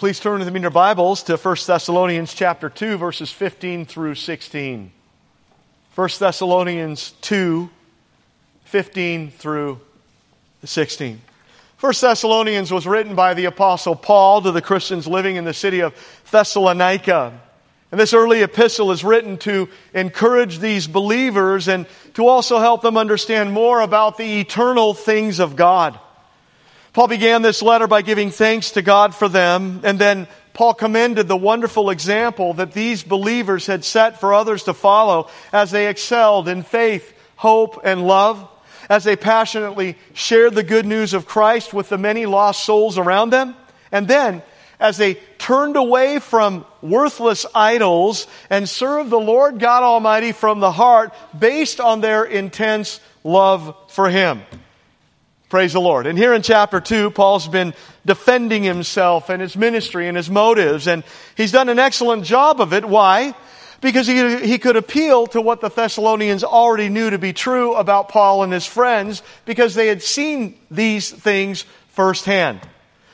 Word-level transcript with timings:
Please 0.00 0.18
turn 0.18 0.38
with 0.38 0.48
me 0.48 0.56
in 0.56 0.62
your 0.62 0.70
Bibles 0.70 1.24
to 1.24 1.36
1 1.36 1.56
Thessalonians 1.66 2.32
chapter 2.32 2.70
2, 2.70 2.96
verses 2.96 3.30
15 3.30 3.84
through 3.84 4.14
16. 4.14 4.90
1 5.94 6.08
Thessalonians 6.18 7.10
2, 7.20 7.68
15 8.64 9.30
through 9.30 9.78
16. 10.64 11.20
1 11.80 11.92
Thessalonians 12.00 12.72
was 12.72 12.86
written 12.86 13.14
by 13.14 13.34
the 13.34 13.44
Apostle 13.44 13.94
Paul 13.94 14.40
to 14.40 14.52
the 14.52 14.62
Christians 14.62 15.06
living 15.06 15.36
in 15.36 15.44
the 15.44 15.52
city 15.52 15.80
of 15.80 15.94
Thessalonica. 16.30 17.38
And 17.92 18.00
this 18.00 18.14
early 18.14 18.40
epistle 18.40 18.92
is 18.92 19.04
written 19.04 19.36
to 19.40 19.68
encourage 19.92 20.60
these 20.60 20.86
believers 20.88 21.68
and 21.68 21.84
to 22.14 22.26
also 22.26 22.58
help 22.58 22.80
them 22.80 22.96
understand 22.96 23.52
more 23.52 23.82
about 23.82 24.16
the 24.16 24.40
eternal 24.40 24.94
things 24.94 25.40
of 25.40 25.56
God. 25.56 26.00
Paul 26.92 27.06
began 27.06 27.42
this 27.42 27.62
letter 27.62 27.86
by 27.86 28.02
giving 28.02 28.30
thanks 28.30 28.72
to 28.72 28.82
God 28.82 29.14
for 29.14 29.28
them, 29.28 29.80
and 29.84 29.98
then 29.98 30.26
Paul 30.54 30.74
commended 30.74 31.28
the 31.28 31.36
wonderful 31.36 31.90
example 31.90 32.54
that 32.54 32.72
these 32.72 33.04
believers 33.04 33.66
had 33.66 33.84
set 33.84 34.18
for 34.18 34.34
others 34.34 34.64
to 34.64 34.74
follow 34.74 35.28
as 35.52 35.70
they 35.70 35.88
excelled 35.88 36.48
in 36.48 36.64
faith, 36.64 37.12
hope, 37.36 37.80
and 37.84 38.04
love, 38.06 38.48
as 38.88 39.04
they 39.04 39.14
passionately 39.14 39.96
shared 40.14 40.54
the 40.54 40.64
good 40.64 40.84
news 40.84 41.14
of 41.14 41.26
Christ 41.26 41.72
with 41.72 41.88
the 41.88 41.98
many 41.98 42.26
lost 42.26 42.64
souls 42.64 42.98
around 42.98 43.30
them, 43.30 43.54
and 43.92 44.08
then 44.08 44.42
as 44.80 44.96
they 44.96 45.14
turned 45.38 45.76
away 45.76 46.18
from 46.18 46.64
worthless 46.82 47.46
idols 47.54 48.26
and 48.48 48.68
served 48.68 49.10
the 49.10 49.20
Lord 49.20 49.60
God 49.60 49.84
Almighty 49.84 50.32
from 50.32 50.58
the 50.58 50.72
heart 50.72 51.14
based 51.38 51.78
on 51.80 52.00
their 52.00 52.24
intense 52.24 52.98
love 53.22 53.76
for 53.88 54.10
Him. 54.10 54.42
Praise 55.50 55.72
the 55.72 55.80
Lord. 55.80 56.06
And 56.06 56.16
here 56.16 56.32
in 56.32 56.42
chapter 56.42 56.80
2, 56.80 57.10
Paul's 57.10 57.48
been 57.48 57.74
defending 58.06 58.62
himself 58.62 59.30
and 59.30 59.42
his 59.42 59.56
ministry 59.56 60.06
and 60.06 60.16
his 60.16 60.30
motives, 60.30 60.86
and 60.86 61.02
he's 61.36 61.50
done 61.50 61.68
an 61.68 61.80
excellent 61.80 62.24
job 62.24 62.60
of 62.60 62.72
it. 62.72 62.84
Why? 62.84 63.34
Because 63.80 64.06
he, 64.06 64.46
he 64.46 64.58
could 64.58 64.76
appeal 64.76 65.26
to 65.26 65.40
what 65.40 65.60
the 65.60 65.68
Thessalonians 65.68 66.44
already 66.44 66.88
knew 66.88 67.10
to 67.10 67.18
be 67.18 67.32
true 67.32 67.74
about 67.74 68.10
Paul 68.10 68.44
and 68.44 68.52
his 68.52 68.64
friends, 68.64 69.24
because 69.44 69.74
they 69.74 69.88
had 69.88 70.04
seen 70.04 70.56
these 70.70 71.10
things 71.10 71.64
firsthand. 71.88 72.60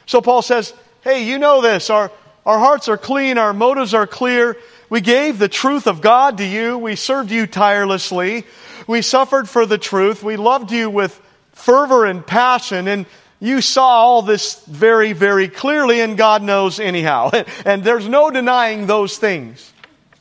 So 0.05 0.21
Paul 0.21 0.43
says, 0.43 0.75
Hey, 1.01 1.25
you 1.25 1.39
know 1.39 1.63
this. 1.63 1.89
Our, 1.89 2.13
our 2.45 2.59
hearts 2.59 2.91
are 2.91 2.99
clean, 2.99 3.39
our 3.39 3.55
motives 3.55 3.95
are 3.95 4.07
clear. 4.07 4.59
We 4.91 5.01
gave 5.01 5.39
the 5.39 5.49
truth 5.49 5.87
of 5.87 6.03
God 6.03 6.37
to 6.37 6.45
you. 6.45 6.77
We 6.77 6.97
served 6.97 7.31
you 7.31 7.47
tirelessly. 7.47 8.45
We 8.87 9.01
suffered 9.01 9.49
for 9.49 9.65
the 9.65 9.79
truth. 9.79 10.23
We 10.23 10.37
loved 10.37 10.71
you 10.71 10.91
with 10.91 11.19
fervor 11.67 12.07
and 12.07 12.25
passion 12.25 12.87
and 12.87 13.07
you 13.41 13.61
saw 13.61 13.89
all 13.89 14.23
this 14.23 14.65
very, 14.67 15.13
very 15.13 15.49
clearly 15.49 16.01
and 16.01 16.17
God 16.17 16.41
knows 16.41 16.79
anyhow. 16.79 17.31
And 17.65 17.83
there's 17.83 18.09
no 18.09 18.31
denying 18.31 18.87
those 18.87 19.19
things. 19.19 19.73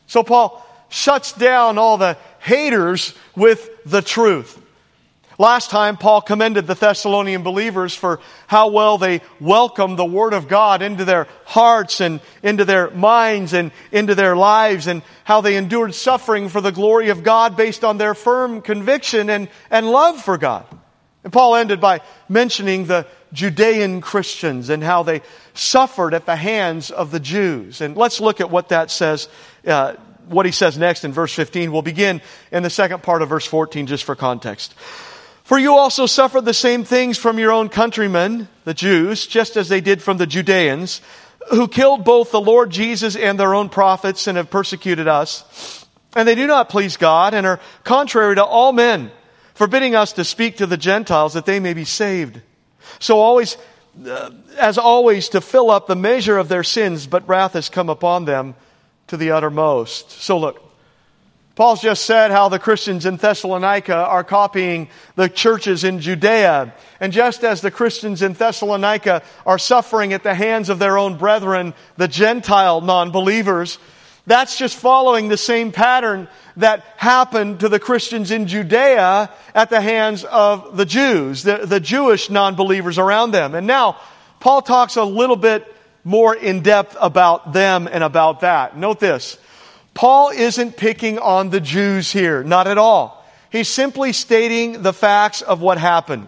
So 0.07 0.23
Paul 0.23 0.65
shuts 0.89 1.33
down 1.33 1.77
all 1.77 1.97
the 1.97 2.17
haters 2.39 3.13
with 3.35 3.69
the 3.85 4.01
truth. 4.01 4.59
Last 5.37 5.69
time, 5.69 5.97
Paul 5.97 6.21
commended 6.21 6.65
the 6.65 6.73
Thessalonian 6.73 7.43
believers 7.43 7.93
for 7.93 8.21
how 8.47 8.69
well 8.69 8.97
they 8.97 9.21
welcomed 9.39 9.99
the 9.99 10.05
Word 10.05 10.33
of 10.33 10.47
God 10.47 10.81
into 10.81 11.05
their 11.05 11.27
hearts 11.45 12.01
and 12.01 12.21
into 12.41 12.65
their 12.65 12.89
minds 12.89 13.53
and 13.53 13.71
into 13.91 14.15
their 14.15 14.35
lives 14.35 14.87
and 14.87 15.03
how 15.25 15.41
they 15.41 15.57
endured 15.57 15.93
suffering 15.93 16.49
for 16.49 16.61
the 16.61 16.71
glory 16.71 17.09
of 17.09 17.21
God 17.21 17.55
based 17.55 17.83
on 17.83 17.99
their 17.99 18.15
firm 18.15 18.61
conviction 18.61 19.29
and, 19.29 19.47
and 19.69 19.87
love 19.91 20.19
for 20.19 20.39
God. 20.39 20.65
And 21.25 21.33
Paul 21.33 21.55
ended 21.55 21.81
by 21.81 22.01
mentioning 22.29 22.85
the 22.85 23.07
Judean 23.33 23.99
Christians 23.99 24.69
and 24.69 24.83
how 24.83 25.01
they 25.01 25.23
suffered 25.55 26.13
at 26.13 26.27
the 26.27 26.35
hands 26.35 26.91
of 26.91 27.09
the 27.09 27.19
Jews. 27.19 27.81
And 27.81 27.97
let's 27.97 28.21
look 28.21 28.41
at 28.41 28.51
what 28.51 28.69
that 28.69 28.91
says, 28.91 29.27
uh, 29.65 29.95
what 30.27 30.45
he 30.45 30.51
says 30.51 30.77
next 30.77 31.03
in 31.03 31.13
verse 31.13 31.33
15. 31.33 31.71
We'll 31.71 31.81
begin 31.81 32.21
in 32.51 32.61
the 32.61 32.69
second 32.69 33.01
part 33.01 33.23
of 33.23 33.29
verse 33.29 33.45
14 33.47 33.87
just 33.87 34.03
for 34.03 34.15
context. 34.15 34.75
For 35.45 35.57
you 35.57 35.75
also 35.75 36.05
suffered 36.05 36.45
the 36.45 36.53
same 36.53 36.83
things 36.83 37.17
from 37.17 37.39
your 37.39 37.51
own 37.51 37.69
countrymen, 37.69 38.47
the 38.63 38.75
Jews, 38.75 39.25
just 39.25 39.57
as 39.57 39.67
they 39.67 39.81
did 39.81 40.03
from 40.03 40.17
the 40.17 40.27
Judeans, 40.27 41.01
who 41.49 41.67
killed 41.67 42.05
both 42.05 42.29
the 42.29 42.39
Lord 42.39 42.69
Jesus 42.69 43.15
and 43.15 43.39
their 43.39 43.55
own 43.55 43.69
prophets 43.69 44.27
and 44.27 44.37
have 44.37 44.51
persecuted 44.51 45.07
us. 45.07 45.87
And 46.15 46.27
they 46.27 46.35
do 46.35 46.45
not 46.45 46.69
please 46.69 46.97
God 46.97 47.33
and 47.33 47.47
are 47.47 47.59
contrary 47.83 48.35
to 48.35 48.45
all 48.45 48.71
men 48.71 49.11
forbidding 49.55 49.95
us 49.95 50.13
to 50.13 50.23
speak 50.23 50.57
to 50.57 50.67
the 50.67 50.77
Gentiles 50.77 51.33
that 51.33 51.45
they 51.45 51.59
may 51.59 51.73
be 51.73 51.85
saved. 51.85 52.41
So 52.99 53.19
always, 53.19 53.57
uh, 54.07 54.29
as 54.57 54.77
always, 54.77 55.29
to 55.29 55.41
fill 55.41 55.71
up 55.71 55.87
the 55.87 55.95
measure 55.95 56.37
of 56.37 56.47
their 56.47 56.63
sins, 56.63 57.07
but 57.07 57.27
wrath 57.27 57.53
has 57.53 57.69
come 57.69 57.89
upon 57.89 58.25
them 58.25 58.55
to 59.07 59.17
the 59.17 59.31
uttermost. 59.31 60.11
So 60.11 60.37
look, 60.37 60.61
Paul's 61.55 61.81
just 61.81 62.05
said 62.05 62.31
how 62.31 62.49
the 62.49 62.59
Christians 62.59 63.05
in 63.05 63.15
Thessalonica 63.15 63.95
are 63.95 64.25
copying 64.25 64.89
the 65.15 65.29
churches 65.29 65.85
in 65.85 66.01
Judea. 66.01 66.73
And 66.99 67.13
just 67.13 67.45
as 67.45 67.61
the 67.61 67.71
Christians 67.71 68.21
in 68.21 68.33
Thessalonica 68.33 69.23
are 69.45 69.57
suffering 69.57 70.11
at 70.11 70.23
the 70.23 70.35
hands 70.35 70.67
of 70.67 70.79
their 70.79 70.97
own 70.97 71.17
brethren, 71.17 71.73
the 71.95 72.09
Gentile 72.09 72.81
non-believers, 72.81 73.79
that's 74.27 74.57
just 74.57 74.75
following 74.75 75.27
the 75.27 75.37
same 75.37 75.71
pattern 75.71 76.27
that 76.57 76.81
happened 76.97 77.59
to 77.59 77.69
the 77.69 77.79
Christians 77.79 78.31
in 78.31 78.47
Judea 78.47 79.29
at 79.53 79.69
the 79.69 79.81
hands 79.81 80.23
of 80.23 80.77
the 80.77 80.85
Jews, 80.85 81.43
the, 81.43 81.65
the 81.65 81.79
Jewish 81.79 82.29
non-believers 82.29 82.97
around 82.97 83.31
them. 83.31 83.53
And 83.53 83.67
now, 83.67 83.99
Paul 84.39 84.61
talks 84.61 84.95
a 84.95 85.03
little 85.03 85.35
bit 85.35 85.71
more 86.03 86.35
in 86.35 86.61
depth 86.61 86.95
about 86.99 87.53
them 87.53 87.87
and 87.91 88.03
about 88.03 88.41
that. 88.41 88.77
Note 88.77 88.99
this. 88.99 89.37
Paul 89.93 90.29
isn't 90.29 90.77
picking 90.77 91.19
on 91.19 91.49
the 91.49 91.61
Jews 91.61 92.11
here. 92.11 92.43
Not 92.43 92.67
at 92.67 92.77
all. 92.77 93.25
He's 93.51 93.69
simply 93.69 94.11
stating 94.11 94.81
the 94.81 94.93
facts 94.93 95.41
of 95.41 95.61
what 95.61 95.77
happened. 95.77 96.27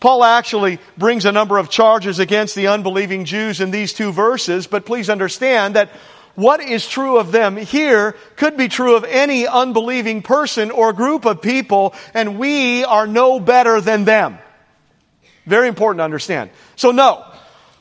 Paul 0.00 0.24
actually 0.24 0.78
brings 0.96 1.24
a 1.24 1.32
number 1.32 1.58
of 1.58 1.70
charges 1.70 2.18
against 2.18 2.54
the 2.54 2.68
unbelieving 2.68 3.24
Jews 3.24 3.60
in 3.60 3.70
these 3.70 3.92
two 3.92 4.12
verses, 4.12 4.66
but 4.66 4.86
please 4.86 5.10
understand 5.10 5.76
that 5.76 5.90
what 6.36 6.60
is 6.60 6.86
true 6.86 7.18
of 7.18 7.32
them 7.32 7.56
here 7.56 8.14
could 8.36 8.56
be 8.56 8.68
true 8.68 8.94
of 8.94 9.04
any 9.04 9.46
unbelieving 9.46 10.22
person 10.22 10.70
or 10.70 10.92
group 10.92 11.24
of 11.24 11.42
people, 11.42 11.94
and 12.14 12.38
we 12.38 12.84
are 12.84 13.06
no 13.06 13.40
better 13.40 13.80
than 13.80 14.04
them. 14.04 14.38
Very 15.46 15.68
important 15.68 16.00
to 16.00 16.04
understand. 16.04 16.50
So 16.76 16.90
no, 16.90 17.24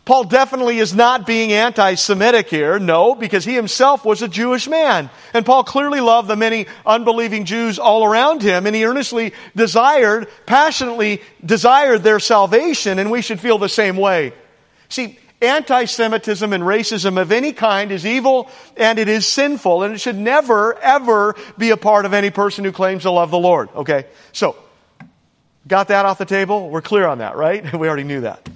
Paul 0.06 0.26
definitely 0.26 0.78
is 0.78 0.94
not 0.94 1.26
being 1.26 1.52
anti-Semitic 1.52 2.48
here. 2.48 2.78
No, 2.78 3.16
because 3.16 3.44
he 3.44 3.56
himself 3.56 4.06
was 4.06 4.22
a 4.22 4.28
Jewish 4.28 4.68
man. 4.68 5.10
And 5.34 5.44
Paul 5.44 5.64
clearly 5.64 6.00
loved 6.00 6.28
the 6.28 6.36
many 6.36 6.68
unbelieving 6.86 7.46
Jews 7.46 7.80
all 7.80 8.06
around 8.06 8.44
him, 8.44 8.68
and 8.68 8.76
he 8.76 8.86
earnestly 8.86 9.34
desired, 9.56 10.28
passionately 10.46 11.24
desired 11.44 12.04
their 12.04 12.20
salvation, 12.20 13.00
and 13.00 13.10
we 13.10 13.24
should 13.24 13.40
feel 13.40 13.58
the 13.58 13.68
same 13.68 13.98
way. 13.98 14.34
See, 14.90 15.18
anti-Semitism 15.42 16.54
and 16.54 16.64
racism 16.64 17.20
of 17.20 17.32
any 17.32 17.52
kind 17.52 17.92
is 17.92 18.06
evil 18.06 18.50
and 18.78 19.00
it 19.00 19.08
is 19.08 19.28
sinful 19.28 19.84
and 19.84 19.94
it 19.94 20.00
should 20.00 20.18
never, 20.18 20.78
ever 20.80 21.36
be 21.58 21.72
a 21.72 21.78
part 21.78 22.06
of 22.06 22.14
any 22.14 22.30
person 22.30 22.64
who 22.64 22.72
claims 22.72 23.04
to 23.04 23.12
love 23.12 23.32
the 23.32 23.40
Lord. 23.40 23.70
Okay? 23.76 24.06
So, 24.32 24.56
got 25.68 25.90
that 25.90 26.06
off 26.06 26.18
the 26.18 26.26
table? 26.26 26.70
We're 26.70 26.82
clear 26.82 27.06
on 27.08 27.20
that, 27.20 27.36
right? 27.36 27.74
We 27.78 27.88
already 27.88 28.04
knew 28.04 28.22
that. 28.22 28.48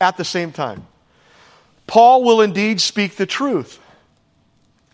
At 0.00 0.16
the 0.16 0.24
same 0.24 0.52
time, 0.52 0.86
Paul 1.86 2.24
will 2.24 2.40
indeed 2.40 2.80
speak 2.80 3.16
the 3.16 3.26
truth. 3.26 3.78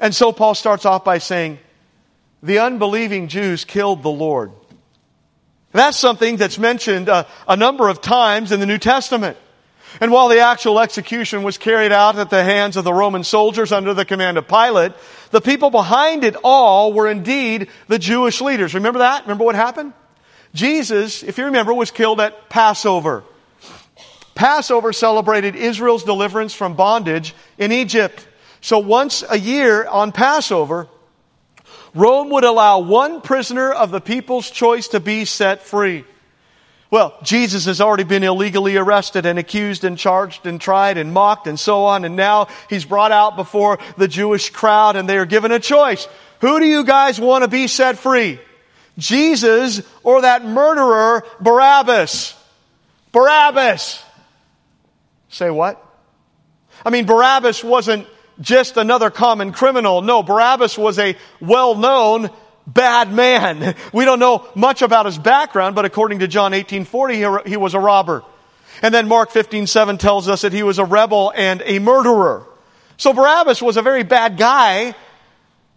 And 0.01 0.15
so 0.15 0.33
Paul 0.33 0.55
starts 0.55 0.85
off 0.85 1.05
by 1.05 1.19
saying, 1.19 1.59
the 2.43 2.61
unbelieving 2.61 3.29
Jews 3.29 3.65
killed 3.65 4.03
the 4.03 4.11
Lord. 4.11 4.53
That's 5.73 5.97
something 5.97 6.37
that's 6.37 6.59
mentioned 6.59 7.09
a, 7.09 7.27
a 7.47 7.57
number 7.57 7.89
of 7.89 8.01
times 8.01 8.53
in 8.53 8.61
the 8.61 8.67
New 8.67 8.79
Testament. 8.79 9.37
And 10.01 10.13
while 10.13 10.29
the 10.29 10.41
actual 10.41 10.81
execution 10.81 11.43
was 11.43 11.59
carried 11.59 11.93
out 11.93 12.19
at 12.19 12.31
the 12.31 12.45
hands 12.45 12.77
of 12.77 12.85
the 12.85 12.93
Roman 12.93 13.25
soldiers 13.25 13.73
under 13.73 13.95
the 13.95 14.05
command 14.05 14.37
of 14.39 14.49
Pilate, 14.49 14.93
the 15.31 15.41
people 15.41 15.71
behind 15.71 16.25
it 16.25 16.37
all 16.45 16.93
were 16.93 17.09
indeed 17.09 17.69
the 17.89 17.99
Jewish 17.99 18.41
leaders. 18.41 18.75
Remember 18.75 19.01
that? 19.01 19.23
Remember 19.23 19.45
what 19.45 19.55
happened? 19.55 19.93
Jesus, 20.55 21.23
if 21.23 21.39
you 21.39 21.47
remember, 21.47 21.73
was 21.73 21.91
killed 21.91 22.21
at 22.21 22.49
Passover. 22.49 23.25
Passover 24.35 24.93
celebrated 24.93 25.57
Israel's 25.57 26.05
deliverance 26.05 26.53
from 26.53 26.75
bondage 26.75 27.35
in 27.57 27.73
Egypt. 27.73 28.27
So 28.61 28.79
once 28.79 29.25
a 29.29 29.39
year 29.39 29.87
on 29.87 30.13
Passover, 30.13 30.89
Rome 31.95 32.29
would 32.31 32.45
allow 32.45 32.81
one 32.81 33.23
prisoner 33.23 33.73
of 33.73 33.91
the 33.91 34.01
people's 34.01 34.51
choice 34.51 34.89
to 34.89 35.01
be 35.01 35.25
set 35.25 35.63
free. 35.63 36.05
Well, 36.91 37.19
Jesus 37.23 37.65
has 37.65 37.81
already 37.81 38.05
been 38.05 38.23
illegally 38.23 38.77
arrested 38.77 39.27
and 39.27 39.39
accused 39.39 39.85
and 39.85 39.99
charged 39.99 40.47
and 40.47 40.61
tried 40.61 40.99
and 40.99 41.13
mocked 41.13 41.47
and 41.47 41.59
so 41.59 41.85
on. 41.85 42.05
And 42.05 42.15
now 42.15 42.47
he's 42.71 42.85
brought 42.85 43.13
out 43.13 43.37
before 43.37 43.79
the 43.97 44.07
Jewish 44.07 44.51
crowd 44.51 44.95
and 44.95 45.09
they 45.09 45.19
are 45.19 45.27
given 45.27 45.51
a 45.51 45.59
choice. 45.59 46.07
Who 46.41 46.61
do 46.61 46.67
you 46.67 46.85
guys 46.85 47.21
want 47.21 47.43
to 47.43 47.49
be 47.49 47.67
set 47.67 47.99
free? 47.99 48.39
Jesus 48.99 49.83
or 50.05 50.23
that 50.23 50.45
murderer, 50.45 51.25
Barabbas? 51.41 52.35
Barabbas. 53.13 54.03
Say 55.29 55.51
what? 55.51 55.83
I 56.85 56.91
mean, 56.91 57.07
Barabbas 57.07 57.65
wasn't 57.65 58.07
just 58.41 58.77
another 58.77 59.11
common 59.11 59.53
criminal. 59.53 60.03
No, 60.03 60.23
Barabbas 60.23 60.79
was 60.79 60.99
a 60.99 61.17
well-known 61.41 62.31
bad 62.67 63.13
man. 63.13 63.75
We 63.93 64.05
don't 64.05 64.19
know 64.19 64.47
much 64.55 64.83
about 64.83 65.07
his 65.07 65.19
background, 65.19 65.75
but 65.75 65.85
according 65.85 66.21
to 66.21 66.29
John 66.29 66.53
18:40, 66.53 67.49
he 67.49 67.57
was 67.57 67.75
a 67.75 67.81
robber. 67.81 68.23
And 68.83 68.95
then 68.95 69.09
Mark 69.09 69.31
15:7 69.31 69.99
tells 69.99 70.29
us 70.29 70.43
that 70.43 70.53
he 70.53 70.63
was 70.63 70.79
a 70.79 70.85
rebel 70.85 71.33
and 71.35 71.63
a 71.65 71.79
murderer. 71.79 72.47
So 72.99 73.13
Barabbas 73.13 73.63
was 73.63 73.77
a 73.77 73.83
very 73.83 74.03
bad 74.03 74.37
guy 74.37 74.95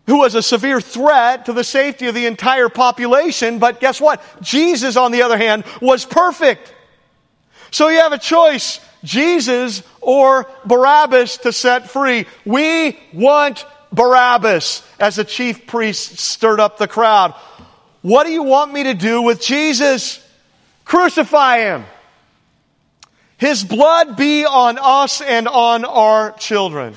who 0.07 0.19
was 0.19 0.36
a 0.36 0.41
severe 0.41 0.81
threat 0.81 1.45
to 1.45 1.53
the 1.53 1.63
safety 1.63 2.07
of 2.07 2.15
the 2.15 2.25
entire 2.25 2.68
population, 2.68 3.59
but 3.59 3.80
guess 3.80 4.01
what? 4.01 4.21
Jesus, 4.42 4.95
on 4.95 5.12
the 5.12 5.21
other 5.21 5.38
hand, 5.38 5.63
was 5.81 6.03
perfect. 6.03 6.74
So 7.71 7.89
you 7.89 8.00
have 8.00 8.13
a 8.13 8.18
choice, 8.18 8.80
Jesus 9.03 9.83
or 10.01 10.47
Barabbas 10.65 11.38
to 11.38 11.53
set 11.53 11.89
free. 11.92 12.25
We 12.44 12.97
want 13.13 13.63
Barabbas 13.91 14.83
as 15.00 15.15
the 15.15 15.24
chief 15.24 15.68
priest 15.68 16.19
stirred 16.19 16.59
up 16.59 16.77
the 16.77 16.88
crowd. 16.88 17.33
What 18.01 18.25
do 18.25 18.31
you 18.31 18.44
want 18.44 18.71
me 18.71 18.83
to 18.83 18.94
do 18.94 19.21
with 19.21 19.41
Jesus? 19.41 20.25
Crucify 20.86 21.59
him. 21.59 21.86
His 23.38 23.63
blood 23.63 24.18
be 24.18 24.45
on 24.45 24.77
us 24.80 25.21
and 25.21 25.47
on 25.47 25.86
our 25.86 26.31
children. 26.33 26.95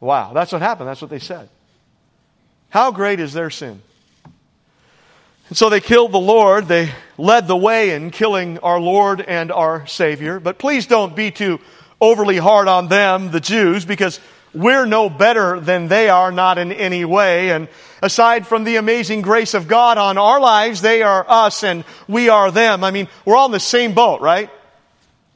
Wow, 0.00 0.32
that's 0.32 0.52
what 0.52 0.62
happened. 0.62 0.88
That's 0.88 1.00
what 1.00 1.10
they 1.10 1.18
said. 1.18 1.48
How 2.70 2.90
great 2.90 3.20
is 3.20 3.32
their 3.32 3.50
sin? 3.50 3.80
And 5.48 5.56
so 5.56 5.70
they 5.70 5.80
killed 5.80 6.12
the 6.12 6.18
Lord. 6.18 6.66
They 6.66 6.90
led 7.16 7.46
the 7.46 7.56
way 7.56 7.90
in 7.90 8.10
killing 8.10 8.58
our 8.58 8.78
Lord 8.78 9.20
and 9.20 9.50
our 9.50 9.86
Savior. 9.86 10.38
But 10.40 10.58
please 10.58 10.86
don't 10.86 11.16
be 11.16 11.30
too 11.30 11.60
overly 12.00 12.36
hard 12.36 12.68
on 12.68 12.88
them, 12.88 13.30
the 13.30 13.40
Jews, 13.40 13.84
because 13.84 14.20
we're 14.58 14.86
no 14.86 15.08
better 15.08 15.60
than 15.60 15.88
they 15.88 16.08
are, 16.08 16.32
not 16.32 16.58
in 16.58 16.72
any 16.72 17.04
way. 17.04 17.50
And 17.50 17.68
aside 18.02 18.46
from 18.46 18.64
the 18.64 18.76
amazing 18.76 19.22
grace 19.22 19.54
of 19.54 19.68
God 19.68 19.98
on 19.98 20.18
our 20.18 20.40
lives, 20.40 20.80
they 20.80 21.02
are 21.02 21.24
us 21.28 21.62
and 21.62 21.84
we 22.08 22.28
are 22.28 22.50
them. 22.50 22.82
I 22.82 22.90
mean, 22.90 23.08
we're 23.24 23.36
all 23.36 23.46
in 23.46 23.52
the 23.52 23.60
same 23.60 23.94
boat, 23.94 24.20
right? 24.20 24.50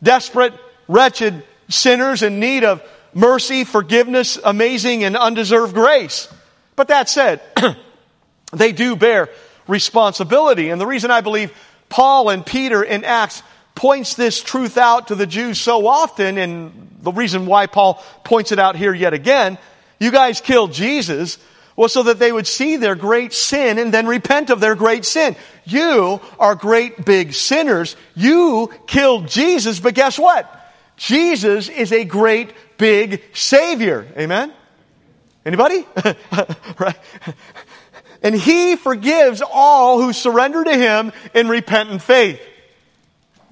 Desperate, 0.03 0.55
wretched 0.89 1.45
sinners 1.69 2.23
in 2.23 2.41
need 2.41 2.65
of 2.65 2.83
mercy, 3.15 3.65
forgiveness, 3.65 4.39
amazing 4.43 5.05
and 5.05 5.17
undeserved 5.17 5.75
grace. 5.75 6.29
But 6.75 6.89
that 6.89 7.09
said, 7.09 7.41
they 8.53 8.73
do 8.73 8.97
bear 8.97 9.29
responsibility. 9.69 10.71
And 10.71 10.81
the 10.81 10.87
reason 10.87 11.11
I 11.11 11.21
believe 11.21 11.53
Paul 11.89 12.31
and 12.31 12.45
Peter 12.45 12.83
in 12.83 13.05
Acts 13.05 13.43
points 13.75 14.15
this 14.15 14.43
truth 14.43 14.79
out 14.79 15.09
to 15.09 15.15
the 15.15 15.27
Jews 15.27 15.61
so 15.61 15.87
often, 15.87 16.39
and 16.39 16.97
the 17.01 17.13
reason 17.13 17.47
why 17.47 17.67
Paul 17.67 18.03
points 18.25 18.53
it 18.53 18.59
out 18.59 18.77
here 18.77 18.95
yet 18.95 19.15
again, 19.15 19.59
you 19.99 20.11
guys 20.11 20.41
killed 20.41 20.73
Jesus, 20.73 21.39
was 21.77 21.93
so 21.93 22.03
that 22.03 22.19
they 22.19 22.31
would 22.31 22.47
see 22.47 22.77
their 22.77 22.95
great 22.95 23.33
sin 23.33 23.79
and 23.79 23.93
then 23.93 24.07
repent 24.07 24.51
of 24.51 24.61
their 24.61 24.75
great 24.75 25.05
sin. 25.05 25.37
You 25.65 26.21
are 26.39 26.55
great 26.55 27.05
big 27.05 27.33
sinners. 27.33 27.97
You 28.15 28.71
killed 28.87 29.29
Jesus, 29.29 29.81
but 29.81 29.95
guess 29.95 30.19
what? 30.19 30.49
Jesus 30.97 31.69
is 31.69 31.93
a 31.93 32.05
great 32.05 32.53
big 32.77 33.23
Savior. 33.33 34.07
Amen? 34.17 34.53
Anybody? 35.45 35.87
right? 36.79 36.99
And 38.23 38.35
He 38.35 38.77
forgives 38.77 39.43
all 39.43 40.01
who 40.01 40.13
surrender 40.13 40.63
to 40.63 40.77
Him 40.77 41.13
in 41.35 41.49
repentant 41.49 42.03
faith. 42.03 42.41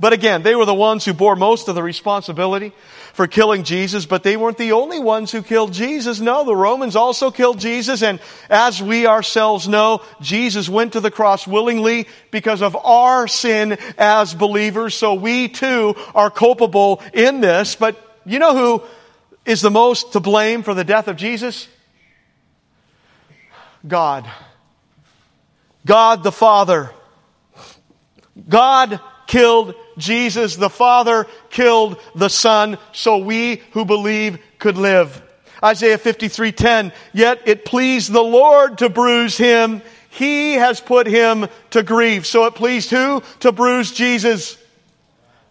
But 0.00 0.14
again, 0.14 0.42
they 0.42 0.54
were 0.54 0.64
the 0.64 0.74
ones 0.74 1.04
who 1.04 1.12
bore 1.12 1.36
most 1.36 1.68
of 1.68 1.74
the 1.74 1.82
responsibility 1.82 2.72
for 3.12 3.26
killing 3.26 3.64
Jesus, 3.64 4.06
but 4.06 4.22
they 4.22 4.34
weren't 4.34 4.56
the 4.56 4.72
only 4.72 4.98
ones 4.98 5.30
who 5.30 5.42
killed 5.42 5.74
Jesus. 5.74 6.20
No, 6.20 6.42
the 6.42 6.56
Romans 6.56 6.96
also 6.96 7.30
killed 7.30 7.60
Jesus, 7.60 8.02
and 8.02 8.18
as 8.48 8.82
we 8.82 9.06
ourselves 9.06 9.68
know, 9.68 10.00
Jesus 10.22 10.70
went 10.70 10.94
to 10.94 11.00
the 11.00 11.10
cross 11.10 11.46
willingly 11.46 12.08
because 12.30 12.62
of 12.62 12.74
our 12.76 13.28
sin 13.28 13.76
as 13.98 14.32
believers, 14.32 14.94
so 14.94 15.12
we 15.12 15.48
too 15.48 15.94
are 16.14 16.30
culpable 16.30 17.02
in 17.12 17.42
this. 17.42 17.74
But 17.74 18.02
you 18.24 18.38
know 18.38 18.56
who 18.56 18.82
is 19.44 19.60
the 19.60 19.70
most 19.70 20.14
to 20.14 20.20
blame 20.20 20.62
for 20.62 20.72
the 20.72 20.84
death 20.84 21.08
of 21.08 21.16
Jesus? 21.16 21.68
God. 23.86 24.30
God 25.84 26.22
the 26.22 26.32
Father. 26.32 26.90
God 28.48 28.98
killed 29.30 29.74
Jesus. 29.96 30.56
The 30.56 30.68
Father 30.68 31.26
killed 31.48 31.98
the 32.14 32.28
Son 32.28 32.76
so 32.92 33.18
we 33.18 33.62
who 33.72 33.84
believe 33.84 34.38
could 34.58 34.76
live. 34.76 35.22
Isaiah 35.62 35.98
53:10 35.98 36.92
Yet 37.12 37.42
it 37.46 37.64
pleased 37.64 38.12
the 38.12 38.22
Lord 38.22 38.78
to 38.78 38.88
bruise 38.88 39.36
him 39.38 39.82
he 40.10 40.54
has 40.54 40.80
put 40.80 41.06
him 41.06 41.46
to 41.70 41.82
grief. 41.82 42.26
So 42.26 42.44
it 42.46 42.56
pleased 42.56 42.90
who? 42.90 43.22
To 43.40 43.52
bruise 43.52 43.92
Jesus. 43.92 44.58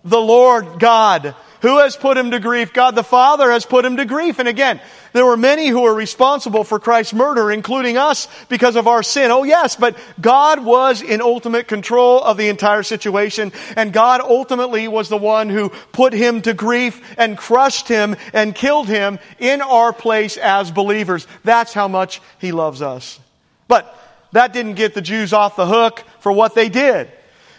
The 0.04 0.20
Lord 0.20 0.80
God. 0.80 1.34
Who 1.62 1.80
has 1.80 1.96
put 1.96 2.18
him 2.18 2.32
to 2.32 2.40
grief? 2.40 2.72
God 2.72 2.96
the 2.96 3.04
Father 3.04 3.52
has 3.52 3.66
put 3.66 3.84
him 3.84 3.98
to 3.98 4.06
grief. 4.06 4.40
And 4.40 4.48
again, 4.48 4.80
there 5.12 5.26
were 5.26 5.38
many 5.38 5.68
who 5.68 5.82
were 5.82 5.94
responsible 5.94 6.64
for 6.64 6.80
Christ's 6.80 7.14
murder, 7.14 7.52
including 7.52 7.98
us, 7.98 8.28
because 8.48 8.76
of 8.76 8.88
our 8.88 9.04
sin. 9.04 9.32
Oh 9.32 9.44
yes, 9.44 9.76
but 9.76 9.98
God 10.22 10.64
was 10.64 11.02
in 11.02 11.22
ultimate 11.22 11.68
control 11.68 12.24
of 12.24 12.38
the 12.38 12.48
entire 12.48 12.84
situation, 12.84 13.52
and 13.76 13.92
God 13.92 14.22
ultimately 14.22 14.88
was 14.88 15.10
the 15.10 15.18
one 15.18 15.50
who 15.50 15.70
put 15.92 16.14
him 16.14 16.42
to 16.44 16.54
grief 16.54 17.02
and 17.18 17.38
crushed 17.38 17.88
him 17.88 18.16
and 18.34 18.56
killed 18.56 18.88
him 18.88 19.20
in 19.40 19.62
our 19.62 19.92
place 19.92 20.38
as 20.38 20.72
believers. 20.72 21.28
That's 21.44 21.74
how 21.74 21.88
much 21.88 22.22
he 22.40 22.52
loves 22.52 22.82
us. 22.82 23.20
But 23.68 23.96
that 24.32 24.54
didn't 24.54 24.76
get 24.76 24.94
the 24.94 25.02
Jews 25.02 25.34
off 25.34 25.56
the 25.56 25.66
hook 25.66 26.04
for 26.20 26.32
what 26.32 26.56
they 26.56 26.70
did. 26.70 27.12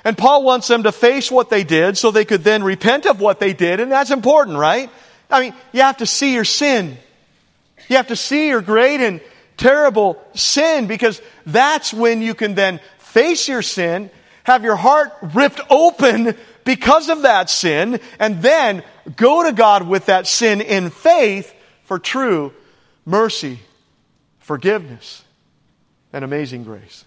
And 0.05 0.17
Paul 0.17 0.43
wants 0.43 0.69
them 0.69 0.85
to 0.85 0.93
face 0.93 1.31
what 1.31 1.51
they 1.51 1.65
did 1.65 1.99
so 1.99 2.11
they 2.11 2.25
could 2.25 2.43
then 2.43 2.63
repent 2.63 3.07
of 3.07 3.21
what 3.21 3.39
they 3.39 3.53
did, 3.53 3.81
and 3.81 3.93
that's 3.93 4.11
important, 4.11 4.57
right? 4.57 4.91
I 5.31 5.41
mean, 5.41 5.55
you 5.73 5.83
have 5.83 5.99
to 5.99 6.07
see 6.07 6.33
your 6.35 6.45
sin. 6.45 6.97
You 7.89 7.97
have 7.97 8.09
to 8.09 8.17
see 8.17 8.49
your 8.49 8.63
great 8.63 9.01
and 9.01 9.21
terrible 9.57 10.23
sin 10.35 10.87
because 10.87 11.21
that's 11.45 11.93
when 11.93 12.23
you 12.23 12.35
can 12.35 12.55
then 12.55 12.81
face 12.99 13.47
your 13.49 13.63
sin, 13.63 14.11
have 14.45 14.65
your 14.65 14.77
heart 14.77 15.13
ripped 15.35 15.61
open 15.69 16.35
because 16.65 17.09
of 17.09 17.23
that 17.23 17.51
sin, 17.51 18.01
and 18.19 18.43
then 18.43 18.83
go 19.17 19.43
to 19.43 19.53
God 19.53 19.87
with 19.87 20.07
that 20.07 20.27
sin 20.27 20.61
in 20.61 20.91
faith 20.91 21.55
for 21.85 21.99
true 21.99 22.53
mercy, 23.05 23.59
forgiveness, 24.39 25.25
and 26.13 26.25
amazing 26.25 26.65
grace. 26.65 27.05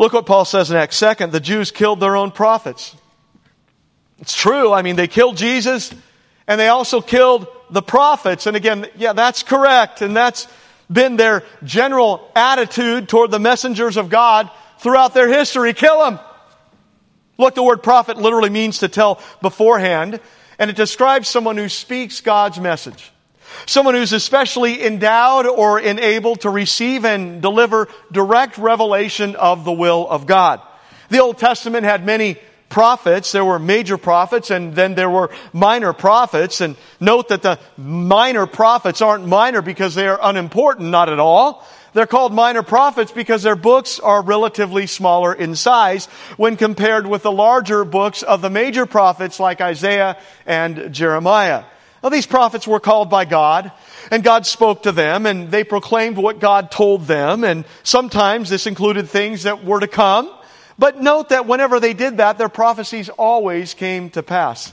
Look 0.00 0.14
what 0.14 0.24
Paul 0.24 0.46
says 0.46 0.70
next. 0.70 0.96
Second, 0.96 1.30
the 1.30 1.40
Jews 1.40 1.70
killed 1.70 2.00
their 2.00 2.16
own 2.16 2.30
prophets. 2.30 2.96
It's 4.18 4.34
true. 4.34 4.72
I 4.72 4.80
mean, 4.80 4.96
they 4.96 5.08
killed 5.08 5.36
Jesus 5.36 5.92
and 6.46 6.58
they 6.58 6.68
also 6.68 7.02
killed 7.02 7.46
the 7.68 7.82
prophets. 7.82 8.46
And 8.46 8.56
again, 8.56 8.86
yeah, 8.96 9.12
that's 9.12 9.42
correct. 9.42 10.00
And 10.00 10.16
that's 10.16 10.48
been 10.90 11.18
their 11.18 11.44
general 11.64 12.32
attitude 12.34 13.10
toward 13.10 13.30
the 13.30 13.38
messengers 13.38 13.98
of 13.98 14.08
God 14.08 14.50
throughout 14.78 15.12
their 15.12 15.28
history. 15.28 15.74
Kill 15.74 15.98
them. 15.98 16.18
Look, 17.36 17.54
the 17.54 17.62
word 17.62 17.82
prophet 17.82 18.16
literally 18.16 18.48
means 18.48 18.78
to 18.78 18.88
tell 18.88 19.20
beforehand, 19.42 20.18
and 20.58 20.70
it 20.70 20.76
describes 20.76 21.28
someone 21.28 21.58
who 21.58 21.68
speaks 21.68 22.22
God's 22.22 22.58
message. 22.58 23.12
Someone 23.66 23.94
who's 23.94 24.12
especially 24.12 24.84
endowed 24.84 25.46
or 25.46 25.80
enabled 25.80 26.42
to 26.42 26.50
receive 26.50 27.04
and 27.04 27.40
deliver 27.42 27.88
direct 28.12 28.58
revelation 28.58 29.36
of 29.36 29.64
the 29.64 29.72
will 29.72 30.08
of 30.08 30.26
God. 30.26 30.60
The 31.08 31.18
Old 31.18 31.38
Testament 31.38 31.84
had 31.84 32.04
many 32.04 32.38
prophets. 32.70 33.32
There 33.32 33.44
were 33.44 33.58
major 33.58 33.98
prophets 33.98 34.50
and 34.50 34.74
then 34.74 34.94
there 34.94 35.10
were 35.10 35.30
minor 35.52 35.92
prophets. 35.92 36.60
And 36.60 36.76
note 37.00 37.28
that 37.28 37.42
the 37.42 37.58
minor 37.76 38.46
prophets 38.46 39.02
aren't 39.02 39.26
minor 39.26 39.60
because 39.60 39.94
they 39.94 40.08
are 40.08 40.18
unimportant, 40.22 40.88
not 40.88 41.10
at 41.10 41.18
all. 41.18 41.66
They're 41.92 42.06
called 42.06 42.32
minor 42.32 42.62
prophets 42.62 43.10
because 43.10 43.42
their 43.42 43.56
books 43.56 43.98
are 43.98 44.22
relatively 44.22 44.86
smaller 44.86 45.34
in 45.34 45.56
size 45.56 46.06
when 46.36 46.56
compared 46.56 47.06
with 47.06 47.22
the 47.22 47.32
larger 47.32 47.84
books 47.84 48.22
of 48.22 48.40
the 48.40 48.50
major 48.50 48.86
prophets 48.86 49.40
like 49.40 49.60
Isaiah 49.60 50.16
and 50.46 50.94
Jeremiah. 50.94 51.64
Well, 52.02 52.10
these 52.10 52.26
prophets 52.26 52.66
were 52.66 52.80
called 52.80 53.10
by 53.10 53.26
God, 53.26 53.72
and 54.10 54.24
God 54.24 54.46
spoke 54.46 54.84
to 54.84 54.92
them, 54.92 55.26
and 55.26 55.50
they 55.50 55.64
proclaimed 55.64 56.16
what 56.16 56.40
God 56.40 56.70
told 56.70 57.06
them, 57.06 57.44
and 57.44 57.66
sometimes 57.82 58.48
this 58.48 58.66
included 58.66 59.08
things 59.08 59.42
that 59.42 59.64
were 59.64 59.80
to 59.80 59.88
come. 59.88 60.32
But 60.78 61.02
note 61.02 61.28
that 61.28 61.46
whenever 61.46 61.78
they 61.78 61.92
did 61.92 62.16
that, 62.16 62.38
their 62.38 62.48
prophecies 62.48 63.10
always 63.10 63.74
came 63.74 64.08
to 64.10 64.22
pass. 64.22 64.72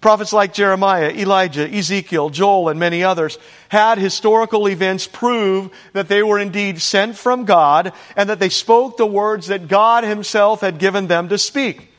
Prophets 0.00 0.32
like 0.32 0.54
Jeremiah, 0.54 1.10
Elijah, 1.10 1.68
Ezekiel, 1.68 2.30
Joel, 2.30 2.70
and 2.70 2.80
many 2.80 3.04
others 3.04 3.38
had 3.68 3.98
historical 3.98 4.66
events 4.66 5.06
prove 5.06 5.70
that 5.92 6.08
they 6.08 6.24
were 6.24 6.40
indeed 6.40 6.80
sent 6.80 7.16
from 7.16 7.44
God 7.44 7.92
and 8.16 8.28
that 8.28 8.40
they 8.40 8.48
spoke 8.48 8.96
the 8.96 9.06
words 9.06 9.46
that 9.46 9.68
God 9.68 10.02
Himself 10.02 10.62
had 10.62 10.78
given 10.78 11.06
them 11.06 11.28
to 11.28 11.38
speak. 11.38 11.92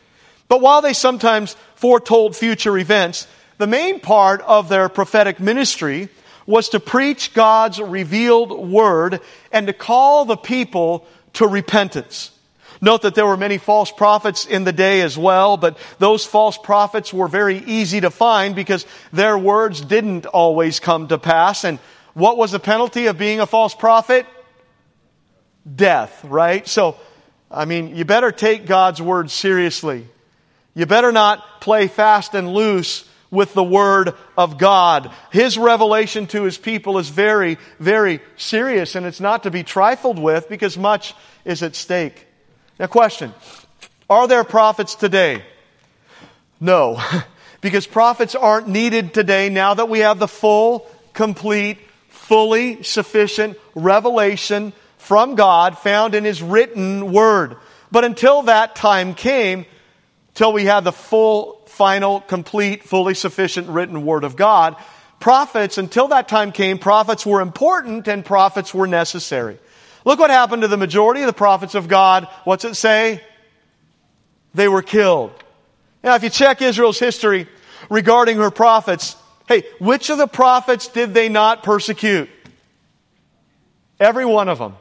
But 0.49 0.59
while 0.59 0.81
they 0.81 0.91
sometimes 0.91 1.55
foretold 1.75 2.35
future 2.35 2.77
events, 2.77 3.25
the 3.63 3.67
main 3.67 4.01
part 4.01 4.41
of 4.41 4.67
their 4.67 4.89
prophetic 4.89 5.39
ministry 5.39 6.09
was 6.45 6.67
to 6.67 6.81
preach 6.81 7.33
God's 7.33 7.79
revealed 7.79 8.51
word 8.51 9.21
and 9.53 9.67
to 9.67 9.71
call 9.71 10.25
the 10.25 10.35
people 10.35 11.07
to 11.35 11.47
repentance. 11.47 12.31
Note 12.81 13.03
that 13.03 13.15
there 13.15 13.25
were 13.25 13.37
many 13.37 13.57
false 13.57 13.89
prophets 13.89 14.45
in 14.45 14.65
the 14.65 14.73
day 14.73 14.99
as 14.99 15.17
well, 15.17 15.55
but 15.55 15.77
those 15.97 16.25
false 16.25 16.57
prophets 16.57 17.13
were 17.13 17.29
very 17.29 17.59
easy 17.59 18.01
to 18.01 18.11
find 18.11 18.53
because 18.53 18.85
their 19.13 19.37
words 19.37 19.79
didn't 19.79 20.25
always 20.25 20.81
come 20.81 21.07
to 21.07 21.17
pass. 21.17 21.63
And 21.63 21.79
what 22.13 22.35
was 22.35 22.51
the 22.51 22.59
penalty 22.59 23.05
of 23.05 23.17
being 23.17 23.39
a 23.39 23.45
false 23.45 23.73
prophet? 23.73 24.25
Death, 25.73 26.25
right? 26.25 26.67
So, 26.67 26.97
I 27.49 27.63
mean, 27.63 27.95
you 27.95 28.03
better 28.03 28.33
take 28.33 28.65
God's 28.65 29.01
word 29.01 29.31
seriously. 29.31 30.05
You 30.75 30.85
better 30.85 31.13
not 31.13 31.61
play 31.61 31.87
fast 31.87 32.33
and 32.33 32.53
loose 32.53 33.07
with 33.33 33.53
the 33.53 33.63
Word 33.63 34.13
of 34.37 34.57
God. 34.57 35.11
His 35.31 35.57
revelation 35.57 36.27
to 36.27 36.43
His 36.43 36.57
people 36.57 36.99
is 36.99 37.09
very, 37.09 37.57
very 37.79 38.21
serious, 38.37 38.95
and 38.95 39.05
it's 39.05 39.19
not 39.19 39.43
to 39.43 39.51
be 39.51 39.63
trifled 39.63 40.19
with 40.19 40.47
because 40.47 40.77
much 40.77 41.15
is 41.43 41.63
at 41.63 41.75
stake. 41.75 42.27
Now, 42.79 42.87
question 42.87 43.33
Are 44.09 44.27
there 44.27 44.43
prophets 44.43 44.95
today? 44.95 45.43
No, 46.59 47.01
because 47.61 47.87
prophets 47.87 48.35
aren't 48.35 48.69
needed 48.69 49.13
today 49.13 49.49
now 49.49 49.73
that 49.73 49.89
we 49.89 49.99
have 49.99 50.19
the 50.19 50.27
full, 50.27 50.87
complete, 51.13 51.79
fully 52.09 52.83
sufficient 52.83 53.57
revelation 53.75 54.71
from 54.99 55.35
God 55.35 55.77
found 55.77 56.15
in 56.15 56.23
His 56.23 56.41
written 56.41 57.11
Word. 57.11 57.57
But 57.91 58.05
until 58.05 58.43
that 58.43 58.75
time 58.75 59.15
came, 59.15 59.65
till 60.33 60.53
we 60.53 60.65
had 60.65 60.83
the 60.83 60.91
full 60.91 61.62
final, 61.73 62.21
complete, 62.21 62.83
fully 62.83 63.15
sufficient 63.15 63.67
written 63.67 64.05
word 64.05 64.23
of 64.23 64.35
God. 64.35 64.75
Prophets, 65.19 65.77
until 65.77 66.09
that 66.09 66.27
time 66.27 66.51
came, 66.51 66.77
prophets 66.77 67.25
were 67.25 67.41
important 67.41 68.07
and 68.07 68.23
prophets 68.23 68.73
were 68.73 68.87
necessary. 68.87 69.57
Look 70.05 70.19
what 70.19 70.29
happened 70.29 70.61
to 70.61 70.67
the 70.67 70.77
majority 70.77 71.21
of 71.21 71.27
the 71.27 71.33
prophets 71.33 71.75
of 71.75 71.87
God. 71.87 72.27
What's 72.43 72.65
it 72.65 72.75
say? 72.75 73.21
They 74.53 74.67
were 74.67 74.81
killed. 74.81 75.31
Now, 76.03 76.15
if 76.15 76.23
you 76.23 76.29
check 76.29 76.61
Israel's 76.61 76.99
history 76.99 77.47
regarding 77.89 78.37
her 78.37 78.51
prophets, 78.51 79.15
hey, 79.47 79.63
which 79.79 80.09
of 80.09 80.17
the 80.17 80.27
prophets 80.27 80.89
did 80.89 81.13
they 81.13 81.29
not 81.29 81.63
persecute? 81.63 82.29
Every 83.99 84.25
one 84.25 84.49
of 84.49 84.59
them. 84.59 84.75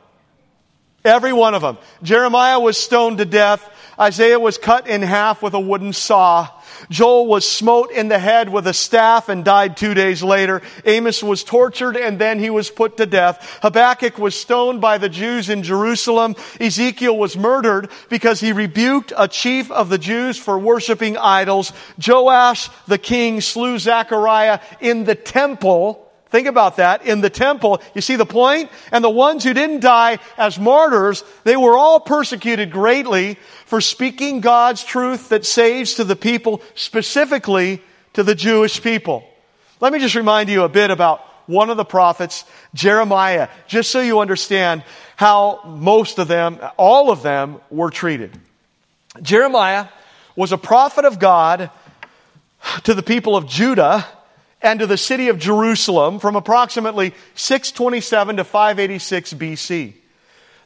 Every 1.05 1.33
one 1.33 1.55
of 1.55 1.63
them. 1.63 1.79
Jeremiah 2.03 2.61
was 2.61 2.77
stoned 2.77 3.19
to 3.19 3.25
death. 3.25 3.69
Isaiah 3.99 4.41
was 4.41 4.59
cut 4.59 4.87
in 4.89 5.03
half 5.03 5.43
with 5.43 5.55
a 5.55 5.61
wooden 5.61 5.93
saw. 5.93 6.49
Joel 6.91 7.27
was 7.27 7.49
smote 7.49 7.91
in 7.91 8.09
the 8.09 8.19
head 8.19 8.49
with 8.49 8.67
a 8.67 8.73
staff 8.73 9.29
and 9.29 9.45
died 9.45 9.77
two 9.77 9.95
days 9.95 10.23
later. 10.23 10.63
Amos 10.85 11.23
was 11.23 11.45
tortured 11.45 11.97
and 11.97 12.19
then 12.19 12.39
he 12.39 12.51
was 12.51 12.71
put 12.71 12.97
to 12.97 13.07
death. 13.07 13.59
Habakkuk 13.63 14.19
was 14.19 14.35
stoned 14.35 14.81
by 14.81 14.99
the 14.99 15.09
Jews 15.09 15.49
in 15.49 15.63
Jerusalem. 15.63 16.37
Ezekiel 16.61 17.17
was 17.17 17.37
murdered 17.37 17.91
because 18.09 18.41
he 18.41 18.53
rebuked 18.53 19.13
a 19.17 19.29
chief 19.29 19.71
of 19.71 19.89
the 19.89 19.99
Jews 19.99 20.39
for 20.39 20.59
worshiping 20.59 21.17
idols. 21.17 21.73
Joash 22.05 22.69
the 22.87 22.99
king 22.99 23.41
slew 23.41 23.79
Zechariah 23.79 24.61
in 24.81 25.05
the 25.05 25.15
temple 25.15 26.12
Think 26.33 26.47
about 26.47 26.79
that. 26.79 27.05
In 27.05 27.21
the 27.21 27.29
temple, 27.29 27.83
you 27.95 28.01
see 28.01 28.17
the 28.17 28.25
point? 28.25 28.71
And 28.91 29.05
the 29.05 29.11
ones 29.11 29.45
who 29.45 29.53
didn't 29.53 29.81
die 29.81 30.19
as 30.39 30.59
martyrs, 30.59 31.25
they 31.45 31.59
were 31.59 31.77
all 31.77 32.01
persecuted 32.01 32.71
greatly 32.71 33.35
for 33.67 33.83
speaking 33.83 34.41
God's 34.41 34.83
truth 34.83 35.29
that 35.29 35.45
saves 35.45 35.97
to 35.97 36.05
the 36.05 36.17
people, 36.17 36.63
specifically 36.75 37.83
to 38.15 38.23
the 38.23 38.35
Jewish 38.35 38.83
people. 38.83 39.25
Let 39.79 39.93
me 39.93 39.99
just 39.99 40.15
remind 40.15 40.49
you 40.49 40.63
a 40.63 40.71
bit 40.71 40.91
about 40.91 41.21
one 41.45 41.69
of 41.69 41.77
the 41.77 41.85
prophets, 41.85 42.47
Jeremiah, 42.73 43.51
just 43.67 43.91
so 43.91 44.01
you 44.01 44.21
understand 44.21 44.85
how 45.17 45.61
most 45.67 46.19
of 46.19 46.29
them, 46.29 46.59
all 46.79 47.11
of 47.11 47.23
them, 47.23 47.61
were 47.69 47.91
treated. 47.91 48.33
Jeremiah 49.21 49.89
was 50.35 50.51
a 50.51 50.57
prophet 50.57 51.05
of 51.05 51.19
God 51.19 51.71
to 52.85 52.95
the 52.95 53.03
people 53.03 53.37
of 53.37 53.47
Judah 53.47 54.07
and 54.63 54.81
to 54.81 54.87
the 54.87 54.97
city 54.97 55.29
of 55.29 55.39
Jerusalem 55.39 56.19
from 56.19 56.37
approximately 56.37 57.15
627 57.35 58.37
to 58.37 58.45
586 58.45 59.35
BC. 59.35 59.95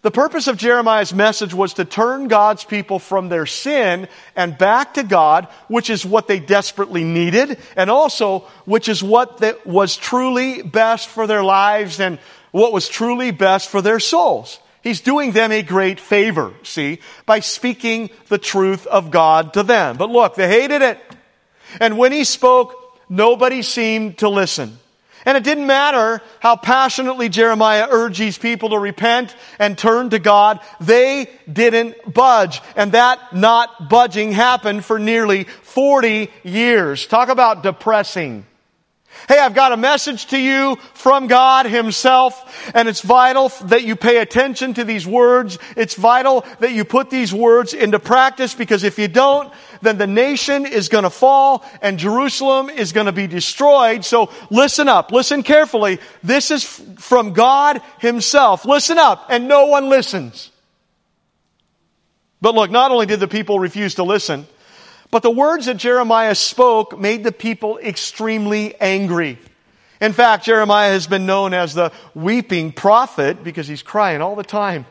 The 0.03 0.11
purpose 0.12 0.47
of 0.47 0.57
Jeremiah's 0.57 1.12
message 1.12 1.53
was 1.53 1.75
to 1.75 1.85
turn 1.85 2.29
God's 2.29 2.62
people 2.62 3.00
from 3.00 3.29
their 3.29 3.47
sin 3.47 4.07
and 4.37 4.57
back 4.57 4.95
to 4.95 5.03
God, 5.03 5.49
which 5.67 5.91
is 5.91 6.07
what 6.07 6.29
they 6.29 6.38
desperately 6.38 7.03
needed, 7.03 7.59
and 7.75 7.91
also 7.91 8.41
which 8.67 8.88
is 8.88 9.03
what 9.03 9.43
was 9.67 9.97
truly 9.97 10.62
best 10.62 11.09
for 11.09 11.26
their 11.26 11.43
lives 11.43 11.99
and 11.99 12.21
what 12.53 12.73
was 12.73 12.88
truly 12.88 13.33
best 13.33 13.69
for 13.69 13.83
their 13.83 13.99
souls. 13.99 14.61
He's 14.81 15.00
doing 15.00 15.33
them 15.33 15.50
a 15.50 15.62
great 15.62 15.99
favor, 15.99 16.55
see, 16.62 17.00
by 17.25 17.41
speaking 17.41 18.11
the 18.29 18.38
truth 18.38 18.87
of 18.87 19.11
God 19.11 19.55
to 19.55 19.65
them. 19.65 19.97
But 19.97 20.11
look, 20.11 20.37
they 20.37 20.47
hated 20.47 20.83
it. 20.83 21.00
And 21.81 21.99
when 21.99 22.12
he 22.12 22.23
spoke, 22.23 22.86
Nobody 23.09 23.63
seemed 23.63 24.19
to 24.19 24.29
listen. 24.29 24.79
And 25.27 25.37
it 25.37 25.43
didn't 25.43 25.67
matter 25.67 26.23
how 26.39 26.55
passionately 26.55 27.29
Jeremiah 27.29 27.89
urged 27.91 28.21
these 28.21 28.39
people 28.39 28.71
to 28.71 28.79
repent 28.79 29.35
and 29.59 29.77
turn 29.77 30.11
to 30.11 30.21
God. 30.21 30.61
They 30.81 31.29
didn't 31.53 32.15
budge. 32.15 32.63
And 32.77 32.93
that 32.93 33.35
not 33.35 33.89
budging 33.89 34.31
happened 34.31 34.85
for 34.85 35.01
nearly 35.01 35.45
40 35.45 36.31
years. 36.45 37.07
Talk 37.09 37.29
about 37.29 37.65
depressing. 37.65 38.47
Hey, 39.29 39.39
I've 39.39 39.55
got 39.55 39.73
a 39.73 39.77
message 39.77 40.27
to 40.27 40.39
you 40.39 40.77
from 40.95 41.27
God 41.27 41.67
Himself, 41.67 42.71
and 42.75 42.89
it's 42.89 43.01
vital 43.01 43.49
that 43.65 43.85
you 43.85 43.97
pay 43.97 44.19
attention 44.19 44.75
to 44.75 44.85
these 44.85 45.07
words. 45.07 45.59
It's 45.77 45.95
vital 45.95 46.45
that 46.61 46.73
you 46.73 46.85
put 46.85 47.11
these 47.11 47.35
words 47.35 47.75
into 47.75 47.99
practice 47.99 48.55
because 48.55 48.85
if 48.85 48.99
you 48.99 49.09
don't, 49.09 49.53
then 49.83 49.99
the 49.99 50.07
nation 50.07 50.67
is 50.67 50.89
going 50.89 51.05
to 51.05 51.11
fall 51.11 51.65
and 51.83 51.99
Jerusalem 51.99 52.71
is 52.71 52.93
going 52.93 53.07
to 53.07 53.13
be 53.13 53.27
destroyed. 53.27 54.05
So 54.05 54.31
listen 54.51 54.89
up, 54.89 55.13
listen 55.13 55.43
carefully. 55.43 55.99
This 56.23 56.51
is 56.51 56.65
from 56.65 57.33
God 57.33 57.83
Himself. 57.99 58.65
Listen 58.65 58.99
up, 58.99 59.27
and 59.29 59.49
no 59.49 59.67
one 59.67 59.89
listens. 59.89 60.51
But 62.41 62.55
look, 62.55 62.71
not 62.71 62.91
only 62.91 63.07
did 63.07 63.21
the 63.21 63.29
people 63.29 63.59
refuse 63.59 63.97
to 63.97 64.05
listen, 64.05 64.47
but 65.11 65.23
the 65.23 65.31
words 65.31 65.67
that 65.67 65.77
Jeremiah 65.77 66.35
spoke 66.35 66.99
made 66.99 67.25
the 67.25 67.33
people 67.33 67.79
extremely 67.79 68.75
angry. 68.81 69.39
In 70.01 70.13
fact, 70.13 70.45
Jeremiah 70.45 70.91
has 70.91 71.07
been 71.07 71.27
known 71.27 71.55
as 71.55 71.75
the 71.75 71.93
weeping 72.15 72.73
prophet 72.73 73.43
because 73.43 73.67
he's 73.67 73.83
crying 73.83 74.21
all 74.21 74.37
the 74.37 74.43
time. 74.43 74.87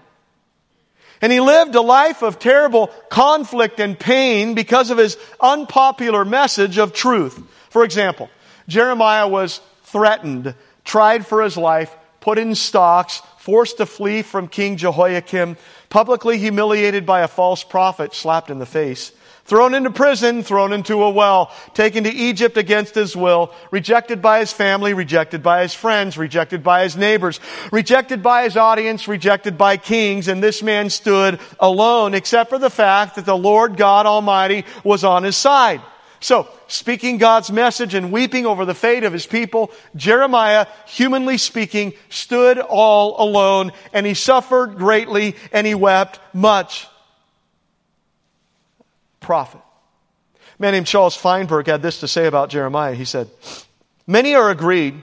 And 1.22 1.32
he 1.32 1.40
lived 1.40 1.76
a 1.76 1.82
life 1.82 2.24
of 2.24 2.40
terrible 2.40 2.88
conflict 3.10 3.80
and 3.80 3.98
pain 3.98 4.54
because 4.54 4.90
of 4.90 4.98
his 4.98 5.18
unpopular 5.40 6.26
message 6.26 6.78
of 6.78 6.94
truth. 6.94 7.42
For 7.70 7.84
example, 7.84 8.30
Jeremiah 8.68 9.28
was 9.28 9.62
threatened, 9.84 10.56
tried 10.84 11.26
for 11.26 11.42
his 11.44 11.58
life, 11.58 11.96
put 12.20 12.38
in 12.38 12.56
stocks, 12.56 13.22
forced 13.38 13.78
to 13.78 13.86
flee 13.86 14.24
from 14.24 14.48
King 14.48 14.78
Jehoiakim, 14.78 15.58
publicly 15.90 16.38
humiliated 16.38 17.06
by 17.06 17.22
a 17.22 17.28
false 17.28 17.64
prophet, 17.64 18.14
slapped 18.14 18.50
in 18.50 18.60
the 18.60 18.66
face, 18.66 19.12
Thrown 19.46 19.76
into 19.76 19.92
prison, 19.92 20.42
thrown 20.42 20.74
into 20.74 21.04
a 21.04 21.10
well, 21.12 21.52
taken 21.76 22.06
to 22.06 22.10
Egypt 22.10 22.58
against 22.58 22.96
his 22.96 23.16
will, 23.16 23.54
rejected 23.70 24.20
by 24.20 24.40
his 24.40 24.52
family, 24.52 24.96
rejected 24.96 25.44
by 25.44 25.62
his 25.62 25.72
friends, 25.72 26.18
rejected 26.18 26.64
by 26.64 26.82
his 26.82 26.98
neighbors, 26.98 27.40
rejected 27.72 28.24
by 28.24 28.46
his 28.46 28.58
audience, 28.58 29.08
rejected 29.08 29.56
by 29.56 29.78
kings, 29.78 30.28
and 30.28 30.42
this 30.42 30.64
man 30.64 30.90
stood 30.90 31.40
alone, 31.60 32.16
except 32.16 32.50
for 32.50 32.58
the 32.58 32.72
fact 32.72 33.18
that 33.18 33.26
the 33.28 33.38
Lord 33.38 33.78
God 33.78 34.08
Almighty 34.08 34.66
was 34.84 35.04
on 35.04 35.22
his 35.22 35.38
side. 35.38 35.82
So, 36.20 36.50
speaking 36.66 37.20
God's 37.20 37.52
message 37.52 37.94
and 37.94 38.12
weeping 38.12 38.48
over 38.48 38.66
the 38.66 38.74
fate 38.74 39.04
of 39.04 39.14
his 39.14 39.28
people, 39.28 39.70
Jeremiah, 39.96 40.66
humanly 40.88 41.38
speaking, 41.38 41.94
stood 42.10 42.58
all 42.58 43.24
alone, 43.24 43.74
and 43.94 44.08
he 44.08 44.16
suffered 44.16 44.78
greatly, 44.78 45.36
and 45.52 45.68
he 45.68 45.76
wept 45.76 46.20
much 46.34 46.88
prophet. 49.26 49.62
A 50.36 50.62
man 50.62 50.74
named 50.74 50.88
Charles 50.88 51.18
Feinberg 51.18 51.68
had 51.68 51.82
this 51.82 52.00
to 52.00 52.08
say 52.08 52.28
about 52.28 52.50
Jeremiah. 52.50 52.94
He 52.94 53.06
said, 53.06 53.30
Many 54.08 54.36
are 54.36 54.50
agreed 54.50 55.02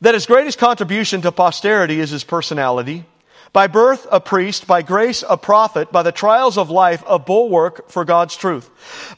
that 0.00 0.14
his 0.14 0.26
greatest 0.26 0.58
contribution 0.58 1.20
to 1.22 1.32
posterity 1.32 2.00
is 2.00 2.10
his 2.10 2.24
personality 2.24 3.04
by 3.52 3.66
birth, 3.66 4.06
a 4.10 4.20
priest. 4.20 4.66
By 4.66 4.82
grace, 4.82 5.22
a 5.28 5.36
prophet. 5.36 5.92
By 5.92 6.02
the 6.02 6.12
trials 6.12 6.58
of 6.58 6.70
life, 6.70 7.02
a 7.06 7.18
bulwark 7.18 7.88
for 7.88 8.04
God's 8.04 8.36
truth. 8.36 8.68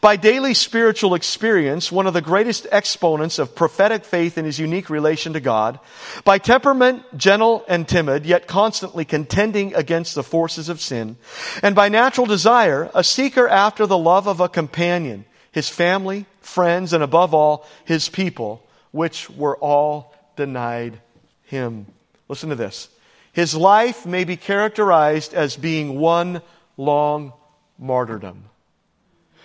By 0.01 0.17
daily 0.17 0.55
spiritual 0.55 1.15
experience, 1.15 1.91
one 1.91 2.07
of 2.07 2.15
the 2.15 2.21
greatest 2.21 2.67
exponents 2.71 3.39
of 3.39 3.55
prophetic 3.55 4.05
faith 4.05 4.37
in 4.37 4.45
his 4.45 4.59
unique 4.59 4.91
relation 4.91 5.33
to 5.33 5.41
God. 5.41 5.81
By 6.25 6.39
temperament, 6.39 7.03
gentle 7.17 7.65
and 7.69 7.89
timid, 7.89 8.27
yet 8.27 8.47
constantly 8.47 9.05
contending 9.05 9.75
against 9.75 10.15
the 10.15 10.23
forces 10.23 10.69
of 10.69 10.81
sin. 10.81 11.17
And 11.63 11.75
by 11.75 11.89
natural 11.89 12.27
desire, 12.27 12.91
a 12.95 13.05
seeker 13.05 13.49
after 13.49 13.87
the 13.87 13.99
love 13.99 14.27
of 14.27 14.41
a 14.41 14.49
companion, 14.49 15.25
his 15.53 15.69
family, 15.69 16.27
friends, 16.41 16.93
and 16.93 17.03
above 17.03 17.33
all, 17.33 17.67
his 17.85 18.09
people, 18.09 18.63
which 18.91 19.31
were 19.31 19.57
all 19.57 20.15
denied 20.37 21.01
him. 21.45 21.87
Listen 22.29 22.51
to 22.51 22.55
this. 22.55 22.89
His 23.37 23.55
life 23.55 24.07
may 24.07 24.25
be 24.25 24.39
characterized 24.39 25.35
as 25.35 25.59
being 25.59 26.01
one 26.01 26.41
long 26.79 27.35
martyrdom. 27.79 28.45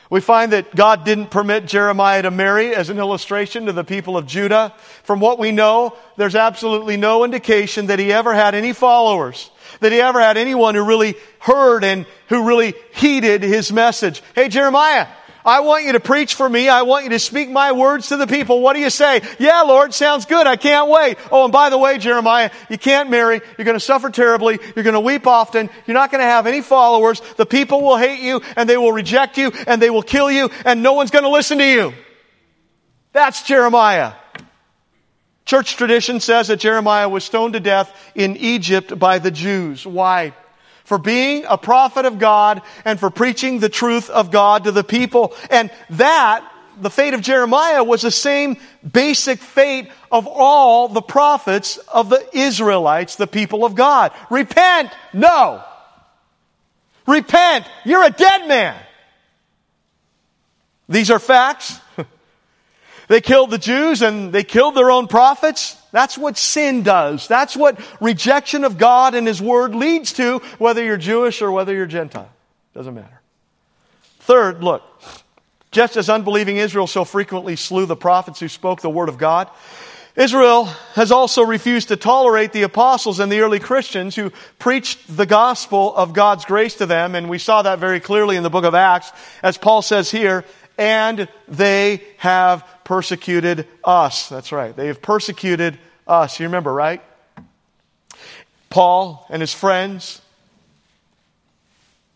We 0.10 0.22
find 0.22 0.54
that 0.54 0.74
God 0.74 1.04
didn't 1.04 1.30
permit 1.30 1.66
Jeremiah 1.66 2.22
to 2.22 2.32
marry 2.32 2.74
as 2.74 2.90
an 2.90 3.00
illustration 3.00 3.66
to 3.66 3.74
the 3.74 3.84
people 3.84 4.16
of 4.16 4.28
Judah. 4.28 4.74
From 5.04 5.20
what 5.20 5.40
we 5.40 5.52
know, 5.52 5.98
there's 6.16 6.38
absolutely 6.38 6.96
no 6.96 7.26
indication 7.26 7.88
that 7.88 8.00
he 8.00 8.14
ever 8.14 8.34
had 8.34 8.56
any 8.56 8.72
followers, 8.72 9.52
that 9.82 9.92
he 9.92 10.00
ever 10.00 10.22
had 10.22 10.38
anyone 10.38 10.74
who 10.74 10.86
really 10.86 11.16
heard 11.40 11.84
and 11.84 12.06
who 12.30 12.48
really 12.48 12.76
heeded 12.94 13.44
his 13.44 13.74
message. 13.74 14.24
Hey, 14.36 14.48
Jeremiah, 14.48 15.08
I 15.44 15.62
want 15.62 15.86
you 15.86 15.94
to 15.94 16.00
preach 16.00 16.36
for 16.36 16.48
me. 16.48 16.70
I 16.70 16.84
want 16.84 17.04
you 17.04 17.10
to 17.12 17.20
speak 17.20 17.50
my 17.50 17.72
words 17.72 18.10
to 18.10 18.18
the 18.18 18.28
people. 18.28 18.62
What 18.62 18.74
do 18.74 18.80
you 18.80 18.90
say? 18.90 19.22
Yeah, 19.40 19.62
Lord, 19.62 19.94
sounds 19.94 20.26
good. 20.26 20.48
I 20.48 20.56
can't 20.56 20.90
wait. 20.90 21.18
Oh, 21.32 21.44
and 21.44 21.52
by 21.52 21.70
the 21.70 21.78
way, 21.78 21.98
Jeremiah, 21.98 22.52
you 22.70 22.78
can't 22.78 23.10
marry. 23.10 23.42
You're 23.58 23.66
going 23.66 23.76
to 23.76 23.80
suffer 23.80 24.10
terribly. 24.10 24.60
You're 24.76 24.84
going 24.84 24.94
to 24.94 25.00
weep 25.00 25.28
often. 25.28 25.70
You're 25.88 25.96
not 25.96 26.12
going 26.12 26.22
to 26.22 26.30
have 26.30 26.48
any 26.48 26.62
followers. 26.62 27.22
The 27.38 27.46
people 27.46 27.82
will 27.82 27.98
hate 27.98 28.20
you 28.20 28.42
and 28.56 28.70
they 28.70 28.78
will 28.78 28.92
reject 28.92 29.38
you 29.38 29.52
and 29.68 29.82
they 29.82 29.90
will 29.90 30.04
kill 30.04 30.32
you 30.32 30.50
and 30.66 30.84
no 30.84 30.94
one's 30.94 31.12
going 31.12 31.24
to 31.24 31.30
listen 31.30 31.58
to 31.58 31.68
you. 31.68 31.94
That's 33.14 33.44
Jeremiah. 33.44 34.14
Church 35.46 35.76
tradition 35.76 36.20
says 36.20 36.48
that 36.48 36.60
Jeremiah 36.60 37.10
was 37.10 37.24
stoned 37.24 37.54
to 37.54 37.60
death 37.60 37.94
in 38.16 38.38
Egypt 38.38 38.98
by 38.98 39.20
the 39.20 39.32
Jews. 39.32 39.86
Why? 39.86 40.34
For 40.92 40.98
being 40.98 41.46
a 41.48 41.58
prophet 41.58 42.04
of 42.04 42.20
God 42.20 42.62
and 42.84 43.00
for 43.00 43.10
preaching 43.10 43.60
the 43.60 43.70
truth 43.70 44.10
of 44.10 44.30
God 44.30 44.66
to 44.66 44.74
the 44.74 44.84
people. 44.84 45.34
And 45.50 45.72
that, 45.92 46.46
the 46.82 46.90
fate 46.90 47.14
of 47.14 47.22
Jeremiah 47.22 47.82
was 47.82 48.02
the 48.02 48.12
same 48.12 48.58
basic 48.92 49.40
fate 49.40 49.90
of 50.12 50.28
all 50.28 50.90
the 50.90 51.02
prophets 51.02 51.78
of 51.78 52.10
the 52.10 52.28
Israelites, 52.38 53.16
the 53.16 53.26
people 53.26 53.64
of 53.64 53.74
God. 53.74 54.12
Repent! 54.30 54.92
No! 55.14 55.64
Repent! 57.08 57.66
You're 57.86 58.04
a 58.04 58.10
dead 58.10 58.50
man! 58.50 58.78
These 60.90 61.10
are 61.10 61.20
facts. 61.20 61.80
They 63.12 63.20
killed 63.20 63.52
the 63.52 63.58
Jews 63.58 64.02
and 64.02 64.32
they 64.32 64.46
killed 64.46 64.74
their 64.74 64.90
own 64.90 65.10
prophets. 65.10 65.76
That's 65.92 66.18
what 66.18 66.38
sin 66.38 66.82
does. 66.82 67.28
That's 67.28 67.58
what 67.58 67.78
rejection 68.00 68.64
of 68.64 68.78
God 68.78 69.16
and 69.16 69.28
His 69.28 69.42
Word 69.42 69.76
leads 69.76 70.14
to, 70.14 70.38
whether 70.60 70.82
you're 70.82 70.96
Jewish 70.96 71.42
or 71.42 71.52
whether 71.52 71.74
you're 71.76 71.88
Gentile. 71.88 72.32
Doesn't 72.74 72.94
matter. 72.94 73.20
Third, 74.22 74.64
look. 74.64 74.84
Just 75.72 75.98
as 75.98 76.10
unbelieving 76.10 76.56
Israel 76.56 76.88
so 76.88 77.04
frequently 77.04 77.58
slew 77.58 77.86
the 77.86 77.98
prophets 77.98 78.40
who 78.40 78.48
spoke 78.48 78.80
the 78.80 78.90
Word 78.90 79.10
of 79.10 79.18
God, 79.18 79.50
Israel 80.16 80.66
has 80.96 81.12
also 81.12 81.44
refused 81.44 81.90
to 81.90 81.98
tolerate 81.98 82.54
the 82.54 82.64
apostles 82.64 83.20
and 83.20 83.30
the 83.32 83.42
early 83.42 83.60
Christians 83.60 84.16
who 84.16 84.32
preached 84.60 85.00
the 85.18 85.26
gospel 85.26 85.94
of 85.96 86.14
God's 86.14 86.46
grace 86.46 86.76
to 86.76 86.86
them, 86.86 87.16
and 87.16 87.30
we 87.30 87.38
saw 87.38 87.62
that 87.62 87.80
very 87.80 88.00
clearly 88.00 88.36
in 88.38 88.44
the 88.44 88.50
book 88.50 88.66
of 88.66 88.76
Acts, 88.76 89.12
as 89.42 89.58
Paul 89.58 89.82
says 89.82 90.12
here, 90.12 90.44
and 90.82 91.28
they 91.48 92.02
have 92.18 92.66
persecuted 92.84 93.68
us. 93.84 94.30
That's 94.30 94.52
right. 94.52 94.76
They 94.76 94.88
have 94.88 95.00
persecuted 95.00 95.78
us. 96.08 96.40
You 96.40 96.48
remember, 96.48 96.74
right? 96.74 97.04
Paul 98.72 99.24
and 99.30 99.42
his 99.42 99.54
friends 99.54 100.24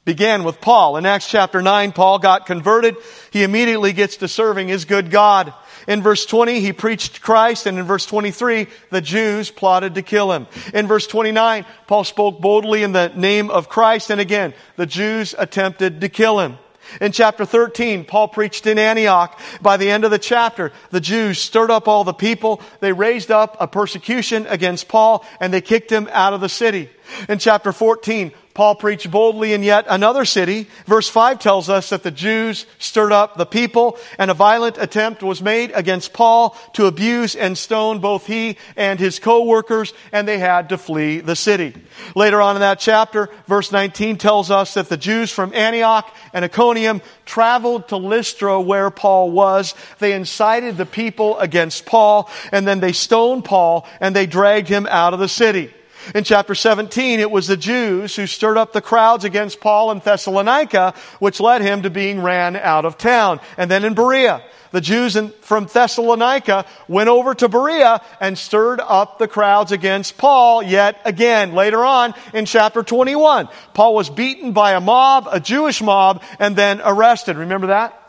began 0.03 0.43
with 0.43 0.61
Paul. 0.61 0.97
In 0.97 1.05
Acts 1.05 1.29
chapter 1.29 1.61
9, 1.61 1.91
Paul 1.91 2.17
got 2.17 2.47
converted. 2.47 2.95
He 3.29 3.43
immediately 3.43 3.93
gets 3.93 4.17
to 4.17 4.27
serving 4.27 4.67
his 4.67 4.85
good 4.85 5.11
God. 5.11 5.53
In 5.87 6.01
verse 6.01 6.25
20, 6.25 6.59
he 6.59 6.73
preached 6.73 7.21
Christ, 7.21 7.67
and 7.67 7.77
in 7.77 7.85
verse 7.85 8.07
23, 8.07 8.65
the 8.89 9.01
Jews 9.01 9.51
plotted 9.51 9.93
to 9.93 10.01
kill 10.01 10.31
him. 10.31 10.47
In 10.73 10.87
verse 10.87 11.05
29, 11.05 11.67
Paul 11.85 12.03
spoke 12.03 12.41
boldly 12.41 12.81
in 12.81 12.93
the 12.93 13.09
name 13.09 13.51
of 13.51 13.69
Christ, 13.69 14.09
and 14.09 14.19
again, 14.19 14.55
the 14.75 14.87
Jews 14.87 15.35
attempted 15.37 16.01
to 16.01 16.09
kill 16.09 16.39
him. 16.39 16.57
In 17.01 17.11
chapter 17.11 17.45
13, 17.45 18.05
Paul 18.05 18.27
preached 18.27 18.67
in 18.67 18.77
Antioch. 18.77 19.39
By 19.61 19.77
the 19.77 19.89
end 19.89 20.05
of 20.05 20.11
the 20.11 20.19
chapter, 20.19 20.71
the 20.91 21.01
Jews 21.01 21.39
stirred 21.39 21.71
up 21.71 21.87
all 21.87 22.03
the 22.03 22.13
people. 22.13 22.61
They 22.79 22.93
raised 22.93 23.31
up 23.31 23.57
a 23.59 23.67
persecution 23.67 24.45
against 24.47 24.87
Paul 24.87 25.25
and 25.39 25.53
they 25.53 25.61
kicked 25.61 25.91
him 25.91 26.09
out 26.11 26.33
of 26.33 26.41
the 26.41 26.49
city. 26.49 26.89
In 27.29 27.39
chapter 27.39 27.71
14, 27.71 28.31
Paul 28.55 28.75
preached 28.75 29.11
boldly 29.11 29.51
in 29.51 29.63
yet 29.63 29.85
another 29.89 30.23
city. 30.23 30.67
Verse 30.85 31.09
5 31.09 31.39
tells 31.39 31.69
us 31.69 31.89
that 31.89 32.03
the 32.03 32.09
Jews 32.09 32.65
stirred 32.79 33.11
up 33.11 33.35
the 33.35 33.45
people 33.45 33.97
and 34.17 34.31
a 34.31 34.33
violent 34.33 34.77
attempt 34.77 35.21
was 35.21 35.41
made 35.41 35.73
against 35.75 36.13
Paul 36.13 36.57
to 36.73 36.85
abuse 36.85 37.35
and 37.35 37.57
stone 37.57 37.99
both 37.99 38.25
he 38.25 38.57
and 38.77 38.97
his 38.97 39.19
co-workers 39.19 39.93
and 40.13 40.25
they 40.25 40.39
had 40.39 40.69
to 40.69 40.77
flee 40.77 41.19
the 41.19 41.35
city. 41.35 41.73
Later 42.15 42.41
on 42.41 42.55
in 42.55 42.61
that 42.61 42.79
chapter, 42.79 43.29
verse 43.45 43.73
19 43.73 44.17
tells 44.17 44.49
us 44.49 44.75
that 44.75 44.87
the 44.87 44.95
Jews 44.95 45.31
from 45.31 45.53
Antioch 45.53 46.09
and 46.31 46.45
Iconium 46.45 47.01
traveled 47.25 47.89
to 47.89 47.97
Lystra 47.97 48.61
where 48.61 48.89
Paul 48.89 49.31
was. 49.31 49.75
They 49.99 50.13
incited 50.13 50.77
the 50.77 50.85
people 50.85 51.37
against 51.39 51.85
Paul 51.85 52.31
and 52.53 52.65
then 52.65 52.79
they 52.79 52.93
stoned 52.93 53.43
Paul 53.43 53.85
and 53.99 54.15
they 54.15 54.27
dragged 54.27 54.69
him 54.69 54.87
out 54.89 55.13
of 55.13 55.19
the 55.19 55.27
city. 55.27 55.73
In 56.13 56.23
chapter 56.23 56.53
17, 56.53 57.19
it 57.19 57.31
was 57.31 57.47
the 57.47 57.57
Jews 57.57 58.15
who 58.15 58.27
stirred 58.27 58.57
up 58.57 58.73
the 58.73 58.81
crowds 58.81 59.23
against 59.23 59.59
Paul 59.59 59.91
in 59.91 59.99
Thessalonica, 59.99 60.93
which 61.19 61.39
led 61.39 61.61
him 61.61 61.81
to 61.81 61.89
being 61.89 62.21
ran 62.21 62.55
out 62.55 62.85
of 62.85 62.97
town. 62.97 63.39
And 63.57 63.71
then 63.71 63.83
in 63.83 63.95
Berea, 63.95 64.43
the 64.71 64.81
Jews 64.81 65.15
in, 65.15 65.29
from 65.41 65.65
Thessalonica 65.65 66.65
went 66.87 67.09
over 67.09 67.33
to 67.33 67.47
Berea 67.47 68.01
and 68.19 68.37
stirred 68.37 68.81
up 68.81 69.17
the 69.17 69.27
crowds 69.27 69.71
against 69.71 70.17
Paul 70.17 70.61
yet 70.61 70.99
again. 71.05 71.53
Later 71.53 71.83
on 71.83 72.13
in 72.33 72.45
chapter 72.45 72.83
21, 72.83 73.47
Paul 73.73 73.95
was 73.95 74.09
beaten 74.09 74.51
by 74.51 74.73
a 74.73 74.81
mob, 74.81 75.27
a 75.31 75.39
Jewish 75.39 75.81
mob, 75.81 76.21
and 76.39 76.55
then 76.55 76.81
arrested. 76.83 77.37
Remember 77.37 77.67
that? 77.67 77.99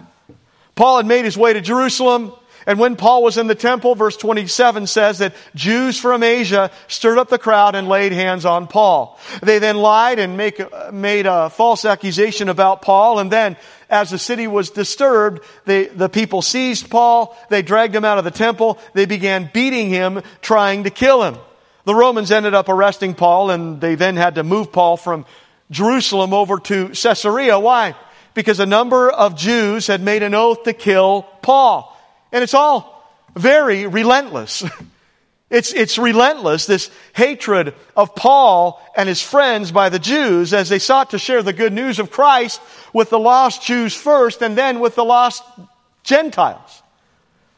Paul 0.75 0.99
had 0.99 1.07
made 1.07 1.25
his 1.25 1.39
way 1.39 1.55
to 1.55 1.61
Jerusalem. 1.61 2.33
And 2.67 2.81
when 2.81 2.97
Paul 2.97 3.23
was 3.23 3.39
in 3.39 3.47
the 3.47 3.55
temple, 3.55 3.95
verse 3.95 4.17
27 4.17 4.89
says 4.89 5.19
that 5.19 5.37
Jews 5.55 6.01
from 6.01 6.25
Asia 6.25 6.73
stirred 6.89 7.17
up 7.17 7.29
the 7.29 7.39
crowd 7.39 7.77
and 7.77 7.89
laid 7.89 8.11
hands 8.11 8.45
on 8.45 8.67
Paul. 8.67 9.19
They 9.41 9.61
then 9.61 9.77
lied 9.77 10.19
and 10.19 10.37
make, 10.37 10.61
made 10.93 11.27
a 11.27 11.49
false 11.49 11.85
accusation 11.85 12.49
about 12.49 12.83
Paul. 12.83 13.21
And 13.21 13.31
then, 13.31 13.57
as 13.89 14.11
the 14.11 14.19
city 14.19 14.49
was 14.49 14.71
disturbed, 14.71 15.45
they, 15.65 15.87
the 15.87 16.09
people 16.09 16.43
seized 16.43 16.91
Paul. 16.91 17.39
They 17.51 17.63
dragged 17.63 17.95
him 17.95 18.05
out 18.05 18.19
of 18.19 18.25
the 18.25 18.33
temple. 18.33 18.81
They 18.95 19.07
began 19.07 19.49
beating 19.55 19.89
him, 19.89 20.23
trying 20.43 20.85
to 20.85 20.91
kill 20.91 21.23
him. 21.23 21.37
The 21.85 21.95
Romans 21.95 22.33
ended 22.33 22.53
up 22.53 22.69
arresting 22.69 23.15
Paul 23.15 23.51
and 23.51 23.81
they 23.81 23.95
then 23.95 24.17
had 24.17 24.35
to 24.35 24.43
move 24.43 24.73
Paul 24.73 24.97
from 24.97 25.25
Jerusalem 25.71 26.35
over 26.35 26.59
to 26.59 26.89
Caesarea. 26.89 27.61
Why? 27.61 27.95
Because 28.35 28.59
a 28.59 28.67
number 28.67 29.09
of 29.09 29.37
Jews 29.37 29.87
had 29.87 30.03
made 30.03 30.25
an 30.25 30.35
oath 30.35 30.65
to 30.65 30.73
kill 30.73 31.23
Paul. 31.43 31.96
And 32.33 32.43
it's 32.43 32.55
all 32.55 33.05
very 33.35 33.87
relentless. 33.87 34.65
It's, 35.49 35.73
it's 35.73 35.97
relentless, 35.97 36.67
this 36.67 36.91
hatred 37.15 37.75
of 37.95 38.17
Paul 38.17 38.83
and 38.97 39.09
his 39.09 39.23
friends 39.23 39.71
by 39.71 39.91
the 39.91 40.01
Jews 40.01 40.53
as 40.53 40.69
they 40.69 40.81
sought 40.81 41.11
to 41.11 41.21
share 41.21 41.43
the 41.43 41.53
good 41.53 41.73
news 41.73 42.01
of 42.01 42.11
Christ 42.11 42.61
with 42.93 43.11
the 43.11 43.19
lost 43.19 43.63
Jews 43.63 43.95
first 43.95 44.43
and 44.43 44.59
then 44.59 44.81
with 44.81 44.97
the 44.97 45.05
lost 45.05 45.45
Gentiles. 46.03 46.83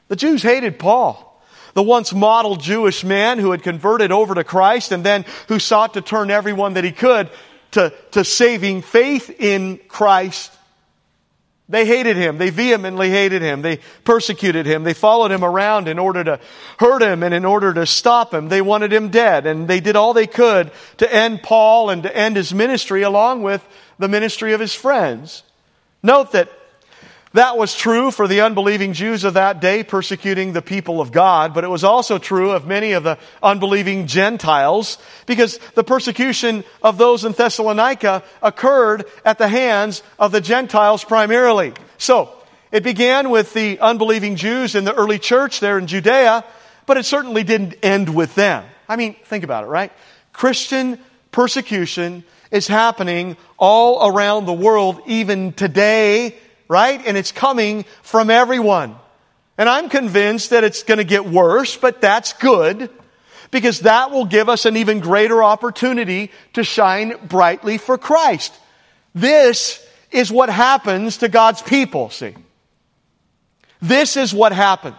The 0.09 0.17
Jews 0.17 0.43
hated 0.43 0.79
Paul, 0.79 1.43
the 1.73 1.83
once 1.83 2.13
model 2.13 2.57
Jewish 2.57 3.05
man 3.05 3.39
who 3.39 3.53
had 3.53 3.63
converted 3.63 4.13
over 4.13 4.35
to 4.35 4.45
Christ 4.45 4.93
and 4.93 5.03
then 5.03 5.25
who 5.49 5.59
sought 5.59 5.95
to 5.95 6.03
turn 6.03 6.31
everyone 6.31 6.75
that 6.75 6.85
he 6.85 6.93
could 6.93 7.31
to, 7.71 7.95
to 8.11 8.23
saving 8.23 8.83
faith 8.83 9.31
in 9.41 9.79
Christ 9.89 10.53
they 11.69 11.85
hated 11.85 12.17
him. 12.17 12.39
They 12.39 12.51
vehemently 12.51 13.11
hated 13.11 13.43
him. 13.43 13.61
They 13.61 13.81
persecuted 14.05 14.65
him. 14.65 14.85
They 14.85 14.95
followed 14.95 15.31
him 15.31 15.45
around 15.45 15.87
in 15.87 15.99
order 15.99 16.25
to 16.25 16.41
hurt 16.79 17.03
him 17.03 17.23
and 17.23 17.35
in 17.35 17.45
order 17.45 17.75
to 17.75 17.85
stop 17.85 18.33
him. 18.33 18.49
They 18.49 18.63
wanted 18.63 18.93
him 18.93 19.11
dead. 19.11 19.47
And 19.47 19.69
they 19.69 19.81
did 19.81 19.95
all 19.95 20.15
they 20.15 20.27
could 20.27 20.71
to 20.97 21.15
end 21.15 21.43
Paul 21.43 21.91
and 21.91 22.03
to 22.05 22.17
end 22.17 22.37
his 22.37 22.55
ministry 22.55 23.03
along 23.03 23.43
with 23.43 23.63
the 23.99 24.09
ministry 24.09 24.55
of 24.55 24.61
his 24.61 24.75
friends. 24.75 25.43
Note 26.03 26.33
that 26.33 26.51
that 27.35 27.59
was 27.59 27.75
true 27.75 28.11
for 28.11 28.27
the 28.27 28.41
unbelieving 28.41 28.95
Jews 28.95 29.25
of 29.25 29.35
that 29.35 29.61
day 29.61 29.83
persecuting 29.83 30.53
the 30.53 30.63
people 30.63 31.01
of 31.01 31.13
God, 31.13 31.53
but 31.53 31.65
it 31.65 31.69
was 31.69 31.85
also 31.85 32.19
true 32.19 32.53
of 32.53 32.67
many 32.67 32.93
of 32.93 33.03
the 33.03 33.19
unbelieving 33.43 34.07
Gentiles 34.07 34.99
because 35.27 35.59
the 35.75 35.85
persecution 35.85 36.65
of 36.83 36.97
those 36.97 37.25
in 37.25 37.33
Thessalonica 37.33 38.23
occurred 38.43 39.05
at 39.25 39.39
the 39.39 39.49
hands 39.49 40.03
of 40.19 40.33
the 40.33 40.41
Gentiles 40.41 41.05
primarily. 41.05 41.75
So, 41.99 42.35
it 42.71 42.83
began 42.83 43.31
with 43.31 43.55
the 43.55 43.79
unbelieving 43.79 44.37
Jews 44.37 44.75
in 44.75 44.85
the 44.85 44.95
early 44.95 45.19
church 45.19 45.61
there 45.61 45.79
in 45.79 45.87
Judea, 45.87 46.45
but 46.87 46.97
it 46.97 47.05
certainly 47.05 47.43
didn't 47.43 47.77
end 47.83 48.15
with 48.15 48.35
them. 48.35 48.65
I 48.89 48.97
mean, 48.97 49.17
think 49.25 49.45
about 49.45 49.65
it, 49.65 49.69
right? 49.69 49.93
Christian 50.33 50.99
persecution 51.31 52.25
is 52.51 52.67
happening 52.67 53.37
all 53.59 54.09
around 54.09 54.47
the 54.47 54.53
world 54.53 55.03
even 55.07 55.53
today 55.53 56.35
right? 56.69 57.05
And 57.05 57.17
it's 57.17 57.33
coming 57.33 57.85
from 58.03 58.31
everyone. 58.31 58.97
And 59.57 59.69
I'm 59.69 59.89
convinced 59.89 60.51
that 60.51 60.63
it's 60.63 60.85
going 60.85 60.99
to 60.99 61.05
get 61.05 61.27
worse, 61.27 61.77
but 61.77 62.01
that's 62.01 62.33
good 62.35 62.91
because 63.51 63.81
that 63.81 64.11
will 64.11 64.27
give 64.27 64.49
us 64.49 64.67
an 64.67 64.77
even 64.77 65.01
greater 65.01 65.43
opportunity 65.43 66.31
to 66.53 66.63
shine 66.63 67.15
brightly 67.27 67.79
for 67.79 67.99
Christ. 67.99 68.55
This 69.15 69.85
is 70.11 70.31
what 70.31 70.49
happens 70.49 71.19
to 71.19 71.29
God's 71.29 71.63
people, 71.63 72.11
see. 72.11 72.35
This 73.81 74.17
is 74.17 74.35
what 74.35 74.53
happens. 74.53 74.97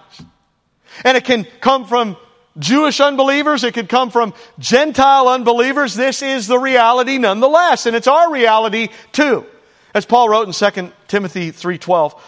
And 1.05 1.15
it 1.15 1.25
can 1.25 1.45
come 1.61 1.85
from 1.85 2.17
Jewish 2.57 2.99
unbelievers, 2.99 3.63
it 3.63 3.73
could 3.73 3.87
come 3.87 4.09
from 4.09 4.33
Gentile 4.57 5.29
unbelievers. 5.29 5.95
This 5.95 6.21
is 6.21 6.47
the 6.47 6.59
reality 6.59 7.17
nonetheless, 7.17 7.85
and 7.85 7.95
it's 7.95 8.07
our 8.07 8.31
reality 8.31 8.89
too. 9.13 9.45
As 9.93 10.05
Paul 10.05 10.29
wrote 10.29 10.47
in 10.47 10.53
2 10.53 10.91
Timothy 11.07 11.51
3:12, 11.51 12.19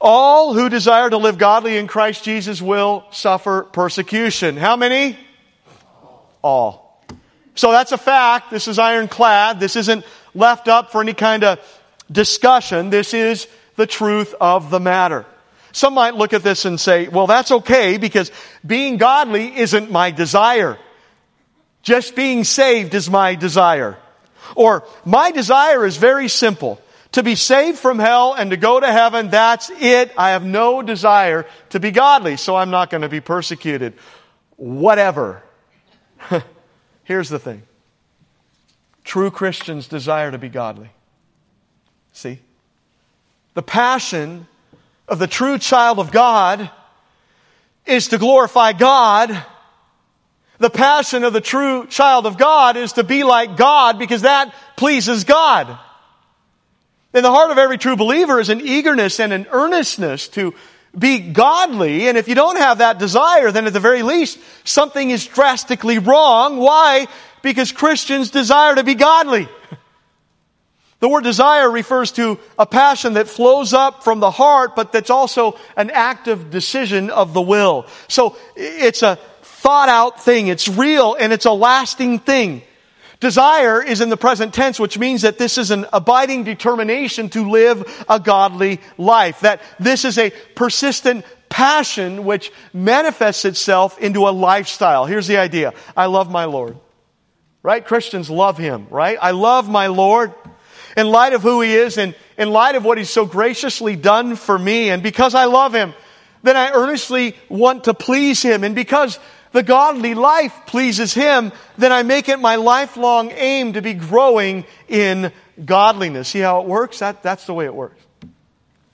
all 0.00 0.54
who 0.54 0.68
desire 0.68 1.10
to 1.10 1.16
live 1.16 1.38
godly 1.38 1.76
in 1.76 1.86
Christ 1.86 2.24
Jesus 2.24 2.62
will 2.62 3.04
suffer 3.10 3.62
persecution. 3.62 4.56
How 4.56 4.76
many? 4.76 5.18
All. 6.42 7.02
So 7.54 7.72
that's 7.72 7.92
a 7.92 7.98
fact. 7.98 8.50
This 8.50 8.68
is 8.68 8.78
ironclad. 8.78 9.60
This 9.60 9.76
isn't 9.76 10.04
left 10.34 10.68
up 10.68 10.92
for 10.92 11.02
any 11.02 11.12
kind 11.12 11.44
of 11.44 11.58
discussion. 12.10 12.90
This 12.90 13.12
is 13.12 13.46
the 13.76 13.86
truth 13.86 14.34
of 14.40 14.70
the 14.70 14.80
matter. 14.80 15.26
Some 15.72 15.94
might 15.94 16.14
look 16.14 16.32
at 16.32 16.42
this 16.42 16.64
and 16.64 16.80
say, 16.80 17.08
well, 17.08 17.26
that's 17.26 17.50
okay 17.50 17.98
because 17.98 18.32
being 18.66 18.96
godly 18.96 19.56
isn't 19.56 19.90
my 19.90 20.10
desire. 20.10 20.78
Just 21.82 22.16
being 22.16 22.44
saved 22.44 22.94
is 22.94 23.08
my 23.08 23.34
desire. 23.34 23.96
Or, 24.56 24.84
my 25.04 25.30
desire 25.30 25.86
is 25.86 25.96
very 25.96 26.28
simple. 26.28 26.80
To 27.12 27.22
be 27.22 27.34
saved 27.34 27.78
from 27.78 27.98
hell 27.98 28.34
and 28.34 28.50
to 28.50 28.56
go 28.56 28.78
to 28.78 28.90
heaven, 28.90 29.30
that's 29.30 29.70
it. 29.70 30.12
I 30.16 30.30
have 30.30 30.44
no 30.44 30.80
desire 30.80 31.46
to 31.70 31.80
be 31.80 31.90
godly, 31.90 32.36
so 32.36 32.54
I'm 32.54 32.70
not 32.70 32.90
going 32.90 33.02
to 33.02 33.08
be 33.08 33.20
persecuted. 33.20 33.94
Whatever. 34.56 35.42
Here's 37.04 37.28
the 37.28 37.40
thing. 37.40 37.62
True 39.02 39.30
Christians 39.30 39.88
desire 39.88 40.30
to 40.30 40.38
be 40.38 40.48
godly. 40.48 40.90
See? 42.12 42.38
The 43.54 43.62
passion 43.62 44.46
of 45.08 45.18
the 45.18 45.26
true 45.26 45.58
child 45.58 45.98
of 45.98 46.12
God 46.12 46.70
is 47.86 48.08
to 48.08 48.18
glorify 48.18 48.72
God. 48.72 49.44
The 50.58 50.70
passion 50.70 51.24
of 51.24 51.32
the 51.32 51.40
true 51.40 51.86
child 51.86 52.26
of 52.26 52.38
God 52.38 52.76
is 52.76 52.92
to 52.92 53.02
be 53.02 53.24
like 53.24 53.56
God 53.56 53.98
because 53.98 54.22
that 54.22 54.54
pleases 54.76 55.24
God. 55.24 55.78
In 57.12 57.22
the 57.22 57.30
heart 57.30 57.50
of 57.50 57.58
every 57.58 57.78
true 57.78 57.96
believer 57.96 58.38
is 58.38 58.50
an 58.50 58.60
eagerness 58.60 59.18
and 59.18 59.32
an 59.32 59.46
earnestness 59.50 60.28
to 60.28 60.54
be 60.96 61.18
godly. 61.18 62.08
And 62.08 62.16
if 62.16 62.28
you 62.28 62.34
don't 62.34 62.58
have 62.58 62.78
that 62.78 62.98
desire, 62.98 63.50
then 63.50 63.66
at 63.66 63.72
the 63.72 63.80
very 63.80 64.02
least, 64.02 64.38
something 64.64 65.10
is 65.10 65.26
drastically 65.26 65.98
wrong. 65.98 66.58
Why? 66.58 67.06
Because 67.42 67.72
Christians 67.72 68.30
desire 68.30 68.74
to 68.76 68.84
be 68.84 68.94
godly. 68.94 69.48
The 71.00 71.08
word 71.08 71.24
desire 71.24 71.70
refers 71.70 72.12
to 72.12 72.38
a 72.58 72.66
passion 72.66 73.14
that 73.14 73.26
flows 73.26 73.72
up 73.72 74.04
from 74.04 74.20
the 74.20 74.30
heart, 74.30 74.76
but 74.76 74.92
that's 74.92 75.08
also 75.08 75.58
an 75.76 75.90
active 75.90 76.50
decision 76.50 77.08
of 77.08 77.32
the 77.32 77.40
will. 77.40 77.86
So 78.08 78.36
it's 78.54 79.02
a 79.02 79.16
thought 79.42 79.88
out 79.88 80.22
thing. 80.22 80.48
It's 80.48 80.68
real 80.68 81.16
and 81.18 81.32
it's 81.32 81.46
a 81.46 81.52
lasting 81.52 82.18
thing. 82.18 82.62
Desire 83.20 83.82
is 83.82 84.00
in 84.00 84.08
the 84.08 84.16
present 84.16 84.54
tense, 84.54 84.80
which 84.80 84.98
means 84.98 85.22
that 85.22 85.36
this 85.36 85.58
is 85.58 85.70
an 85.70 85.84
abiding 85.92 86.44
determination 86.44 87.28
to 87.30 87.50
live 87.50 88.04
a 88.08 88.18
godly 88.18 88.80
life. 88.96 89.40
That 89.40 89.60
this 89.78 90.06
is 90.06 90.16
a 90.16 90.30
persistent 90.54 91.26
passion 91.50 92.24
which 92.24 92.50
manifests 92.72 93.44
itself 93.44 93.98
into 93.98 94.26
a 94.26 94.30
lifestyle. 94.30 95.04
Here's 95.04 95.26
the 95.26 95.36
idea. 95.36 95.74
I 95.94 96.06
love 96.06 96.30
my 96.30 96.46
Lord. 96.46 96.78
Right? 97.62 97.84
Christians 97.84 98.30
love 98.30 98.56
Him, 98.56 98.86
right? 98.88 99.18
I 99.20 99.32
love 99.32 99.68
my 99.68 99.88
Lord 99.88 100.32
in 100.96 101.06
light 101.06 101.34
of 101.34 101.42
who 101.42 101.60
He 101.60 101.74
is 101.74 101.98
and 101.98 102.14
in 102.38 102.48
light 102.50 102.74
of 102.74 102.86
what 102.86 102.96
He's 102.96 103.10
so 103.10 103.26
graciously 103.26 103.96
done 103.96 104.34
for 104.34 104.58
me, 104.58 104.88
and 104.88 105.02
because 105.02 105.34
I 105.34 105.44
love 105.44 105.74
Him, 105.74 105.92
then 106.42 106.56
I 106.56 106.72
earnestly 106.72 107.36
want 107.50 107.84
to 107.84 107.92
please 107.92 108.40
Him. 108.40 108.64
And 108.64 108.74
because 108.74 109.18
the 109.52 109.62
godly 109.62 110.14
life 110.14 110.54
pleases 110.66 111.12
Him, 111.12 111.52
then 111.76 111.92
I 111.92 112.02
make 112.02 112.28
it 112.28 112.38
my 112.38 112.56
lifelong 112.56 113.30
aim 113.32 113.72
to 113.72 113.82
be 113.82 113.94
growing 113.94 114.64
in 114.88 115.32
godliness. 115.64 116.28
See 116.28 116.40
how 116.40 116.60
it 116.60 116.66
works? 116.66 117.00
That, 117.00 117.22
that's 117.22 117.46
the 117.46 117.54
way 117.54 117.64
it 117.64 117.74
works. 117.74 118.00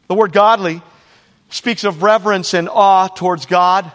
The 0.09 0.15
word 0.15 0.33
godly 0.33 0.83
speaks 1.51 1.85
of 1.85 2.03
reverence 2.03 2.55
and 2.55 2.69
awe 2.69 3.09
towards 3.09 3.47
God 3.47 3.91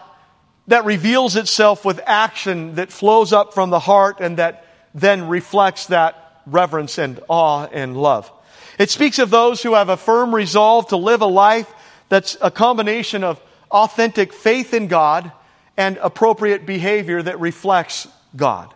that 0.68 0.86
reveals 0.86 1.36
itself 1.36 1.84
with 1.84 2.00
action 2.06 2.76
that 2.76 2.92
flows 2.92 3.34
up 3.34 3.54
from 3.54 3.70
the 3.70 3.80
heart 3.80 4.18
and 4.20 4.38
that 4.38 4.66
then 4.94 5.28
reflects 5.28 5.88
that 5.88 6.42
reverence 6.46 6.98
and 6.98 7.20
awe 7.28 7.68
and 7.72 7.98
love. 7.98 8.32
It 8.78 8.90
speaks 8.90 9.20
of 9.20 9.30
those 9.30 9.62
who 9.62 9.74
have 9.74 9.90
a 9.90 9.98
firm 9.98 10.34
resolve 10.34 10.88
to 10.90 10.98
live 10.98 11.22
a 11.22 11.28
life 11.28 11.72
that's 12.10 12.38
a 12.42 12.52
combination 12.52 13.24
of 13.24 13.42
authentic 13.70 14.34
faith 14.34 14.74
in 14.74 14.88
God 14.88 15.32
and 15.78 15.98
appropriate 15.98 16.66
behavior 16.66 17.22
that 17.22 17.40
reflects 17.40 18.08
God. 18.36 18.74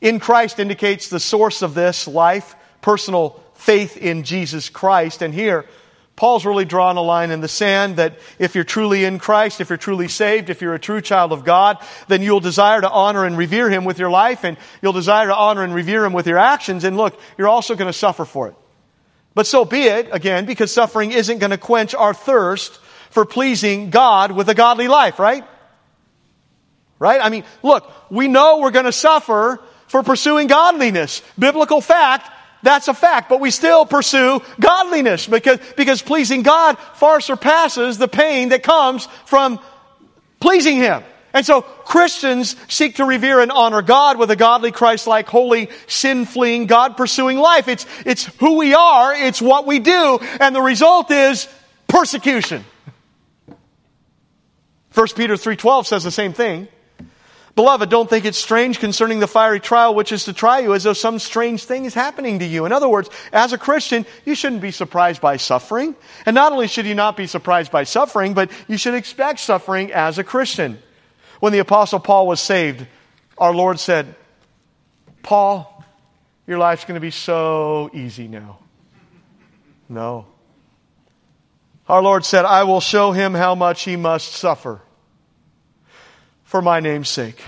In 0.00 0.20
Christ 0.20 0.58
indicates 0.58 1.08
the 1.08 1.20
source 1.20 1.62
of 1.62 1.74
this 1.74 2.08
life, 2.08 2.54
personal 2.80 3.42
faith 3.54 3.96
in 3.96 4.22
Jesus 4.22 4.70
Christ. 4.70 5.22
And 5.22 5.34
here, 5.34 5.66
Paul's 6.16 6.44
really 6.44 6.64
drawn 6.64 6.96
a 6.96 7.02
line 7.02 7.30
in 7.30 7.40
the 7.40 7.48
sand 7.48 7.96
that 7.96 8.18
if 8.38 8.54
you're 8.54 8.64
truly 8.64 9.04
in 9.04 9.18
Christ, 9.18 9.60
if 9.60 9.70
you're 9.70 9.78
truly 9.78 10.08
saved, 10.08 10.50
if 10.50 10.60
you're 10.60 10.74
a 10.74 10.78
true 10.78 11.00
child 11.00 11.32
of 11.32 11.44
God, 11.44 11.78
then 12.08 12.20
you'll 12.20 12.40
desire 12.40 12.80
to 12.80 12.90
honor 12.90 13.24
and 13.24 13.38
revere 13.38 13.70
Him 13.70 13.84
with 13.84 13.98
your 13.98 14.10
life 14.10 14.44
and 14.44 14.58
you'll 14.82 14.92
desire 14.92 15.28
to 15.28 15.34
honor 15.34 15.62
and 15.62 15.74
revere 15.74 16.04
Him 16.04 16.12
with 16.12 16.26
your 16.26 16.36
actions. 16.36 16.84
And 16.84 16.96
look, 16.96 17.18
you're 17.38 17.48
also 17.48 17.74
going 17.74 17.88
to 17.88 17.98
suffer 17.98 18.24
for 18.24 18.48
it. 18.48 18.54
But 19.34 19.46
so 19.46 19.64
be 19.64 19.84
it, 19.84 20.08
again, 20.12 20.44
because 20.44 20.72
suffering 20.72 21.12
isn't 21.12 21.38
going 21.38 21.52
to 21.52 21.58
quench 21.58 21.94
our 21.94 22.12
thirst 22.12 22.78
for 23.10 23.24
pleasing 23.24 23.90
God 23.90 24.32
with 24.32 24.48
a 24.48 24.54
godly 24.54 24.88
life, 24.88 25.18
right? 25.18 25.44
Right? 27.00 27.20
I 27.20 27.30
mean, 27.30 27.44
look, 27.62 27.90
we 28.10 28.28
know 28.28 28.58
we're 28.58 28.70
going 28.70 28.84
to 28.84 28.92
suffer 28.92 29.58
for 29.88 30.04
pursuing 30.04 30.46
godliness. 30.46 31.22
Biblical 31.36 31.80
fact, 31.80 32.30
that's 32.62 32.88
a 32.88 32.94
fact, 32.94 33.30
but 33.30 33.40
we 33.40 33.50
still 33.50 33.86
pursue 33.86 34.42
godliness 34.60 35.26
because, 35.26 35.58
because 35.76 36.02
pleasing 36.02 36.42
God 36.42 36.78
far 36.94 37.20
surpasses 37.22 37.96
the 37.96 38.06
pain 38.06 38.50
that 38.50 38.62
comes 38.62 39.06
from 39.24 39.58
pleasing 40.40 40.76
Him. 40.76 41.02
And 41.32 41.46
so 41.46 41.62
Christians 41.62 42.54
seek 42.68 42.96
to 42.96 43.04
revere 43.06 43.40
and 43.40 43.50
honor 43.50 43.80
God 43.80 44.18
with 44.18 44.30
a 44.30 44.36
godly, 44.36 44.70
Christ-like, 44.70 45.26
holy, 45.26 45.70
sin-fleeing, 45.86 46.66
God-pursuing 46.66 47.38
life. 47.38 47.68
It's, 47.68 47.86
it's 48.04 48.24
who 48.36 48.58
we 48.58 48.74
are, 48.74 49.14
it's 49.14 49.40
what 49.40 49.66
we 49.66 49.78
do, 49.78 50.18
and 50.38 50.54
the 50.54 50.60
result 50.60 51.10
is 51.10 51.48
persecution. 51.88 52.64
1 54.92 55.06
Peter 55.16 55.34
3.12 55.34 55.86
says 55.86 56.04
the 56.04 56.10
same 56.10 56.34
thing. 56.34 56.68
Beloved, 57.60 57.90
don't 57.90 58.08
think 58.08 58.24
it's 58.24 58.38
strange 58.38 58.78
concerning 58.78 59.18
the 59.18 59.26
fiery 59.26 59.60
trial 59.60 59.94
which 59.94 60.12
is 60.12 60.24
to 60.24 60.32
try 60.32 60.60
you 60.60 60.72
as 60.72 60.84
though 60.84 60.94
some 60.94 61.18
strange 61.18 61.64
thing 61.64 61.84
is 61.84 61.92
happening 61.92 62.38
to 62.38 62.46
you. 62.46 62.64
In 62.64 62.72
other 62.72 62.88
words, 62.88 63.10
as 63.34 63.52
a 63.52 63.58
Christian, 63.58 64.06
you 64.24 64.34
shouldn't 64.34 64.62
be 64.62 64.70
surprised 64.70 65.20
by 65.20 65.36
suffering. 65.36 65.94
And 66.24 66.34
not 66.34 66.52
only 66.52 66.68
should 66.68 66.86
you 66.86 66.94
not 66.94 67.18
be 67.18 67.26
surprised 67.26 67.70
by 67.70 67.84
suffering, 67.84 68.32
but 68.32 68.50
you 68.66 68.78
should 68.78 68.94
expect 68.94 69.40
suffering 69.40 69.92
as 69.92 70.16
a 70.16 70.24
Christian. 70.24 70.78
When 71.40 71.52
the 71.52 71.58
apostle 71.58 72.00
Paul 72.00 72.26
was 72.26 72.40
saved, 72.40 72.86
our 73.36 73.52
Lord 73.52 73.78
said, 73.78 74.14
Paul, 75.22 75.84
your 76.46 76.56
life's 76.56 76.86
going 76.86 76.94
to 76.94 77.00
be 77.02 77.10
so 77.10 77.90
easy 77.92 78.26
now. 78.26 78.58
No. 79.86 80.24
Our 81.90 82.00
Lord 82.00 82.24
said, 82.24 82.46
I 82.46 82.64
will 82.64 82.80
show 82.80 83.12
him 83.12 83.34
how 83.34 83.54
much 83.54 83.82
he 83.82 83.96
must 83.96 84.32
suffer 84.32 84.80
for 86.50 86.60
my 86.60 86.80
name's 86.80 87.08
sake. 87.08 87.40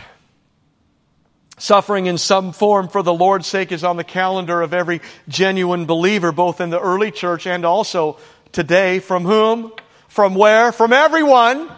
Suffering 1.59 2.07
in 2.07 2.19
some 2.19 2.53
form 2.53 2.87
for 2.87 3.03
the 3.03 3.13
Lord's 3.13 3.49
sake 3.49 3.73
is 3.73 3.83
on 3.83 3.97
the 3.97 4.05
calendar 4.05 4.63
of 4.63 4.73
every 4.73 5.01
genuine 5.27 5.87
believer, 5.87 6.31
both 6.31 6.61
in 6.61 6.71
the 6.71 6.79
early 6.79 7.11
church 7.11 7.49
and 7.49 7.65
also 7.65 8.17
today. 8.53 9.01
From 9.01 9.25
whom? 9.25 9.73
From 10.07 10.37
where? 10.37 10.71
From 10.71 10.93
everyone 10.93 11.69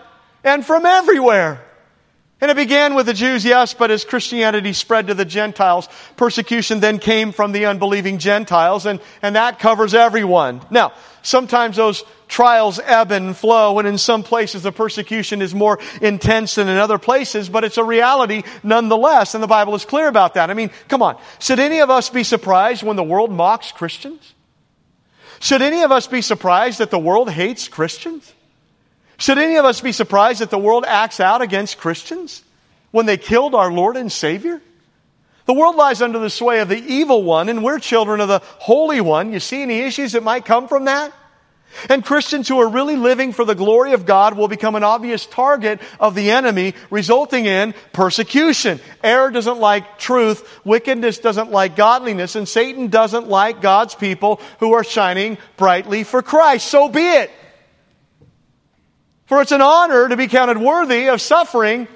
and 0.45 0.67
from 0.67 0.85
everywhere. 0.85 1.64
And 2.41 2.51
it 2.51 2.57
began 2.57 2.95
with 2.95 3.07
the 3.07 3.15
Jews, 3.15 3.45
yes, 3.45 3.75
but 3.75 3.91
as 3.91 4.05
Christianity 4.05 4.73
spread 4.73 5.07
to 5.07 5.15
the 5.15 5.25
Gentiles, 5.25 5.89
persecution 6.17 6.81
then 6.81 6.99
came 6.99 7.33
from 7.33 7.53
the 7.53 7.67
unbelieving 7.67 8.19
Gentiles, 8.19 8.87
and, 8.87 9.01
and 9.23 9.37
that 9.37 9.61
covers 9.61 9.95
everyone. 9.95 10.61
Now, 10.69 10.93
sometimes 11.23 11.77
those 11.77 12.03
trials 12.27 12.81
ebb 12.81 13.13
and 13.13 13.37
flow, 13.37 13.79
and 13.79 13.87
in 13.87 13.99
some 13.99 14.25
places 14.25 14.65
the 14.65 14.73
persecution 14.73 15.43
is 15.43 15.55
more 15.55 15.79
intense 16.03 16.57
than 16.57 16.69
in 16.69 16.77
other 16.77 16.99
places, 16.99 17.49
but 17.49 17.63
it's 17.65 17.79
a 17.79 17.85
reality 17.85 18.43
nonetheless, 18.63 19.35
and 19.35 19.43
the 19.43 19.49
Bible 19.49 19.75
is 19.77 19.85
clear 19.85 20.09
about 20.09 20.35
that. 20.35 20.51
I 20.51 20.55
mean, 20.55 20.71
come 20.89 21.03
on. 21.03 21.19
Should 21.39 21.61
any 21.61 21.81
of 21.81 21.89
us 21.89 22.11
be 22.11 22.25
surprised 22.25 22.83
when 22.83 22.97
the 22.97 23.05
world 23.05 23.31
mocks 23.31 23.71
Christians? 23.71 24.35
Should 25.39 25.63
any 25.63 25.83
of 25.83 25.93
us 25.93 26.09
be 26.09 26.21
surprised 26.21 26.81
that 26.81 26.91
the 26.91 26.99
world 26.99 27.31
hates 27.31 27.69
Christians? 27.69 28.33
Should 29.17 29.39
any 29.39 29.57
of 29.57 29.65
us 29.65 29.81
be 29.81 29.93
surprised 29.93 30.41
that 30.41 30.51
the 30.51 30.59
world 30.59 30.85
acts 30.87 31.21
out 31.21 31.43
against 31.43 31.79
Christians 31.79 32.43
when 32.91 33.07
they 33.07 33.17
killed 33.17 33.55
our 33.55 33.73
Lord 33.73 33.97
and 33.97 34.11
Savior? 34.11 34.61
The 35.47 35.55
world 35.55 35.77
lies 35.77 36.01
under 36.01 36.19
the 36.19 36.31
sway 36.31 36.61
of 36.61 36.69
the 36.69 36.83
evil 36.83 37.23
one, 37.23 37.49
and 37.49 37.63
we're 37.63 37.79
children 37.79 38.21
of 38.21 38.29
the 38.29 38.41
Holy 38.59 39.01
One. 39.01 39.33
You 39.33 39.41
see 39.41 39.63
any 39.63 39.81
issues 39.81 40.13
that 40.13 40.23
might 40.23 40.45
come 40.45 40.69
from 40.69 40.87
that? 40.87 41.13
And 41.89 42.05
Christians 42.05 42.49
who 42.49 42.61
are 42.61 42.69
really 42.69 42.97
living 42.97 43.33
for 43.33 43.45
the 43.45 43.55
glory 43.55 43.93
of 43.93 44.07
God 44.07 44.37
will 44.37 44.49
become 44.49 44.75
an 44.75 44.85
obvious 44.85 45.27
target 45.27 45.81
of 45.99 46.15
the 46.15 46.31
enemy, 46.31 46.75
resulting 46.89 47.47
in 47.47 47.75
persecution. 47.93 48.81
Error 49.03 49.31
doesn't 49.31 49.59
like 49.59 49.99
truth, 49.99 50.49
wickedness 50.65 51.19
doesn't 51.19 51.51
like 51.51 51.77
godliness, 51.77 52.37
and 52.37 52.49
Satan 52.49 52.89
doesn't 52.89 53.29
like 53.29 53.61
God's 53.61 53.95
people 53.95 54.41
who 54.61 54.73
are 54.75 54.85
shining 54.85 55.37
brightly 55.57 56.05
for 56.05 56.23
Christ. 56.23 56.69
So 56.69 56.89
be 56.89 57.01
it. 57.01 57.31
For 59.27 59.41
it's 59.41 59.53
an 59.53 59.63
honor 59.63 60.09
to 60.09 60.17
be 60.17 60.27
counted 60.27 60.59
worthy 60.59 61.09
of 61.09 61.21
suffering 61.21 61.89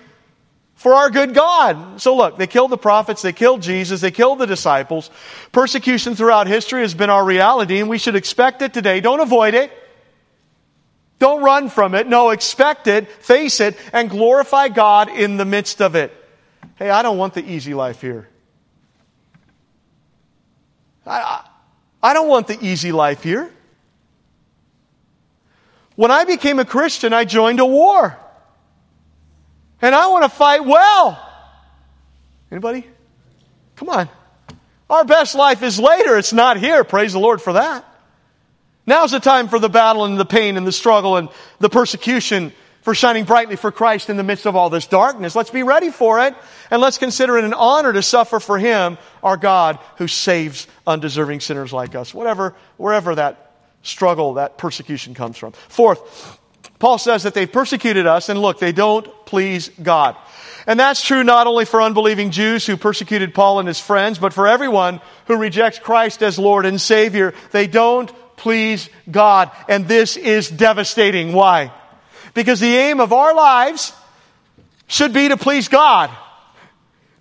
for 0.75 0.95
our 0.95 1.11
good 1.11 1.35
God. 1.35 2.01
So 2.01 2.17
look, 2.17 2.39
they 2.39 2.47
killed 2.47 2.71
the 2.71 2.79
prophets, 2.79 3.21
they 3.21 3.33
killed 3.33 3.63
Jesus, 3.63 4.01
they 4.01 4.11
killed 4.11 4.39
the 4.39 4.47
disciples. 4.47 5.11
Persecution 5.53 6.15
throughout 6.15 6.47
history 6.47 6.83
has 6.83 6.95
been 6.95 7.11
our 7.11 7.25
reality 7.25 7.81
and 7.81 7.89
we 7.89 7.99
should 7.99 8.17
expect 8.17 8.63
it 8.63 8.73
today. 8.73 9.01
Don't 9.01 9.21
avoid 9.21 9.55
it. 9.55 9.73
Don't 11.19 11.43
run 11.43 11.69
from 11.69 11.95
it. 11.97 12.07
No, 12.07 12.31
expect 12.31 12.87
it, 12.87 13.09
face 13.09 13.61
it, 13.61 13.77
and 13.93 14.09
glorify 14.09 14.69
God 14.69 15.09
in 15.09 15.37
the 15.37 15.45
midst 15.45 15.83
of 15.83 15.97
it. 15.97 16.13
Hey, 16.77 16.91
I 16.91 17.03
don't 17.03 17.19
want 17.19 17.35
the 17.35 17.45
easy 17.45 17.75
life 17.75 18.01
here. 18.01 18.29
I, 21.05 21.45
I 22.03 22.15
don't 22.15 22.29
want 22.29 22.47
the 22.47 22.59
easy 22.65 22.93
life 22.93 23.23
here. 23.23 23.53
When 25.99 26.13
I 26.13 26.23
became 26.23 26.61
a 26.61 26.65
Christian, 26.65 27.13
I 27.13 27.25
joined 27.25 27.59
a 27.59 27.67
war. 27.67 28.17
And 29.83 29.93
I 29.93 30.07
want 30.07 30.23
to 30.23 30.29
fight 30.29 30.65
well. 30.65 31.21
Anybody? 32.53 32.87
Come 33.75 33.89
on. 33.89 34.09
Our 34.89 35.05
best 35.05 35.35
life 35.35 35.61
is 35.61 35.81
later. 35.81 36.17
It's 36.17 36.33
not 36.33 36.57
here. 36.57 36.85
Praise 36.85 37.15
the 37.15 37.19
Lord 37.19 37.43
for 37.43 37.55
that. 37.55 37.85
Now's 38.87 39.11
the 39.11 39.19
time 39.19 39.49
for 39.49 39.59
the 39.59 39.69
battle 39.69 40.05
and 40.05 40.21
the 40.21 40.25
pain 40.25 40.57
and 40.57 40.65
the 40.65 40.71
struggle 40.71 41.17
and 41.17 41.31
the 41.59 41.69
persecution 41.69 42.53
for 42.83 42.95
shining 42.95 43.25
brightly 43.25 43.57
for 43.57 43.73
Christ 43.73 44.09
in 44.09 44.17
the 44.17 44.23
midst 44.23 44.47
of 44.47 44.55
all 44.55 44.71
this 44.71 44.87
darkness. 44.87 45.35
Let's 45.35 45.51
be 45.51 45.65
ready 45.65 45.91
for 45.91 46.25
it 46.25 46.37
and 46.71 46.81
let's 46.81 46.99
consider 46.99 47.39
it 47.39 47.45
an 47.45 47.55
honor 47.55 47.93
to 47.93 48.05
suffer 48.05 48.39
for 48.39 48.57
Him, 48.57 48.99
our 49.21 49.37
God, 49.37 49.81
who 49.97 50.07
saves 50.07 50.69
undeserving 50.87 51.41
sinners 51.41 51.73
like 51.73 51.97
us. 51.97 52.15
Whatever, 52.15 52.55
wherever 52.77 53.17
that 53.17 53.48
struggle, 53.89 54.35
that 54.35 54.59
persecution 54.59 55.15
comes 55.15 55.37
from. 55.37 55.53
Fourth, 55.53 56.39
Paul 56.79 56.99
says 56.99 57.25
that 57.25 57.35
they 57.35 57.47
persecuted 57.47 58.07
us, 58.07 58.29
and 58.29 58.41
look, 58.41 58.61
they 58.61 58.73
don't 58.73 59.07
please 59.27 59.69
God. 59.83 60.17
And 60.67 60.79
that's 60.79 61.03
true 61.03 61.25
not 61.25 61.47
only 61.47 61.65
for 61.65 61.83
unbelieving 61.83 62.31
Jews 62.31 62.67
who 62.67 62.77
persecuted 62.77 63.35
Paul 63.35 63.59
and 63.59 63.67
his 63.67 63.81
friends, 63.81 64.19
but 64.19 64.33
for 64.33 64.47
everyone 64.47 65.01
who 65.27 65.37
rejects 65.37 65.79
Christ 65.79 66.23
as 66.23 66.39
Lord 66.39 66.67
and 66.67 66.81
Savior. 66.81 67.35
They 67.51 67.67
don't 67.67 68.13
please 68.37 68.89
God. 69.11 69.51
And 69.69 69.89
this 69.89 70.17
is 70.17 70.49
devastating. 70.49 71.33
Why? 71.33 71.73
Because 72.35 72.61
the 72.61 72.77
aim 72.77 73.01
of 73.01 73.13
our 73.13 73.35
lives 73.35 73.93
should 74.87 75.13
be 75.13 75.29
to 75.29 75.37
please 75.37 75.69
God 75.69 76.11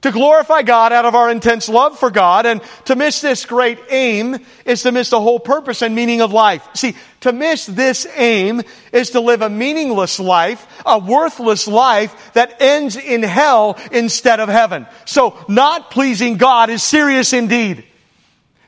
to 0.01 0.11
glorify 0.11 0.61
God 0.61 0.93
out 0.93 1.05
of 1.05 1.15
our 1.15 1.29
intense 1.29 1.67
love 1.67 1.97
for 1.97 2.11
God. 2.11 2.45
And 2.45 2.61
to 2.85 2.95
miss 2.95 3.21
this 3.21 3.45
great 3.45 3.79
aim 3.89 4.37
is 4.65 4.83
to 4.83 4.91
miss 4.91 5.09
the 5.09 5.19
whole 5.19 5.39
purpose 5.39 5.81
and 5.81 5.95
meaning 5.95 6.21
of 6.21 6.31
life. 6.31 6.67
See, 6.75 6.95
to 7.21 7.33
miss 7.33 7.65
this 7.65 8.05
aim 8.15 8.61
is 8.91 9.11
to 9.11 9.21
live 9.21 9.41
a 9.41 9.49
meaningless 9.49 10.19
life, 10.19 10.65
a 10.85 10.99
worthless 10.99 11.67
life 11.67 12.33
that 12.33 12.61
ends 12.61 12.95
in 12.95 13.23
hell 13.23 13.77
instead 13.91 14.39
of 14.39 14.49
heaven. 14.49 14.85
So 15.05 15.37
not 15.47 15.89
pleasing 15.91 16.37
God 16.37 16.69
is 16.69 16.83
serious 16.83 17.33
indeed. 17.33 17.83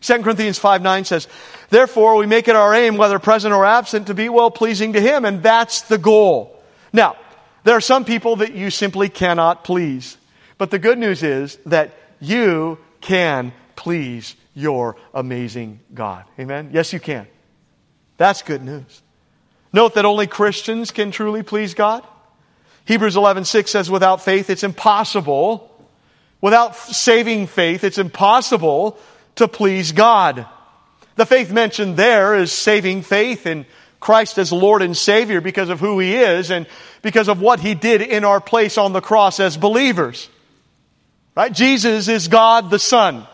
2 0.02 0.24
Corinthians 0.24 0.58
5 0.58 0.82
9 0.82 1.06
says, 1.06 1.28
Therefore 1.70 2.16
we 2.16 2.26
make 2.26 2.48
it 2.48 2.56
our 2.56 2.74
aim, 2.74 2.98
whether 2.98 3.20
present 3.20 3.54
or 3.54 3.66
absent, 3.66 4.08
to 4.08 4.14
be 4.14 4.30
well 4.30 4.50
pleasing 4.50 4.94
to 4.94 5.02
Him, 5.02 5.26
and 5.26 5.44
that's 5.44 5.82
the 5.84 5.98
goal. 5.98 6.60
Now, 6.92 7.18
there 7.64 7.76
are 7.76 7.82
some 7.82 8.06
people 8.06 8.38
that 8.38 8.54
you 8.54 8.72
simply 8.72 9.10
cannot 9.10 9.64
please. 9.64 10.18
But 10.60 10.70
the 10.70 10.78
good 10.78 11.00
news 11.00 11.24
is 11.24 11.58
that 11.66 11.96
you 12.20 12.78
can 13.02 13.54
please 13.76 14.36
your 14.54 14.98
amazing 15.14 15.80
God. 15.94 16.26
Amen? 16.38 16.70
Yes, 16.74 16.94
you 16.94 17.00
can. 17.00 17.26
That's 18.18 18.42
good 18.42 18.62
news. 18.62 19.02
Note 19.72 19.96
that 19.96 20.04
only 20.04 20.28
Christians 20.28 20.92
can 20.92 21.12
truly 21.12 21.44
please 21.44 21.74
God. 21.74 22.06
Hebrews 22.86 23.16
11:6 23.16 23.70
says 23.70 23.90
without 23.90 24.22
faith 24.22 24.50
it's 24.50 24.64
impossible 24.64 25.66
without 26.42 26.76
saving 26.76 27.48
faith 27.48 27.84
it's 27.84 27.98
impossible 27.98 28.98
to 29.36 29.48
please 29.48 29.94
God. 29.94 30.46
The 31.16 31.26
faith 31.26 31.52
mentioned 31.52 31.96
there 31.96 32.36
is 32.36 32.52
saving 32.52 33.04
faith 33.04 33.46
in 33.46 33.66
Christ 34.00 34.38
as 34.38 34.52
Lord 34.52 34.82
and 34.82 34.98
Savior 34.98 35.40
because 35.40 35.70
of 35.70 35.80
who 35.80 36.00
he 36.00 36.18
is 36.18 36.52
and 36.52 36.66
because 37.02 37.30
of 37.30 37.40
what 37.40 37.60
he 37.62 37.76
did 37.76 38.02
in 38.02 38.26
our 38.26 38.42
place 38.42 38.78
on 38.78 38.92
the 38.92 39.02
cross 39.02 39.40
as 39.40 39.56
believers. 39.56 40.30
Right? 41.36 41.52
Jesus 41.52 42.08
is 42.08 42.28
God 42.28 42.70
the 42.70 42.80
Son 42.80 43.26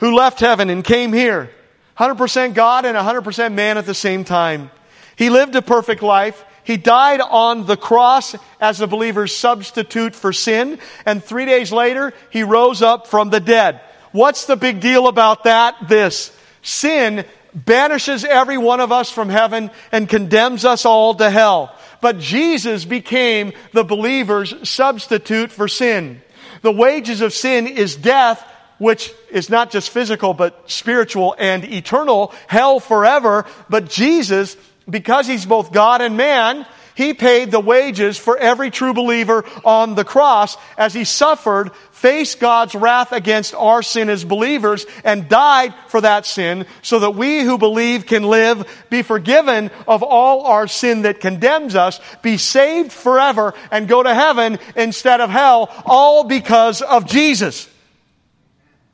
who 0.00 0.14
left 0.14 0.40
heaven 0.40 0.70
and 0.70 0.84
came 0.84 1.12
here. 1.12 1.50
100% 1.96 2.54
God 2.54 2.84
and 2.84 2.96
100% 2.96 3.52
man 3.52 3.78
at 3.78 3.86
the 3.86 3.94
same 3.94 4.24
time. 4.24 4.70
He 5.16 5.30
lived 5.30 5.56
a 5.56 5.62
perfect 5.62 6.02
life. 6.02 6.44
He 6.62 6.76
died 6.76 7.20
on 7.20 7.66
the 7.66 7.76
cross 7.76 8.36
as 8.60 8.80
a 8.80 8.86
believer's 8.86 9.34
substitute 9.34 10.14
for 10.14 10.32
sin. 10.32 10.78
And 11.04 11.24
three 11.24 11.44
days 11.44 11.72
later, 11.72 12.12
he 12.30 12.44
rose 12.44 12.82
up 12.82 13.08
from 13.08 13.30
the 13.30 13.40
dead. 13.40 13.80
What's 14.12 14.46
the 14.46 14.56
big 14.56 14.80
deal 14.80 15.08
about 15.08 15.44
that? 15.44 15.88
This. 15.88 16.36
Sin 16.62 17.24
banishes 17.54 18.24
every 18.24 18.58
one 18.58 18.80
of 18.80 18.92
us 18.92 19.10
from 19.10 19.28
heaven 19.28 19.70
and 19.90 20.08
condemns 20.08 20.64
us 20.64 20.84
all 20.84 21.14
to 21.14 21.30
hell. 21.30 21.74
But 22.00 22.18
Jesus 22.18 22.84
became 22.84 23.52
the 23.72 23.84
believer's 23.84 24.68
substitute 24.68 25.50
for 25.50 25.66
sin. 25.66 26.22
The 26.62 26.72
wages 26.72 27.20
of 27.20 27.32
sin 27.32 27.66
is 27.66 27.96
death, 27.96 28.44
which 28.78 29.12
is 29.30 29.50
not 29.50 29.70
just 29.70 29.90
physical, 29.90 30.34
but 30.34 30.70
spiritual 30.70 31.34
and 31.38 31.64
eternal, 31.64 32.32
hell 32.46 32.80
forever. 32.80 33.44
But 33.68 33.88
Jesus, 33.90 34.56
because 34.88 35.26
he's 35.26 35.46
both 35.46 35.72
God 35.72 36.00
and 36.00 36.16
man, 36.16 36.66
he 36.98 37.14
paid 37.14 37.52
the 37.52 37.60
wages 37.60 38.18
for 38.18 38.36
every 38.36 38.72
true 38.72 38.92
believer 38.92 39.44
on 39.64 39.94
the 39.94 40.04
cross 40.04 40.56
as 40.76 40.92
he 40.92 41.04
suffered, 41.04 41.70
faced 41.92 42.40
God's 42.40 42.74
wrath 42.74 43.12
against 43.12 43.54
our 43.54 43.82
sin 43.82 44.10
as 44.10 44.24
believers, 44.24 44.84
and 45.04 45.28
died 45.28 45.74
for 45.86 46.00
that 46.00 46.26
sin 46.26 46.66
so 46.82 46.98
that 46.98 47.12
we 47.12 47.42
who 47.42 47.56
believe 47.56 48.04
can 48.04 48.24
live, 48.24 48.68
be 48.90 49.02
forgiven 49.02 49.70
of 49.86 50.02
all 50.02 50.46
our 50.46 50.66
sin 50.66 51.02
that 51.02 51.20
condemns 51.20 51.76
us, 51.76 52.00
be 52.20 52.36
saved 52.36 52.90
forever, 52.90 53.54
and 53.70 53.86
go 53.86 54.02
to 54.02 54.12
heaven 54.12 54.58
instead 54.74 55.20
of 55.20 55.30
hell, 55.30 55.70
all 55.86 56.24
because 56.24 56.82
of 56.82 57.06
Jesus. 57.06 57.68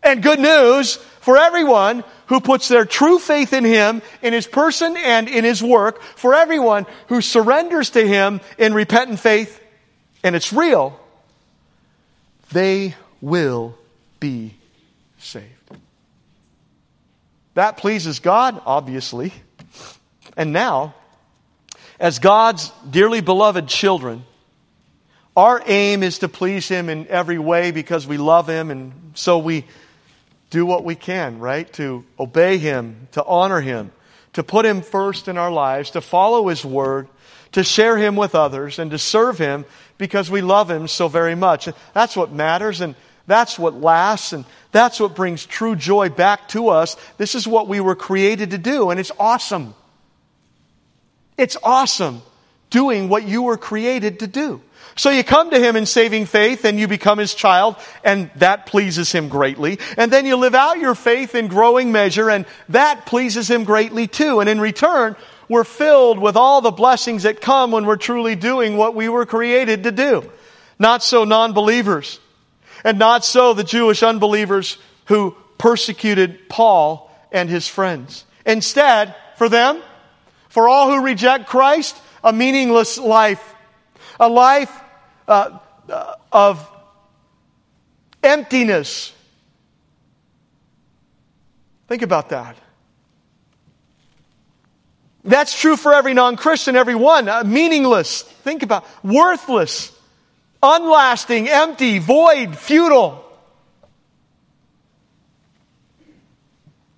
And 0.02 0.22
good 0.22 0.40
news 0.40 0.96
for 1.22 1.38
everyone 1.38 2.04
who 2.26 2.40
puts 2.40 2.68
their 2.68 2.84
true 2.84 3.18
faith 3.18 3.52
in 3.52 3.64
Him, 3.64 4.02
in 4.22 4.32
His 4.32 4.46
person 4.46 4.96
and 4.96 5.28
in 5.28 5.44
His 5.44 5.62
work, 5.62 6.02
for 6.02 6.34
everyone 6.34 6.86
who 7.08 7.20
surrenders 7.20 7.90
to 7.90 8.06
Him 8.06 8.40
in 8.58 8.74
repentant 8.74 9.20
faith, 9.20 9.60
and 10.22 10.34
it's 10.34 10.52
real, 10.52 10.98
they 12.52 12.94
will 13.20 13.76
be 14.20 14.54
saved. 15.18 15.46
That 17.54 17.76
pleases 17.76 18.18
God, 18.18 18.60
obviously. 18.66 19.32
And 20.36 20.52
now, 20.52 20.94
as 22.00 22.18
God's 22.18 22.70
dearly 22.90 23.20
beloved 23.20 23.68
children, 23.68 24.24
our 25.36 25.62
aim 25.66 26.02
is 26.02 26.20
to 26.20 26.28
please 26.28 26.68
Him 26.68 26.88
in 26.88 27.06
every 27.08 27.38
way 27.38 27.70
because 27.70 28.06
we 28.06 28.16
love 28.16 28.48
Him, 28.48 28.70
and 28.70 29.12
so 29.14 29.38
we 29.38 29.64
do 30.54 30.64
what 30.64 30.84
we 30.84 30.94
can, 30.94 31.40
right? 31.40 31.70
To 31.72 32.04
obey 32.16 32.58
Him, 32.58 33.08
to 33.10 33.24
honor 33.24 33.60
Him, 33.60 33.90
to 34.34 34.44
put 34.44 34.64
Him 34.64 34.82
first 34.82 35.26
in 35.26 35.36
our 35.36 35.50
lives, 35.50 35.90
to 35.90 36.00
follow 36.00 36.46
His 36.46 36.64
Word, 36.64 37.08
to 37.52 37.64
share 37.64 37.98
Him 37.98 38.14
with 38.14 38.36
others, 38.36 38.78
and 38.78 38.92
to 38.92 38.98
serve 38.98 39.36
Him 39.36 39.64
because 39.98 40.30
we 40.30 40.42
love 40.42 40.70
Him 40.70 40.86
so 40.86 41.08
very 41.08 41.34
much. 41.34 41.68
That's 41.92 42.16
what 42.16 42.30
matters, 42.30 42.80
and 42.80 42.94
that's 43.26 43.58
what 43.58 43.74
lasts, 43.74 44.32
and 44.32 44.44
that's 44.70 45.00
what 45.00 45.16
brings 45.16 45.44
true 45.44 45.74
joy 45.74 46.08
back 46.08 46.46
to 46.50 46.68
us. 46.68 46.96
This 47.16 47.34
is 47.34 47.48
what 47.48 47.66
we 47.66 47.80
were 47.80 47.96
created 47.96 48.52
to 48.52 48.58
do, 48.58 48.90
and 48.90 49.00
it's 49.00 49.12
awesome. 49.18 49.74
It's 51.36 51.56
awesome 51.64 52.22
doing 52.70 53.08
what 53.08 53.26
you 53.26 53.42
were 53.42 53.56
created 53.56 54.20
to 54.20 54.28
do. 54.28 54.62
So 54.96 55.10
you 55.10 55.24
come 55.24 55.50
to 55.50 55.58
Him 55.58 55.74
in 55.74 55.86
saving 55.86 56.26
faith 56.26 56.64
and 56.64 56.78
you 56.78 56.86
become 56.86 57.18
His 57.18 57.34
child 57.34 57.76
and 58.04 58.30
that 58.36 58.66
pleases 58.66 59.10
Him 59.10 59.28
greatly. 59.28 59.78
And 59.96 60.12
then 60.12 60.24
you 60.24 60.36
live 60.36 60.54
out 60.54 60.78
your 60.78 60.94
faith 60.94 61.34
in 61.34 61.48
growing 61.48 61.90
measure 61.90 62.30
and 62.30 62.46
that 62.68 63.06
pleases 63.06 63.50
Him 63.50 63.64
greatly 63.64 64.06
too. 64.06 64.40
And 64.40 64.48
in 64.48 64.60
return, 64.60 65.16
we're 65.48 65.64
filled 65.64 66.18
with 66.18 66.36
all 66.36 66.60
the 66.60 66.70
blessings 66.70 67.24
that 67.24 67.40
come 67.40 67.70
when 67.70 67.86
we're 67.86 67.96
truly 67.96 68.36
doing 68.36 68.76
what 68.76 68.94
we 68.94 69.08
were 69.08 69.26
created 69.26 69.82
to 69.84 69.92
do. 69.92 70.30
Not 70.78 71.02
so 71.02 71.24
non-believers. 71.24 72.20
And 72.84 72.98
not 72.98 73.24
so 73.24 73.54
the 73.54 73.64
Jewish 73.64 74.02
unbelievers 74.02 74.78
who 75.06 75.36
persecuted 75.58 76.48
Paul 76.48 77.10
and 77.32 77.48
his 77.48 77.66
friends. 77.66 78.24
Instead, 78.46 79.14
for 79.36 79.48
them, 79.48 79.82
for 80.48 80.68
all 80.68 80.90
who 80.90 81.02
reject 81.02 81.46
Christ, 81.46 81.96
a 82.22 82.32
meaningless 82.32 82.98
life. 82.98 83.54
A 84.20 84.28
life 84.28 84.70
uh, 85.28 85.58
uh, 85.88 86.14
of 86.32 86.70
emptiness. 88.22 89.12
Think 91.88 92.02
about 92.02 92.30
that. 92.30 92.56
That's 95.24 95.58
true 95.58 95.76
for 95.76 95.94
every 95.94 96.12
non-Christian, 96.12 96.76
every 96.76 96.94
one. 96.94 97.28
Uh, 97.28 97.44
meaningless. 97.44 98.22
Think 98.22 98.62
about 98.62 98.84
worthless, 99.02 99.90
unlasting, 100.62 101.48
empty, 101.48 101.98
void, 101.98 102.58
futile. 102.58 103.23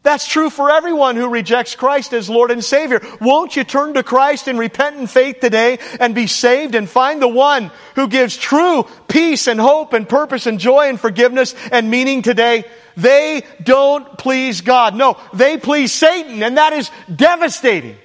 That's 0.06 0.28
true 0.28 0.50
for 0.50 0.70
everyone 0.70 1.16
who 1.16 1.28
rejects 1.28 1.74
Christ 1.74 2.12
as 2.12 2.30
Lord 2.30 2.52
and 2.52 2.62
Savior. 2.62 3.00
Won't 3.20 3.56
you 3.56 3.64
turn 3.64 3.94
to 3.94 4.04
Christ 4.04 4.46
in 4.46 4.56
repentant 4.56 5.10
faith 5.10 5.40
today 5.40 5.80
and 5.98 6.14
be 6.14 6.28
saved 6.28 6.76
and 6.76 6.88
find 6.88 7.20
the 7.20 7.26
one 7.26 7.72
who 7.96 8.06
gives 8.06 8.36
true 8.36 8.86
peace 9.08 9.48
and 9.48 9.58
hope 9.58 9.94
and 9.94 10.08
purpose 10.08 10.46
and 10.46 10.60
joy 10.60 10.90
and 10.90 11.00
forgiveness 11.00 11.56
and 11.72 11.90
meaning 11.90 12.22
today? 12.22 12.66
They 12.96 13.42
don't 13.60 14.16
please 14.16 14.60
God. 14.60 14.94
No, 14.94 15.18
they 15.34 15.56
please 15.56 15.92
Satan 15.92 16.40
and 16.40 16.56
that 16.56 16.72
is 16.72 16.88
devastating. 17.12 17.96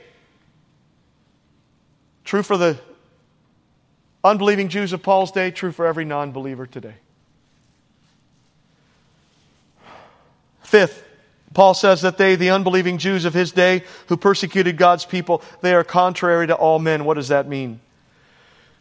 True 2.24 2.42
for 2.42 2.58
the 2.58 2.80
unbelieving 4.24 4.70
Jews 4.70 4.92
of 4.92 5.04
Paul's 5.04 5.32
day, 5.32 5.52
true 5.52 5.72
for 5.72 5.86
every 5.86 6.06
non-believer 6.06 6.66
today. 6.66 6.96
Fifth, 10.64 11.11
Paul 11.54 11.74
says 11.74 12.02
that 12.02 12.18
they, 12.18 12.36
the 12.36 12.52
unbelieving 12.52 12.98
Jews 12.98 13.26
of 13.26 13.34
his 13.34 13.52
day 13.52 13.84
who 14.08 14.16
persecuted 14.16 14.78
God's 14.78 15.06
people, 15.06 15.42
they 15.62 15.74
are 15.74 15.84
contrary 15.84 16.48
to 16.48 16.56
all 16.56 16.80
men. 16.80 17.04
What 17.04 17.16
does 17.16 17.28
that 17.28 17.48
mean? 17.48 17.82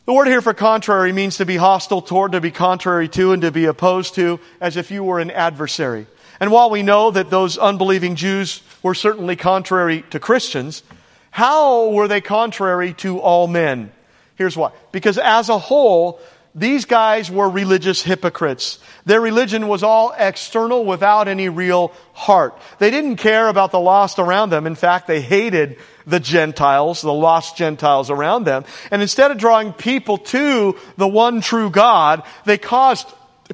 The 0.06 0.12
word 0.12 0.28
here 0.28 0.40
for 0.40 0.54
contrary 0.54 1.12
means 1.12 1.36
to 1.36 1.46
be 1.46 1.56
hostile 1.56 2.02
toward, 2.02 2.32
to 2.32 2.40
be 2.40 2.50
contrary 2.50 3.08
to, 3.10 3.32
and 3.32 3.42
to 3.42 3.50
be 3.50 3.66
opposed 3.66 4.14
to, 4.14 4.40
as 4.60 4.76
if 4.76 4.90
you 4.90 5.04
were 5.04 5.20
an 5.20 5.30
adversary. 5.30 6.06
And 6.38 6.50
while 6.50 6.70
we 6.70 6.82
know 6.82 7.10
that 7.10 7.30
those 7.30 7.58
unbelieving 7.58 8.16
Jews 8.16 8.62
were 8.82 8.94
certainly 8.94 9.36
contrary 9.36 10.04
to 10.10 10.18
Christians, 10.18 10.82
how 11.30 11.90
were 11.90 12.08
they 12.08 12.20
contrary 12.20 12.94
to 12.94 13.18
all 13.18 13.46
men? 13.46 13.92
Here's 14.36 14.56
why. 14.56 14.72
Because 14.90 15.18
as 15.18 15.48
a 15.48 15.58
whole, 15.58 16.18
these 16.54 16.84
guys 16.84 17.30
were 17.30 17.48
religious 17.48 18.02
hypocrites. 18.02 18.80
Their 19.04 19.20
religion 19.20 19.68
was 19.68 19.82
all 19.82 20.12
external 20.16 20.84
without 20.84 21.28
any 21.28 21.48
real 21.48 21.92
heart. 22.12 22.58
They 22.78 22.90
didn't 22.90 23.16
care 23.16 23.48
about 23.48 23.70
the 23.70 23.78
lost 23.78 24.18
around 24.18 24.50
them. 24.50 24.66
In 24.66 24.74
fact, 24.74 25.06
they 25.06 25.20
hated 25.20 25.78
the 26.06 26.18
Gentiles, 26.18 27.02
the 27.02 27.12
lost 27.12 27.56
Gentiles 27.56 28.10
around 28.10 28.44
them. 28.44 28.64
And 28.90 29.00
instead 29.00 29.30
of 29.30 29.38
drawing 29.38 29.72
people 29.72 30.18
to 30.18 30.76
the 30.96 31.06
one 31.06 31.40
true 31.40 31.70
God, 31.70 32.24
they 32.46 32.58
caused 32.58 33.06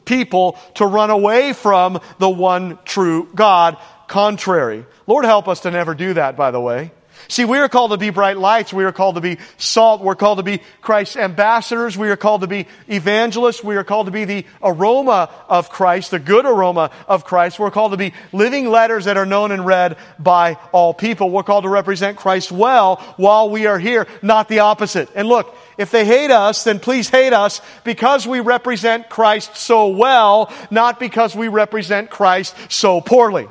people 0.05 0.59
to 0.75 0.87
run 0.87 1.11
away 1.11 1.53
from 1.53 2.01
the 2.19 2.31
one 2.31 2.79
true 2.85 3.29
God, 3.35 3.77
contrary. 4.09 4.87
Lord 5.07 5.25
help 5.25 5.49
us 5.49 5.61
to 5.61 5.71
never 5.71 5.95
do 5.95 6.15
that, 6.15 6.37
by 6.37 6.51
the 6.51 6.61
way. 6.61 6.93
See, 7.29 7.45
we 7.45 7.59
are 7.59 7.69
called 7.69 7.91
to 7.91 7.97
be 7.97 8.11
bright 8.11 8.37
lights. 8.37 8.73
We 8.73 8.85
are 8.85 8.93
called 8.93 9.17
to 9.17 9.21
be 9.21 9.39
salt. 9.57 10.01
We're 10.01 10.15
called 10.15 10.39
to 10.39 10.45
be 10.45 10.61
Christ's 10.81 11.17
ambassadors. 11.17 11.99
We 11.99 12.09
are 12.11 12.17
called 12.17 12.43
to 12.43 12.47
be 12.47 12.67
evangelists. 12.89 13.65
We 13.65 13.77
are 13.77 13.85
called 13.85 14.07
to 14.07 14.13
be 14.13 14.25
the 14.25 14.47
aroma 14.63 15.31
of 15.49 15.69
Christ, 15.69 16.13
the 16.13 16.19
good 16.19 16.47
aroma 16.47 16.91
of 17.09 17.25
Christ. 17.25 17.59
We're 17.59 17.71
called 17.73 17.93
to 17.93 17.97
be 17.97 18.13
living 18.33 18.69
letters 18.69 19.07
that 19.07 19.17
are 19.17 19.27
known 19.27 19.51
and 19.51 19.67
read 19.67 19.97
by 20.19 20.55
all 20.73 20.95
people. 20.95 21.31
We're 21.31 21.43
called 21.43 21.65
to 21.65 21.69
represent 21.69 22.17
Christ 22.17 22.53
well 22.53 22.97
while 23.17 23.51
we 23.51 23.67
are 23.67 23.79
here, 23.79 24.07
not 24.23 24.49
the 24.49 24.61
opposite. 24.61 25.09
And 25.15 25.27
look, 25.27 25.57
if 25.79 25.91
they 25.91 26.05
hate 26.05 26.31
us, 26.31 26.65
then 26.65 26.79
please 26.79 27.09
hate 27.09 27.33
us 27.33 27.61
because 27.85 28.27
we 28.27 28.41
represent 28.41 29.09
Christ 29.09 29.57
so 29.57 29.89
well, 29.89 30.53
not 30.71 31.01
because 31.01 31.35
we 31.35 31.49
represent 31.49 32.09
Christ 32.09 32.55
so 32.71 33.01
poorly. 33.01 33.49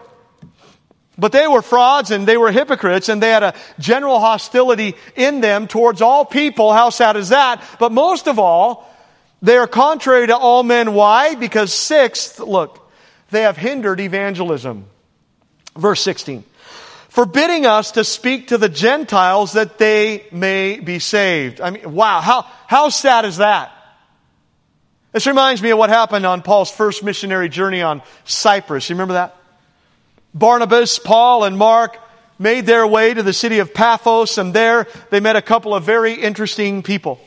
But 1.17 1.31
they 1.31 1.47
were 1.47 1.61
frauds 1.61 2.11
and 2.11 2.27
they 2.27 2.37
were 2.37 2.51
hypocrites 2.51 3.07
and 3.07 3.23
they 3.23 3.29
had 3.29 3.43
a 3.43 3.53
general 3.79 4.19
hostility 4.19 4.95
in 5.15 5.41
them 5.41 5.67
towards 5.67 6.01
all 6.01 6.25
people. 6.25 6.73
How 6.73 6.89
sad 6.89 7.15
is 7.15 7.29
that? 7.29 7.63
But 7.79 7.91
most 7.91 8.27
of 8.27 8.37
all, 8.37 8.91
they 9.41 9.57
are 9.57 9.67
contrary 9.67 10.27
to 10.27 10.35
all 10.35 10.63
men. 10.63 10.93
Why? 10.93 11.35
Because 11.35 11.73
sixth, 11.73 12.39
look, 12.39 12.91
they 13.31 13.43
have 13.43 13.55
hindered 13.55 13.99
evangelism. 13.99 14.87
Verse 15.77 16.01
16. 16.01 16.43
Forbidding 17.09 17.65
us 17.65 17.91
to 17.91 18.03
speak 18.03 18.49
to 18.49 18.57
the 18.57 18.67
Gentiles 18.67 19.53
that 19.53 19.77
they 19.77 20.25
may 20.33 20.79
be 20.81 20.99
saved. 20.99 21.61
I 21.61 21.69
mean, 21.69 21.93
wow, 21.93 22.19
how, 22.19 22.45
how 22.67 22.89
sad 22.89 23.23
is 23.23 23.37
that? 23.37 23.71
This 25.13 25.27
reminds 25.27 25.61
me 25.61 25.69
of 25.69 25.77
what 25.77 25.89
happened 25.89 26.25
on 26.25 26.41
Paul's 26.41 26.69
first 26.69 27.01
missionary 27.01 27.47
journey 27.47 27.81
on 27.81 28.01
Cyprus. 28.25 28.89
You 28.89 28.95
remember 28.95 29.13
that? 29.13 29.37
Barnabas, 30.35 30.99
Paul, 30.99 31.45
and 31.45 31.57
Mark 31.57 31.97
made 32.37 32.65
their 32.65 32.85
way 32.85 33.13
to 33.13 33.23
the 33.23 33.31
city 33.31 33.59
of 33.59 33.73
Paphos, 33.73 34.37
and 34.37 34.53
there 34.53 34.85
they 35.09 35.21
met 35.21 35.37
a 35.37 35.41
couple 35.41 35.73
of 35.73 35.83
very 35.85 36.13
interesting 36.13 36.83
people. 36.83 37.19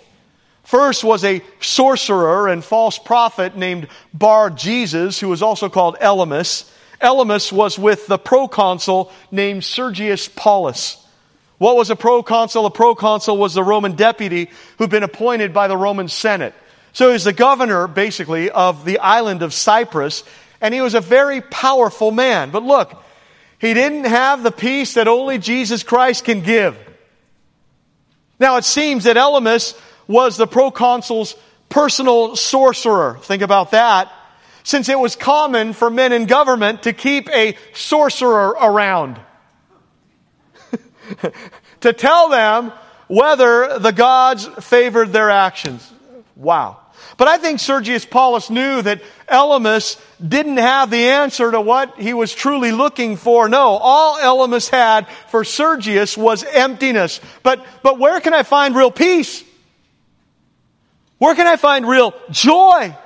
First 0.65 1.03
was 1.03 1.25
a 1.25 1.43
sorcerer 1.61 2.49
and 2.49 2.63
false 2.63 2.99
prophet 2.99 3.57
named 3.57 3.89
Bar 4.13 4.51
Jesus, 4.51 5.19
who 5.19 5.29
was 5.29 5.41
also 5.43 5.71
called 5.71 5.97
Elymas. 5.97 6.71
Elymas 7.01 7.51
was 7.51 7.79
with 7.79 8.07
the 8.07 8.19
proconsul 8.19 9.11
named 9.31 9.65
Sergius 9.65 10.29
Paulus. 10.29 11.03
What 11.57 11.77
was 11.77 11.89
a 11.89 11.97
proconsul? 11.97 12.67
A 12.67 12.71
proconsul 12.71 13.39
was 13.39 13.55
the 13.55 13.65
Roman 13.65 13.93
deputy 13.93 14.51
who'd 14.77 14.91
been 14.91 15.03
appointed 15.03 15.55
by 15.55 15.69
the 15.69 15.77
Roman 15.77 16.09
Senate. 16.09 16.53
So 16.93 17.07
he 17.07 17.15
was 17.15 17.25
the 17.25 17.33
governor, 17.33 17.89
basically, 17.89 18.51
of 18.51 18.85
the 18.85 18.99
island 18.99 19.43
of 19.43 19.55
Cyprus, 19.55 20.23
and 20.61 20.75
he 20.75 20.81
was 20.81 20.95
a 20.95 21.01
very 21.01 21.41
powerful 21.41 22.11
man. 22.11 22.51
But 22.51 22.63
look, 22.63 23.03
he 23.59 23.75
didn't 23.75 24.05
have 24.05 24.43
the 24.43 24.53
peace 24.53 24.95
that 24.95 25.09
only 25.09 25.39
Jesus 25.39 25.83
Christ 25.83 26.25
can 26.25 26.43
give. 26.43 26.77
Now 28.41 28.57
it 28.57 28.65
seems 28.65 29.05
that 29.05 29.17
Elymas 29.17 29.79
was 30.07 30.37
the 30.37 30.47
proconsul's 30.47 31.37
personal 31.69 32.37
sorcerer. 32.37 33.19
Think 33.23 33.43
about 33.43 33.73
that. 33.73 34.13
Since 34.63 34.89
it 34.89 34.99
was 34.99 35.17
common 35.17 35.73
for 35.73 35.91
men 35.91 36.13
in 36.13 36.27
government 36.27 36.85
to 36.85 36.93
keep 36.93 37.29
a 37.31 37.57
sorcerer 37.75 38.51
around. 38.51 39.19
to 41.81 41.93
tell 41.93 42.29
them 42.29 42.73
whether 43.07 43.79
the 43.79 43.93
gods 43.93 44.47
favored 44.61 45.13
their 45.13 45.31
actions. 45.31 45.91
Wow. 46.37 46.81
But 47.17 47.29
I 47.29 47.39
think 47.39 47.61
Sergius 47.61 48.05
Paulus 48.05 48.51
knew 48.51 48.83
that 48.83 49.03
Elymas 49.29 50.01
didn't 50.27 50.59
have 50.59 50.91
the 50.91 51.09
answer 51.09 51.51
to 51.51 51.61
what 51.61 51.99
he 51.99 52.15
was 52.15 52.35
truly 52.35 52.73
looking 52.73 53.17
for. 53.17 53.49
No, 53.49 53.77
all 53.77 54.17
Elymas 54.19 54.69
had 54.69 55.09
for 55.29 55.45
Sergius 55.45 56.17
was 56.17 56.45
emptiness. 56.45 57.21
But, 57.43 57.65
but 57.83 57.99
where 57.99 58.21
can 58.21 58.35
I 58.35 58.43
find 58.43 58.75
real 58.75 58.91
peace? 58.91 59.45
Where 61.19 61.35
can 61.35 61.47
I 61.47 61.57
find 61.57 61.87
real 61.87 62.15
joy? 62.31 62.97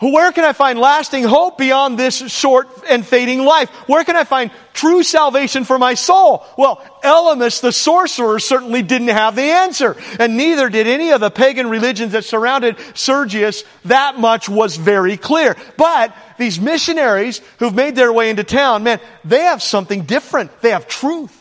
Where 0.00 0.32
can 0.32 0.44
I 0.44 0.54
find 0.54 0.78
lasting 0.78 1.24
hope 1.24 1.58
beyond 1.58 1.98
this 1.98 2.16
short 2.32 2.68
and 2.88 3.06
fading 3.06 3.44
life? 3.44 3.68
Where 3.86 4.02
can 4.02 4.16
I 4.16 4.24
find 4.24 4.50
true 4.72 5.02
salvation 5.02 5.64
for 5.64 5.78
my 5.78 5.92
soul? 5.92 6.42
Well, 6.56 6.76
Elymas, 7.04 7.60
the 7.60 7.70
sorcerer, 7.70 8.38
certainly 8.38 8.80
didn't 8.80 9.08
have 9.08 9.36
the 9.36 9.42
answer. 9.42 9.96
And 10.18 10.38
neither 10.38 10.70
did 10.70 10.86
any 10.86 11.10
of 11.10 11.20
the 11.20 11.30
pagan 11.30 11.68
religions 11.68 12.12
that 12.12 12.24
surrounded 12.24 12.76
Sergius. 12.94 13.62
That 13.84 14.18
much 14.18 14.48
was 14.48 14.76
very 14.76 15.18
clear. 15.18 15.54
But 15.76 16.16
these 16.38 16.58
missionaries 16.58 17.42
who've 17.58 17.74
made 17.74 17.94
their 17.94 18.10
way 18.10 18.30
into 18.30 18.42
town, 18.42 18.84
man, 18.84 19.00
they 19.22 19.42
have 19.42 19.62
something 19.62 20.04
different. 20.04 20.62
They 20.62 20.70
have 20.70 20.88
truth. 20.88 21.36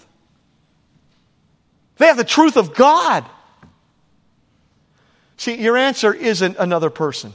They 1.95 2.07
have 2.07 2.18
the 2.18 2.26
truth 2.26 2.57
of 2.57 2.76
God. 2.76 3.26
See, 5.38 5.55
your 5.55 5.78
answer 5.78 6.14
isn't 6.14 6.57
another 6.60 6.89
person. 6.89 7.34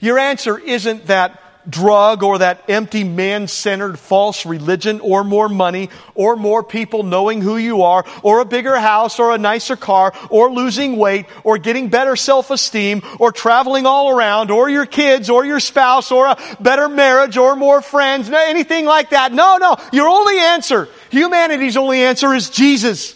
Your 0.00 0.18
answer 0.18 0.58
isn't 0.58 1.06
that 1.06 1.42
drug 1.68 2.22
or 2.22 2.38
that 2.38 2.62
empty 2.68 3.04
man-centered 3.04 3.98
false 3.98 4.46
religion 4.46 5.00
or 5.00 5.24
more 5.24 5.48
money 5.48 5.90
or 6.14 6.36
more 6.36 6.62
people 6.62 7.02
knowing 7.02 7.40
who 7.40 7.56
you 7.56 7.82
are 7.82 8.04
or 8.22 8.40
a 8.40 8.44
bigger 8.44 8.76
house 8.76 9.18
or 9.18 9.34
a 9.34 9.38
nicer 9.38 9.76
car 9.76 10.12
or 10.30 10.52
losing 10.52 10.96
weight 10.96 11.26
or 11.44 11.58
getting 11.58 11.88
better 11.88 12.16
self-esteem 12.16 13.02
or 13.18 13.32
traveling 13.32 13.86
all 13.86 14.16
around 14.16 14.50
or 14.50 14.68
your 14.68 14.86
kids 14.86 15.28
or 15.28 15.44
your 15.44 15.60
spouse 15.60 16.12
or 16.12 16.26
a 16.26 16.38
better 16.60 16.88
marriage 16.88 17.36
or 17.36 17.56
more 17.56 17.82
friends, 17.82 18.30
anything 18.30 18.84
like 18.84 19.10
that. 19.10 19.32
No, 19.32 19.56
no. 19.56 19.76
Your 19.92 20.08
only 20.08 20.38
answer 20.38 20.88
Humanity's 21.10 21.76
only 21.76 22.02
answer 22.02 22.34
is 22.34 22.50
Jesus. 22.50 23.15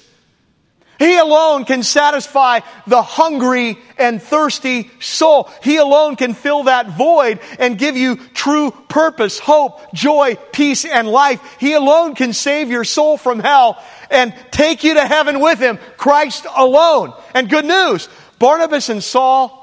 He 1.00 1.16
alone 1.16 1.64
can 1.64 1.82
satisfy 1.82 2.60
the 2.86 3.00
hungry 3.00 3.78
and 3.96 4.22
thirsty 4.22 4.90
soul. 5.00 5.50
He 5.62 5.78
alone 5.78 6.14
can 6.14 6.34
fill 6.34 6.64
that 6.64 6.90
void 6.90 7.40
and 7.58 7.78
give 7.78 7.96
you 7.96 8.16
true 8.34 8.70
purpose, 8.70 9.38
hope, 9.38 9.94
joy, 9.94 10.36
peace, 10.52 10.84
and 10.84 11.08
life. 11.08 11.56
He 11.58 11.72
alone 11.72 12.14
can 12.14 12.34
save 12.34 12.70
your 12.70 12.84
soul 12.84 13.16
from 13.16 13.38
hell 13.38 13.82
and 14.10 14.34
take 14.50 14.84
you 14.84 14.92
to 14.92 15.06
heaven 15.06 15.40
with 15.40 15.58
Him. 15.58 15.78
Christ 15.96 16.46
alone. 16.54 17.14
And 17.34 17.48
good 17.48 17.64
news, 17.64 18.10
Barnabas 18.38 18.90
and 18.90 19.02
Saul 19.02 19.56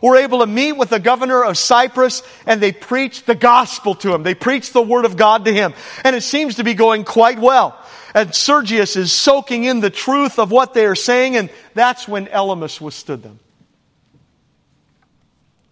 were 0.00 0.16
able 0.16 0.38
to 0.38 0.46
meet 0.46 0.72
with 0.72 0.88
the 0.88 1.00
governor 1.00 1.44
of 1.44 1.58
Cyprus 1.58 2.22
and 2.46 2.62
they 2.62 2.72
preached 2.72 3.26
the 3.26 3.34
gospel 3.34 3.94
to 3.96 4.14
him. 4.14 4.22
They 4.22 4.34
preached 4.34 4.72
the 4.72 4.80
word 4.80 5.04
of 5.04 5.16
God 5.16 5.44
to 5.44 5.52
him. 5.52 5.74
And 6.02 6.16
it 6.16 6.22
seems 6.22 6.54
to 6.54 6.64
be 6.64 6.72
going 6.72 7.04
quite 7.04 7.38
well. 7.38 7.78
And 8.14 8.34
Sergius 8.34 8.96
is 8.96 9.12
soaking 9.12 9.64
in 9.64 9.80
the 9.80 9.90
truth 9.90 10.38
of 10.38 10.50
what 10.50 10.74
they 10.74 10.86
are 10.86 10.94
saying, 10.94 11.36
and 11.36 11.50
that's 11.74 12.06
when 12.06 12.26
Elymas 12.26 12.80
withstood 12.80 13.22
them. 13.22 13.38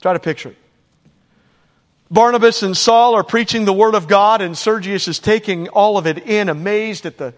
Try 0.01 0.15
to 0.15 0.19
picture 0.19 0.51
it. 0.51 0.57
Barnabas 2.11 2.63
and 2.63 2.77
Saul 2.77 3.15
are 3.15 3.23
preaching 3.23 3.65
the 3.65 3.73
Word 3.73 3.95
of 3.95 4.09
God, 4.09 4.43
and 4.43 4.59
Sergius 4.59 5.07
is 5.07 5.19
taking 5.19 5.69
all 5.69 5.97
of 5.97 6.07
it 6.07 6.19
in, 6.27 6.49
amazed 6.49 7.07
at 7.07 7.19
the 7.19 7.35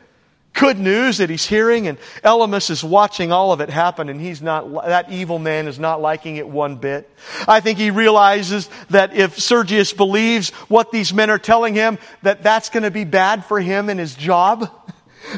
good 0.54 0.78
news 0.78 1.18
that 1.18 1.30
he's 1.30 1.46
hearing, 1.46 1.88
and 1.88 1.98
Elymas 2.22 2.70
is 2.70 2.84
watching 2.84 3.32
all 3.32 3.52
of 3.52 3.60
it 3.60 3.70
happen, 3.70 4.08
and 4.08 4.20
he's 4.20 4.40
not, 4.40 4.86
that 4.86 5.10
evil 5.10 5.38
man 5.38 5.66
is 5.66 5.78
not 5.78 6.00
liking 6.00 6.36
it 6.36 6.48
one 6.48 6.76
bit. 6.76 7.10
I 7.48 7.60
think 7.60 7.78
he 7.78 7.90
realizes 7.90 8.68
that 8.90 9.14
if 9.14 9.38
Sergius 9.38 9.92
believes 9.92 10.50
what 10.68 10.90
these 10.90 11.12
men 11.12 11.30
are 11.30 11.38
telling 11.38 11.74
him, 11.74 11.98
that 12.22 12.42
that's 12.42 12.70
going 12.70 12.82
to 12.82 12.90
be 12.90 13.04
bad 13.04 13.44
for 13.44 13.60
him 13.60 13.88
and 13.88 13.98
his 13.98 14.14
job. 14.14 14.70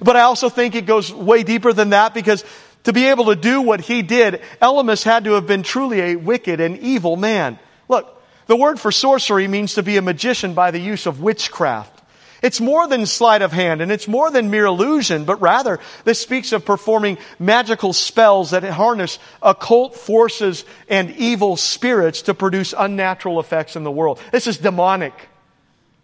But 0.02 0.16
I 0.16 0.22
also 0.22 0.48
think 0.48 0.74
it 0.74 0.86
goes 0.86 1.12
way 1.12 1.42
deeper 1.42 1.72
than 1.72 1.90
that 1.90 2.14
because 2.14 2.44
to 2.84 2.92
be 2.92 3.06
able 3.06 3.26
to 3.26 3.36
do 3.36 3.62
what 3.62 3.80
he 3.80 4.02
did, 4.02 4.42
Elymas 4.60 5.02
had 5.02 5.24
to 5.24 5.32
have 5.32 5.46
been 5.46 5.62
truly 5.62 6.00
a 6.00 6.16
wicked 6.16 6.60
and 6.60 6.78
evil 6.78 7.16
man. 7.16 7.58
Look, 7.88 8.22
the 8.46 8.56
word 8.56 8.78
for 8.78 8.92
sorcery 8.92 9.48
means 9.48 9.74
to 9.74 9.82
be 9.82 9.96
a 9.96 10.02
magician 10.02 10.54
by 10.54 10.70
the 10.70 10.78
use 10.78 11.06
of 11.06 11.20
witchcraft. 11.20 12.02
It's 12.42 12.60
more 12.60 12.86
than 12.86 13.06
sleight 13.06 13.40
of 13.40 13.52
hand 13.52 13.80
and 13.80 13.90
it's 13.90 14.06
more 14.06 14.30
than 14.30 14.50
mere 14.50 14.66
illusion, 14.66 15.24
but 15.24 15.40
rather 15.40 15.80
this 16.04 16.20
speaks 16.20 16.52
of 16.52 16.66
performing 16.66 17.16
magical 17.38 17.94
spells 17.94 18.50
that 18.50 18.62
harness 18.64 19.18
occult 19.40 19.96
forces 19.96 20.66
and 20.86 21.10
evil 21.12 21.56
spirits 21.56 22.20
to 22.22 22.34
produce 22.34 22.74
unnatural 22.76 23.40
effects 23.40 23.76
in 23.76 23.82
the 23.82 23.90
world. 23.90 24.20
This 24.30 24.46
is 24.46 24.58
demonic. 24.58 25.14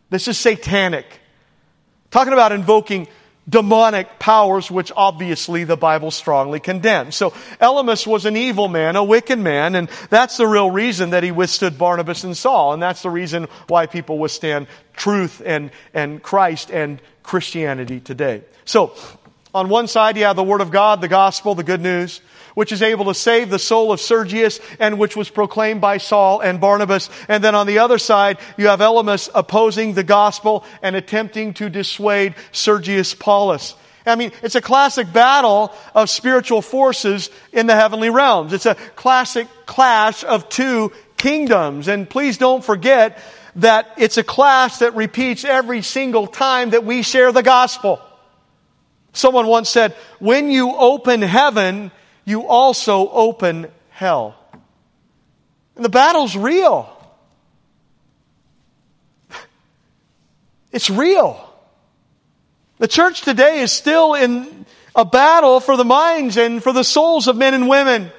This 0.09 0.29
is 0.29 0.39
satanic. 0.39 1.05
Talking 2.11 2.33
about 2.33 2.53
invoking 2.53 3.07
demonic 3.49 4.19
powers, 4.19 4.71
which 4.71 4.93
obviously 4.97 5.65
the 5.65 5.77
Bible 5.77 6.11
strongly 6.11 6.61
condemns. 6.61 7.17
So 7.17 7.31
Elymas 7.61 8.07
was 8.07 8.27
an 8.27 8.37
evil 8.37 8.69
man, 8.69 8.97
a 8.97 9.05
wicked 9.05 9.39
man, 9.39 9.75
and 9.75 9.89
that's 10.09 10.37
the 10.37 10.47
real 10.47 10.71
reason 10.71 11.11
that 11.11 11.23
he 11.23 11.33
withstood 11.33 11.79
Barnabas 11.79 12.25
and 12.25 12.37
Saul, 12.37 12.73
and 12.73 12.83
that's 12.83 13.03
the 13.03 13.11
reason 13.11 13.49
why 13.67 13.87
people 13.87 14.19
withstand 14.19 14.67
truth 14.95 15.43
and, 15.45 15.71
and 15.95 16.23
Christ 16.23 16.71
and 16.71 17.01
Christianity 17.23 18.01
today. 18.01 18.43
So, 18.65 18.95
on 19.53 19.69
one 19.69 19.89
side, 19.89 20.17
you 20.17 20.25
have 20.25 20.37
the 20.37 20.45
Word 20.45 20.61
of 20.61 20.71
God, 20.71 21.01
the 21.01 21.09
gospel, 21.09 21.57
the 21.57 21.65
good 21.65 21.81
news 21.81 22.21
which 22.55 22.73
is 22.73 22.83
able 22.83 23.07
to 23.07 23.15
save 23.15 23.51
the 23.51 23.59
soul 23.59 23.93
of 23.93 24.01
Sergius 24.01 24.61
and 24.79 24.99
which 24.99 25.17
was 25.17 25.31
proclaimed 25.31 25.81
by 25.81 25.99
Saul 25.99 26.41
and 26.41 26.61
Barnabas. 26.61 27.11
And 27.29 27.43
then 27.43 27.55
on 27.55 27.67
the 27.67 27.79
other 27.79 27.99
side, 27.99 28.39
you 28.57 28.69
have 28.69 28.81
Elymas 28.81 29.29
opposing 29.35 29.95
the 29.95 30.05
gospel 30.05 30.65
and 30.83 30.97
attempting 30.97 31.55
to 31.55 31.69
dissuade 31.69 32.35
Sergius 32.53 33.15
Paulus. 33.15 33.75
I 34.07 34.17
mean, 34.17 34.33
it's 34.43 34.55
a 34.55 34.61
classic 34.61 35.13
battle 35.13 35.73
of 35.95 36.09
spiritual 36.09 36.63
forces 36.63 37.31
in 37.53 37.67
the 37.67 37.75
heavenly 37.75 38.11
realms. 38.11 38.53
It's 38.53 38.67
a 38.67 38.75
classic 38.75 39.47
clash 39.67 40.25
of 40.25 40.49
two 40.49 40.93
kingdoms. 41.17 41.87
And 41.87 42.09
please 42.09 42.39
don't 42.39 42.65
forget 42.65 43.19
that 43.57 43.95
it's 43.99 44.17
a 44.17 44.23
clash 44.23 44.79
that 44.79 44.95
repeats 44.95 45.45
every 45.45 45.83
single 45.83 46.27
time 46.27 46.71
that 46.71 46.85
we 46.85 47.03
share 47.03 47.31
the 47.33 47.43
gospel. 47.43 48.01
Someone 49.13 49.47
once 49.47 49.69
said, 49.69 49.95
when 50.19 50.51
you 50.51 50.75
open 50.75 51.21
heaven, 51.21 51.91
you 52.25 52.47
also 52.47 53.09
open 53.09 53.69
hell. 53.91 54.37
And 55.77 55.85
the 55.85 55.91
battle's 55.91 56.37
real. 56.37 56.97
It's 60.73 60.91
real. 60.91 61.47
The 62.79 62.89
church 62.89 63.23
today 63.23 63.61
is 63.61 63.73
still 63.73 64.15
in 64.15 64.67
a 64.95 65.05
battle 65.05 65.61
for 65.61 65.77
the 65.77 65.85
minds 65.85 66.37
and 66.37 66.63
for 66.63 66.73
the 66.73 66.85
souls 66.85 67.29
of 67.29 67.37
men 67.37 67.55
and 67.55 67.69
women. 67.69 68.11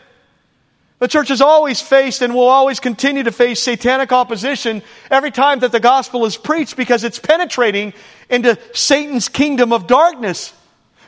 The 0.99 1.07
church 1.07 1.29
has 1.29 1.41
always 1.41 1.81
faced 1.81 2.21
and 2.21 2.35
will 2.35 2.47
always 2.47 2.79
continue 2.79 3.23
to 3.23 3.31
face 3.31 3.59
satanic 3.59 4.11
opposition 4.11 4.83
every 5.09 5.31
time 5.31 5.59
that 5.59 5.71
the 5.71 5.79
gospel 5.79 6.25
is 6.25 6.37
preached 6.37 6.77
because 6.77 7.03
it's 7.03 7.17
penetrating 7.17 7.93
into 8.29 8.59
Satan's 8.73 9.27
kingdom 9.27 9.73
of 9.73 9.87
darkness. 9.87 10.53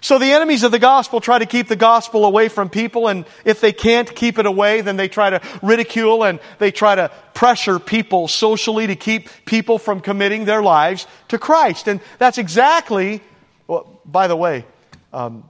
So 0.04 0.20
the 0.20 0.34
enemies 0.34 0.64
of 0.64 0.74
the 0.74 0.80
gospel 0.80 1.22
try 1.22 1.40
to 1.40 1.46
keep 1.46 1.70
the 1.70 1.78
gospel 1.78 2.26
away 2.26 2.50
from 2.50 2.70
people, 2.70 3.08
and 3.08 3.26
if 3.46 3.62
they 3.62 3.72
can't 3.72 4.14
keep 4.14 4.38
it 4.38 4.46
away, 4.46 4.82
then 4.82 4.98
they 4.98 5.08
try 5.08 5.30
to 5.30 5.42
ridicule 5.62 6.26
and 6.26 6.42
they 6.60 6.72
try 6.72 6.94
to 6.94 7.10
pressure 7.34 7.80
people 7.80 8.28
socially 8.28 8.86
to 8.88 8.98
keep 8.98 9.30
people 9.46 9.80
from 9.80 10.02
committing 10.02 10.44
their 10.44 10.62
lives 10.62 11.08
to 11.30 11.40
Christ. 11.40 11.88
And 11.88 12.02
that's 12.18 12.38
exactly, 12.38 13.22
well, 13.66 14.02
by 14.04 14.28
the 14.28 14.36
way, 14.36 14.66
um, 15.14 15.48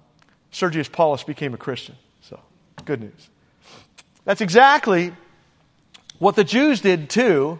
Sergius 0.51 0.87
Paulus 0.87 1.23
became 1.23 1.55
a 1.55 1.57
Christian. 1.57 1.95
So, 2.21 2.39
good 2.85 3.01
news. 3.01 3.29
That's 4.23 4.41
exactly 4.41 5.13
what 6.19 6.35
the 6.35 6.43
Jews 6.43 6.79
did 6.79 7.09
too 7.09 7.59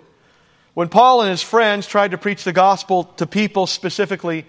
when 0.75 0.89
Paul 0.89 1.21
and 1.21 1.31
his 1.31 1.41
friends 1.41 1.87
tried 1.87 2.11
to 2.11 2.19
preach 2.19 2.43
the 2.43 2.53
gospel 2.53 3.05
to 3.17 3.25
people, 3.25 3.65
specifically 3.65 4.45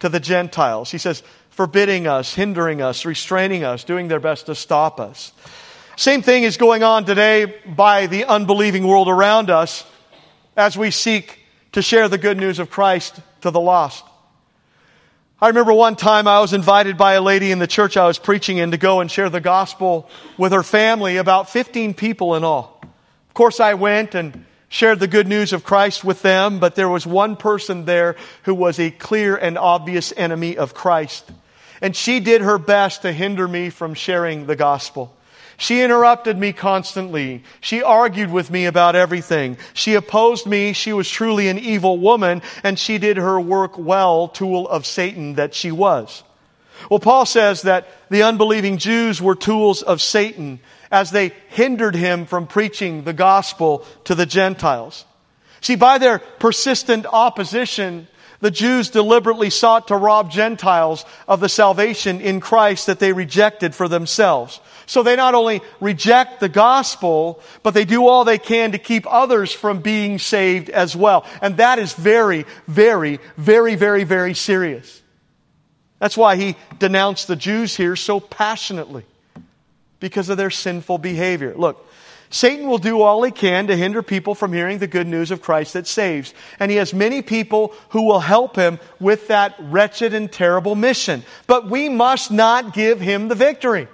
to 0.00 0.10
the 0.10 0.20
Gentiles. 0.20 0.90
He 0.90 0.98
says, 0.98 1.22
forbidding 1.56 2.06
us, 2.06 2.34
hindering 2.34 2.82
us, 2.82 3.06
restraining 3.06 3.64
us, 3.64 3.82
doing 3.82 4.08
their 4.08 4.20
best 4.20 4.44
to 4.44 4.54
stop 4.54 5.00
us. 5.00 5.32
Same 5.96 6.20
thing 6.20 6.42
is 6.42 6.58
going 6.58 6.82
on 6.82 7.06
today 7.06 7.46
by 7.64 8.08
the 8.08 8.26
unbelieving 8.26 8.86
world 8.86 9.08
around 9.08 9.48
us 9.48 9.82
as 10.54 10.76
we 10.76 10.90
seek 10.90 11.40
to 11.72 11.80
share 11.80 12.10
the 12.10 12.18
good 12.18 12.36
news 12.36 12.58
of 12.58 12.68
Christ 12.68 13.18
to 13.40 13.50
the 13.50 13.60
lost. 13.60 14.04
I 15.40 15.48
remember 15.48 15.72
one 15.72 15.96
time 15.96 16.28
I 16.28 16.40
was 16.40 16.52
invited 16.52 16.98
by 16.98 17.14
a 17.14 17.22
lady 17.22 17.50
in 17.50 17.58
the 17.58 17.66
church 17.66 17.96
I 17.96 18.06
was 18.06 18.18
preaching 18.18 18.58
in 18.58 18.72
to 18.72 18.76
go 18.76 19.00
and 19.00 19.10
share 19.10 19.30
the 19.30 19.40
gospel 19.40 20.10
with 20.36 20.52
her 20.52 20.62
family, 20.62 21.16
about 21.16 21.48
15 21.48 21.94
people 21.94 22.34
in 22.34 22.44
all. 22.44 22.82
Of 22.82 23.34
course, 23.34 23.60
I 23.60 23.74
went 23.74 24.14
and 24.14 24.44
shared 24.68 25.00
the 25.00 25.08
good 25.08 25.26
news 25.26 25.54
of 25.54 25.64
Christ 25.64 26.04
with 26.04 26.20
them, 26.20 26.58
but 26.58 26.74
there 26.74 26.88
was 26.90 27.06
one 27.06 27.36
person 27.36 27.86
there 27.86 28.16
who 28.42 28.54
was 28.54 28.78
a 28.78 28.90
clear 28.90 29.36
and 29.36 29.56
obvious 29.56 30.12
enemy 30.18 30.58
of 30.58 30.74
Christ. 30.74 31.30
And 31.80 31.94
she 31.94 32.20
did 32.20 32.40
her 32.40 32.58
best 32.58 33.02
to 33.02 33.12
hinder 33.12 33.46
me 33.46 33.70
from 33.70 33.94
sharing 33.94 34.46
the 34.46 34.56
gospel. 34.56 35.14
She 35.58 35.82
interrupted 35.82 36.36
me 36.36 36.52
constantly. 36.52 37.42
She 37.60 37.82
argued 37.82 38.30
with 38.30 38.50
me 38.50 38.66
about 38.66 38.94
everything. 38.94 39.56
She 39.72 39.94
opposed 39.94 40.46
me. 40.46 40.74
She 40.74 40.92
was 40.92 41.08
truly 41.08 41.48
an 41.48 41.58
evil 41.58 41.98
woman, 41.98 42.42
and 42.62 42.78
she 42.78 42.98
did 42.98 43.16
her 43.16 43.40
work 43.40 43.78
well, 43.78 44.28
tool 44.28 44.68
of 44.68 44.84
Satan 44.84 45.34
that 45.34 45.54
she 45.54 45.72
was. 45.72 46.22
Well, 46.90 47.00
Paul 47.00 47.24
says 47.24 47.62
that 47.62 47.88
the 48.10 48.22
unbelieving 48.22 48.76
Jews 48.76 49.22
were 49.22 49.34
tools 49.34 49.82
of 49.82 50.02
Satan 50.02 50.60
as 50.90 51.10
they 51.10 51.32
hindered 51.48 51.94
him 51.94 52.26
from 52.26 52.46
preaching 52.46 53.04
the 53.04 53.14
gospel 53.14 53.84
to 54.04 54.14
the 54.14 54.26
Gentiles. 54.26 55.06
See, 55.62 55.74
by 55.74 55.98
their 55.98 56.18
persistent 56.18 57.06
opposition, 57.06 58.08
the 58.40 58.50
Jews 58.50 58.90
deliberately 58.90 59.50
sought 59.50 59.88
to 59.88 59.96
rob 59.96 60.30
Gentiles 60.30 61.04
of 61.26 61.40
the 61.40 61.48
salvation 61.48 62.20
in 62.20 62.40
Christ 62.40 62.86
that 62.86 62.98
they 62.98 63.12
rejected 63.12 63.74
for 63.74 63.88
themselves. 63.88 64.60
So 64.86 65.02
they 65.02 65.16
not 65.16 65.34
only 65.34 65.62
reject 65.80 66.38
the 66.40 66.48
gospel, 66.48 67.40
but 67.62 67.74
they 67.74 67.84
do 67.84 68.06
all 68.06 68.24
they 68.24 68.38
can 68.38 68.72
to 68.72 68.78
keep 68.78 69.04
others 69.12 69.52
from 69.52 69.80
being 69.80 70.18
saved 70.18 70.70
as 70.70 70.94
well. 70.94 71.26
And 71.42 71.56
that 71.56 71.78
is 71.78 71.92
very, 71.92 72.46
very, 72.68 73.18
very, 73.36 73.74
very, 73.74 74.04
very 74.04 74.34
serious. 74.34 75.02
That's 75.98 76.16
why 76.16 76.36
he 76.36 76.56
denounced 76.78 77.26
the 77.26 77.36
Jews 77.36 77.76
here 77.76 77.96
so 77.96 78.20
passionately 78.20 79.04
because 79.98 80.28
of 80.28 80.36
their 80.36 80.50
sinful 80.50 80.98
behavior. 80.98 81.54
Look, 81.56 81.84
Satan 82.36 82.68
will 82.68 82.76
do 82.76 83.00
all 83.00 83.22
he 83.22 83.30
can 83.30 83.68
to 83.68 83.76
hinder 83.76 84.02
people 84.02 84.34
from 84.34 84.52
hearing 84.52 84.78
the 84.78 84.86
good 84.86 85.06
news 85.06 85.30
of 85.30 85.40
Christ 85.40 85.72
that 85.72 85.86
saves. 85.86 86.34
And 86.60 86.70
he 86.70 86.76
has 86.76 86.92
many 86.92 87.22
people 87.22 87.74
who 87.88 88.02
will 88.02 88.20
help 88.20 88.56
him 88.56 88.78
with 89.00 89.28
that 89.28 89.54
wretched 89.58 90.12
and 90.12 90.30
terrible 90.30 90.74
mission. 90.74 91.22
But 91.46 91.70
we 91.70 91.88
must 91.88 92.30
not 92.30 92.74
give 92.74 93.00
him 93.00 93.28
the 93.28 93.34
victory. 93.34 93.88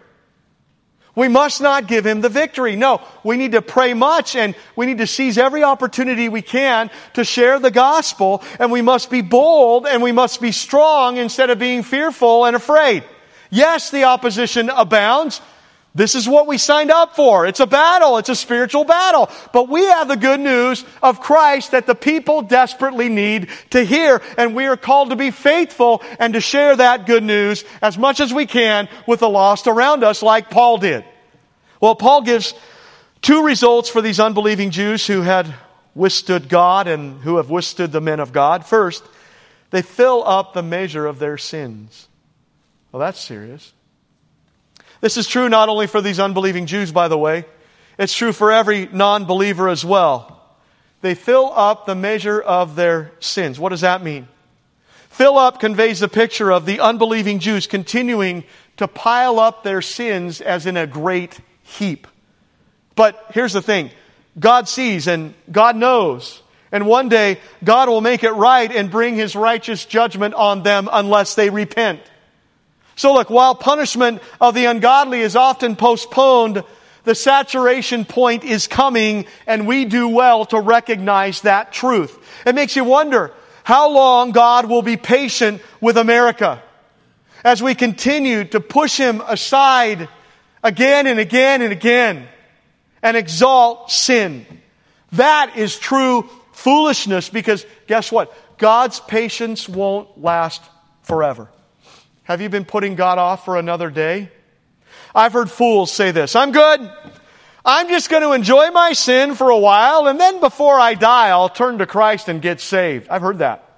We 1.14 1.28
must 1.28 1.60
not 1.60 1.86
give 1.86 2.04
him 2.04 2.20
the 2.20 2.28
victory. 2.28 2.74
No, 2.74 3.00
we 3.22 3.36
need 3.36 3.52
to 3.52 3.62
pray 3.62 3.94
much 3.94 4.34
and 4.34 4.56
we 4.74 4.86
need 4.86 4.98
to 4.98 5.06
seize 5.06 5.38
every 5.38 5.62
opportunity 5.62 6.28
we 6.28 6.42
can 6.42 6.90
to 7.14 7.22
share 7.22 7.60
the 7.60 7.70
gospel 7.70 8.42
and 8.58 8.72
we 8.72 8.82
must 8.82 9.08
be 9.08 9.20
bold 9.20 9.86
and 9.86 10.02
we 10.02 10.10
must 10.10 10.40
be 10.40 10.50
strong 10.50 11.16
instead 11.16 11.50
of 11.50 11.60
being 11.60 11.84
fearful 11.84 12.46
and 12.46 12.56
afraid. 12.56 13.04
Yes, 13.50 13.90
the 13.90 14.04
opposition 14.04 14.68
abounds. 14.68 15.40
This 15.94 16.14
is 16.14 16.26
what 16.26 16.46
we 16.46 16.56
signed 16.56 16.90
up 16.90 17.14
for. 17.14 17.46
It's 17.46 17.60
a 17.60 17.66
battle. 17.66 18.16
It's 18.16 18.30
a 18.30 18.34
spiritual 18.34 18.84
battle. 18.84 19.28
But 19.52 19.68
we 19.68 19.84
have 19.84 20.08
the 20.08 20.16
good 20.16 20.40
news 20.40 20.84
of 21.02 21.20
Christ 21.20 21.72
that 21.72 21.86
the 21.86 21.94
people 21.94 22.40
desperately 22.40 23.10
need 23.10 23.50
to 23.70 23.84
hear. 23.84 24.22
And 24.38 24.54
we 24.54 24.66
are 24.66 24.78
called 24.78 25.10
to 25.10 25.16
be 25.16 25.30
faithful 25.30 26.02
and 26.18 26.32
to 26.32 26.40
share 26.40 26.74
that 26.76 27.04
good 27.04 27.22
news 27.22 27.64
as 27.82 27.98
much 27.98 28.20
as 28.20 28.32
we 28.32 28.46
can 28.46 28.88
with 29.06 29.20
the 29.20 29.28
lost 29.28 29.66
around 29.66 30.02
us 30.02 30.22
like 30.22 30.48
Paul 30.48 30.78
did. 30.78 31.04
Well, 31.78 31.94
Paul 31.94 32.22
gives 32.22 32.54
two 33.20 33.44
results 33.44 33.90
for 33.90 34.00
these 34.00 34.18
unbelieving 34.18 34.70
Jews 34.70 35.06
who 35.06 35.20
had 35.20 35.52
withstood 35.94 36.48
God 36.48 36.88
and 36.88 37.20
who 37.20 37.36
have 37.36 37.50
withstood 37.50 37.92
the 37.92 38.00
men 38.00 38.18
of 38.18 38.32
God. 38.32 38.64
First, 38.64 39.04
they 39.70 39.82
fill 39.82 40.26
up 40.26 40.54
the 40.54 40.62
measure 40.62 41.04
of 41.04 41.18
their 41.18 41.36
sins. 41.36 42.08
Well, 42.92 43.00
that's 43.00 43.20
serious. 43.20 43.74
This 45.02 45.16
is 45.16 45.26
true 45.26 45.48
not 45.48 45.68
only 45.68 45.88
for 45.88 46.00
these 46.00 46.20
unbelieving 46.20 46.64
Jews, 46.64 46.92
by 46.92 47.08
the 47.08 47.18
way, 47.18 47.44
it's 47.98 48.14
true 48.14 48.32
for 48.32 48.52
every 48.52 48.86
non 48.86 49.26
believer 49.26 49.68
as 49.68 49.84
well. 49.84 50.40
They 51.02 51.16
fill 51.16 51.52
up 51.52 51.84
the 51.84 51.96
measure 51.96 52.40
of 52.40 52.76
their 52.76 53.10
sins. 53.18 53.58
What 53.58 53.70
does 53.70 53.80
that 53.80 54.02
mean? 54.02 54.28
Fill 55.10 55.36
up 55.36 55.58
conveys 55.58 55.98
the 55.98 56.08
picture 56.08 56.52
of 56.52 56.64
the 56.64 56.78
unbelieving 56.78 57.40
Jews 57.40 57.66
continuing 57.66 58.44
to 58.76 58.86
pile 58.86 59.40
up 59.40 59.64
their 59.64 59.82
sins 59.82 60.40
as 60.40 60.66
in 60.66 60.76
a 60.76 60.86
great 60.86 61.38
heap. 61.64 62.06
But 62.94 63.26
here's 63.34 63.52
the 63.52 63.60
thing 63.60 63.90
God 64.38 64.68
sees 64.68 65.08
and 65.08 65.34
God 65.50 65.76
knows. 65.76 66.40
And 66.70 66.86
one 66.86 67.10
day, 67.10 67.38
God 67.62 67.88
will 67.88 68.00
make 68.00 68.22
it 68.24 68.30
right 68.30 68.70
and 68.70 68.90
bring 68.90 69.16
His 69.16 69.34
righteous 69.34 69.84
judgment 69.84 70.34
on 70.34 70.62
them 70.62 70.88
unless 70.90 71.34
they 71.34 71.50
repent. 71.50 72.00
So 73.02 73.14
look, 73.14 73.30
while 73.30 73.56
punishment 73.56 74.22
of 74.40 74.54
the 74.54 74.66
ungodly 74.66 75.22
is 75.22 75.34
often 75.34 75.74
postponed, 75.74 76.62
the 77.02 77.16
saturation 77.16 78.04
point 78.04 78.44
is 78.44 78.68
coming 78.68 79.26
and 79.44 79.66
we 79.66 79.86
do 79.86 80.06
well 80.06 80.44
to 80.44 80.60
recognize 80.60 81.40
that 81.40 81.72
truth. 81.72 82.16
It 82.46 82.54
makes 82.54 82.76
you 82.76 82.84
wonder 82.84 83.32
how 83.64 83.90
long 83.90 84.30
God 84.30 84.66
will 84.66 84.82
be 84.82 84.96
patient 84.96 85.62
with 85.80 85.96
America 85.96 86.62
as 87.42 87.60
we 87.60 87.74
continue 87.74 88.44
to 88.44 88.60
push 88.60 88.98
him 88.98 89.20
aside 89.26 90.08
again 90.62 91.08
and 91.08 91.18
again 91.18 91.60
and 91.60 91.72
again 91.72 92.28
and 93.02 93.16
exalt 93.16 93.90
sin. 93.90 94.46
That 95.10 95.56
is 95.56 95.76
true 95.76 96.30
foolishness 96.52 97.30
because 97.30 97.66
guess 97.88 98.12
what? 98.12 98.32
God's 98.58 99.00
patience 99.00 99.68
won't 99.68 100.22
last 100.22 100.62
forever. 101.02 101.48
Have 102.24 102.40
you 102.40 102.48
been 102.48 102.64
putting 102.64 102.94
God 102.94 103.18
off 103.18 103.44
for 103.44 103.56
another 103.56 103.90
day? 103.90 104.30
I've 105.14 105.32
heard 105.32 105.50
fools 105.50 105.92
say 105.92 106.10
this 106.10 106.36
I'm 106.36 106.52
good. 106.52 106.90
I'm 107.64 107.88
just 107.88 108.10
going 108.10 108.22
to 108.22 108.32
enjoy 108.32 108.70
my 108.70 108.92
sin 108.92 109.36
for 109.36 109.50
a 109.50 109.58
while, 109.58 110.08
and 110.08 110.18
then 110.18 110.40
before 110.40 110.80
I 110.80 110.94
die, 110.94 111.28
I'll 111.28 111.48
turn 111.48 111.78
to 111.78 111.86
Christ 111.86 112.28
and 112.28 112.42
get 112.42 112.60
saved. 112.60 113.08
I've 113.08 113.22
heard 113.22 113.38
that. 113.38 113.68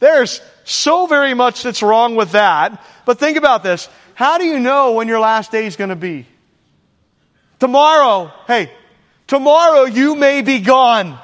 There's 0.00 0.40
so 0.64 1.06
very 1.06 1.32
much 1.32 1.62
that's 1.62 1.82
wrong 1.82 2.16
with 2.16 2.32
that. 2.32 2.84
But 3.04 3.20
think 3.20 3.36
about 3.36 3.62
this. 3.62 3.88
How 4.14 4.38
do 4.38 4.44
you 4.44 4.58
know 4.58 4.92
when 4.92 5.06
your 5.06 5.20
last 5.20 5.52
day 5.52 5.66
is 5.66 5.76
going 5.76 5.90
to 5.90 5.96
be? 5.96 6.26
Tomorrow, 7.60 8.32
hey, 8.48 8.72
tomorrow 9.28 9.84
you 9.84 10.16
may 10.16 10.42
be 10.42 10.58
gone. 10.58 11.16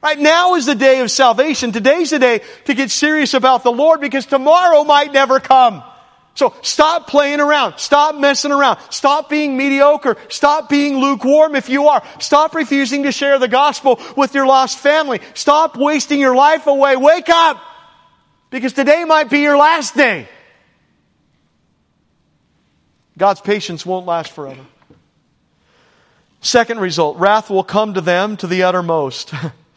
Right 0.00 0.18
now 0.18 0.54
is 0.54 0.66
the 0.66 0.76
day 0.76 1.00
of 1.00 1.10
salvation. 1.10 1.72
Today's 1.72 2.10
the 2.10 2.18
day 2.18 2.40
to 2.66 2.74
get 2.74 2.90
serious 2.90 3.34
about 3.34 3.64
the 3.64 3.72
Lord 3.72 4.00
because 4.00 4.26
tomorrow 4.26 4.84
might 4.84 5.12
never 5.12 5.40
come. 5.40 5.82
So 6.34 6.54
stop 6.62 7.08
playing 7.08 7.40
around. 7.40 7.78
Stop 7.78 8.14
messing 8.14 8.52
around. 8.52 8.78
Stop 8.90 9.28
being 9.28 9.56
mediocre. 9.56 10.16
Stop 10.28 10.68
being 10.68 10.98
lukewarm 10.98 11.56
if 11.56 11.68
you 11.68 11.88
are. 11.88 12.00
Stop 12.20 12.54
refusing 12.54 13.02
to 13.02 13.12
share 13.12 13.40
the 13.40 13.48
gospel 13.48 14.00
with 14.16 14.36
your 14.36 14.46
lost 14.46 14.78
family. 14.78 15.20
Stop 15.34 15.76
wasting 15.76 16.20
your 16.20 16.36
life 16.36 16.68
away. 16.68 16.94
Wake 16.94 17.28
up! 17.28 17.60
Because 18.50 18.72
today 18.72 19.04
might 19.04 19.28
be 19.28 19.40
your 19.40 19.56
last 19.56 19.96
day. 19.96 20.28
God's 23.18 23.40
patience 23.40 23.84
won't 23.84 24.06
last 24.06 24.30
forever. 24.30 24.64
Second 26.40 26.78
result, 26.78 27.18
wrath 27.18 27.50
will 27.50 27.64
come 27.64 27.94
to 27.94 28.00
them 28.00 28.36
to 28.36 28.46
the 28.46 28.62
uttermost. 28.62 29.34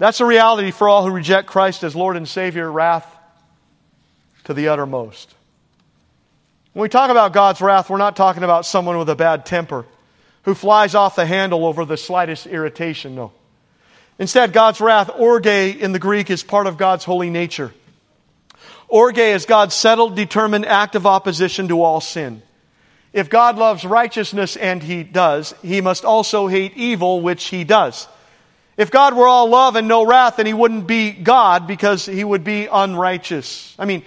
That's 0.00 0.20
a 0.20 0.24
reality 0.24 0.70
for 0.70 0.88
all 0.88 1.04
who 1.04 1.12
reject 1.12 1.46
Christ 1.46 1.84
as 1.84 1.94
Lord 1.94 2.16
and 2.16 2.26
Savior, 2.26 2.72
wrath 2.72 3.06
to 4.44 4.54
the 4.54 4.68
uttermost. 4.68 5.34
When 6.72 6.80
we 6.80 6.88
talk 6.88 7.10
about 7.10 7.34
God's 7.34 7.60
wrath, 7.60 7.90
we're 7.90 7.98
not 7.98 8.16
talking 8.16 8.42
about 8.42 8.64
someone 8.64 8.96
with 8.96 9.10
a 9.10 9.14
bad 9.14 9.44
temper 9.44 9.84
who 10.44 10.54
flies 10.54 10.94
off 10.94 11.16
the 11.16 11.26
handle 11.26 11.66
over 11.66 11.84
the 11.84 11.98
slightest 11.98 12.46
irritation, 12.46 13.14
no. 13.14 13.32
Instead, 14.18 14.54
God's 14.54 14.80
wrath, 14.80 15.10
orge 15.14 15.46
in 15.46 15.92
the 15.92 15.98
Greek, 15.98 16.30
is 16.30 16.42
part 16.42 16.66
of 16.66 16.78
God's 16.78 17.04
holy 17.04 17.28
nature. 17.28 17.70
Orge 18.88 19.18
is 19.18 19.44
God's 19.44 19.74
settled, 19.74 20.16
determined 20.16 20.64
act 20.64 20.94
of 20.94 21.06
opposition 21.06 21.68
to 21.68 21.82
all 21.82 22.00
sin. 22.00 22.40
If 23.12 23.28
God 23.28 23.58
loves 23.58 23.84
righteousness, 23.84 24.56
and 24.56 24.82
He 24.82 25.02
does, 25.02 25.52
He 25.60 25.82
must 25.82 26.06
also 26.06 26.46
hate 26.46 26.74
evil, 26.74 27.20
which 27.20 27.44
He 27.48 27.64
does. 27.64 28.08
If 28.76 28.90
God 28.90 29.14
were 29.14 29.28
all 29.28 29.48
love 29.48 29.76
and 29.76 29.88
no 29.88 30.04
wrath, 30.04 30.36
then 30.36 30.46
he 30.46 30.54
wouldn't 30.54 30.86
be 30.86 31.12
God 31.12 31.66
because 31.66 32.06
he 32.06 32.24
would 32.24 32.44
be 32.44 32.66
unrighteous. 32.66 33.74
I 33.78 33.84
mean, 33.84 34.04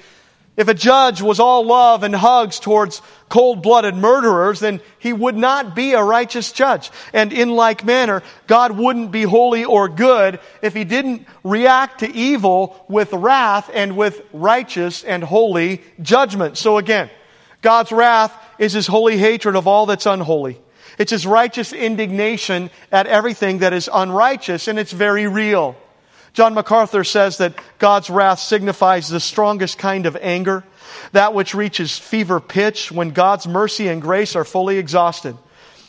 if 0.55 0.67
a 0.67 0.73
judge 0.73 1.21
was 1.21 1.39
all 1.39 1.65
love 1.65 2.03
and 2.03 2.15
hugs 2.15 2.59
towards 2.59 3.01
cold-blooded 3.29 3.95
murderers, 3.95 4.59
then 4.59 4.81
he 4.99 5.11
would 5.11 5.35
not 5.35 5.75
be 5.75 5.93
a 5.93 6.03
righteous 6.03 6.51
judge. 6.51 6.91
And 7.11 7.33
in 7.33 7.49
like 7.49 7.83
manner, 7.83 8.21
God 8.45 8.77
wouldn't 8.77 9.11
be 9.11 9.23
holy 9.23 9.65
or 9.65 9.89
good 9.89 10.39
if 10.61 10.75
he 10.75 10.83
didn't 10.83 11.27
react 11.43 12.01
to 12.01 12.11
evil 12.11 12.85
with 12.87 13.13
wrath 13.13 13.71
and 13.73 13.97
with 13.97 14.21
righteous 14.31 15.03
and 15.03 15.23
holy 15.23 15.81
judgment. 16.01 16.57
So 16.57 16.77
again, 16.77 17.09
God's 17.63 17.91
wrath 17.91 18.37
is 18.59 18.73
his 18.73 18.85
holy 18.85 19.17
hatred 19.17 19.55
of 19.55 19.67
all 19.67 19.87
that's 19.87 20.05
unholy. 20.05 20.59
It's 20.97 21.11
his 21.11 21.25
righteous 21.25 21.73
indignation 21.73 22.69
at 22.91 23.07
everything 23.07 23.59
that 23.59 23.73
is 23.73 23.89
unrighteous, 23.91 24.67
and 24.67 24.77
it's 24.77 24.91
very 24.91 25.27
real. 25.27 25.75
John 26.33 26.53
MacArthur 26.55 27.03
says 27.03 27.37
that 27.37 27.53
God's 27.77 28.09
wrath 28.09 28.39
signifies 28.39 29.07
the 29.07 29.19
strongest 29.19 29.77
kind 29.77 30.05
of 30.05 30.17
anger, 30.19 30.63
that 31.11 31.33
which 31.33 31.53
reaches 31.53 31.97
fever 31.97 32.39
pitch 32.39 32.91
when 32.91 33.11
God's 33.11 33.47
mercy 33.47 33.87
and 33.87 34.01
grace 34.01 34.35
are 34.35 34.43
fully 34.43 34.77
exhausted. 34.77 35.37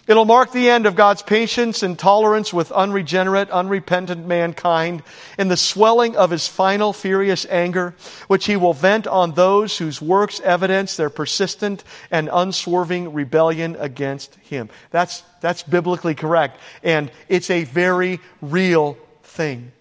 It'll 0.07 0.27
mark 0.27 0.53
the 0.53 0.69
end 0.69 0.85
of 0.85 0.97
God's 0.97 1.23
patience 1.23 1.83
and 1.83 1.99
tolerance 1.99 2.53
with 2.53 2.71
unregenerate, 2.71 3.49
unrepentant 3.51 4.27
mankind 4.27 5.03
in 5.39 5.49
the 5.49 5.57
swelling 5.57 6.15
of 6.17 6.31
his 6.31 6.47
final 6.47 6.93
furious 6.93 7.47
anger, 7.49 7.95
which 8.29 8.45
he 8.45 8.57
will 8.57 8.75
vent 8.75 9.07
on 9.07 9.33
those 9.33 9.79
whose 9.79 10.03
works 10.03 10.41
evidence 10.41 10.97
their 10.97 11.09
persistent 11.09 11.83
and 12.11 12.29
unswerving 12.31 13.15
rebellion 13.15 13.77
against 13.79 14.35
him. 14.37 14.69
That's, 14.91 15.23
that's 15.41 15.63
biblically 15.63 16.15
correct. 16.15 16.61
And 16.83 17.11
it's 17.31 17.49
a 17.49 17.65
very 17.65 18.21
real 18.43 18.99
thing. 19.23 19.73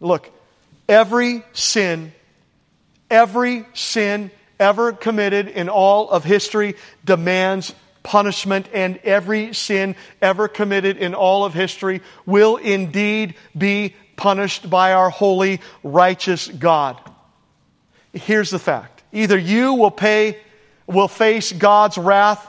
Look, 0.00 0.28
every 0.88 1.44
sin, 1.52 2.12
every 3.08 3.66
sin 3.74 4.32
ever 4.58 4.92
committed 4.92 5.46
in 5.46 5.68
all 5.68 6.10
of 6.10 6.24
history 6.24 6.74
demands 7.04 7.72
punishment, 8.02 8.68
and 8.72 8.98
every 9.04 9.52
sin 9.54 9.96
ever 10.22 10.48
committed 10.48 10.96
in 10.96 11.14
all 11.14 11.44
of 11.44 11.54
history 11.54 12.02
will 12.26 12.56
indeed 12.56 13.34
be 13.56 13.94
punished 14.16 14.68
by 14.68 14.92
our 14.92 15.10
holy, 15.10 15.60
righteous 15.82 16.48
God. 16.48 17.00
Here's 18.12 18.50
the 18.50 18.58
fact. 18.58 19.02
Either 19.12 19.38
you 19.38 19.74
will 19.74 19.90
pay, 19.90 20.38
will 20.86 21.08
face 21.08 21.52
God's 21.52 21.98
wrath 21.98 22.46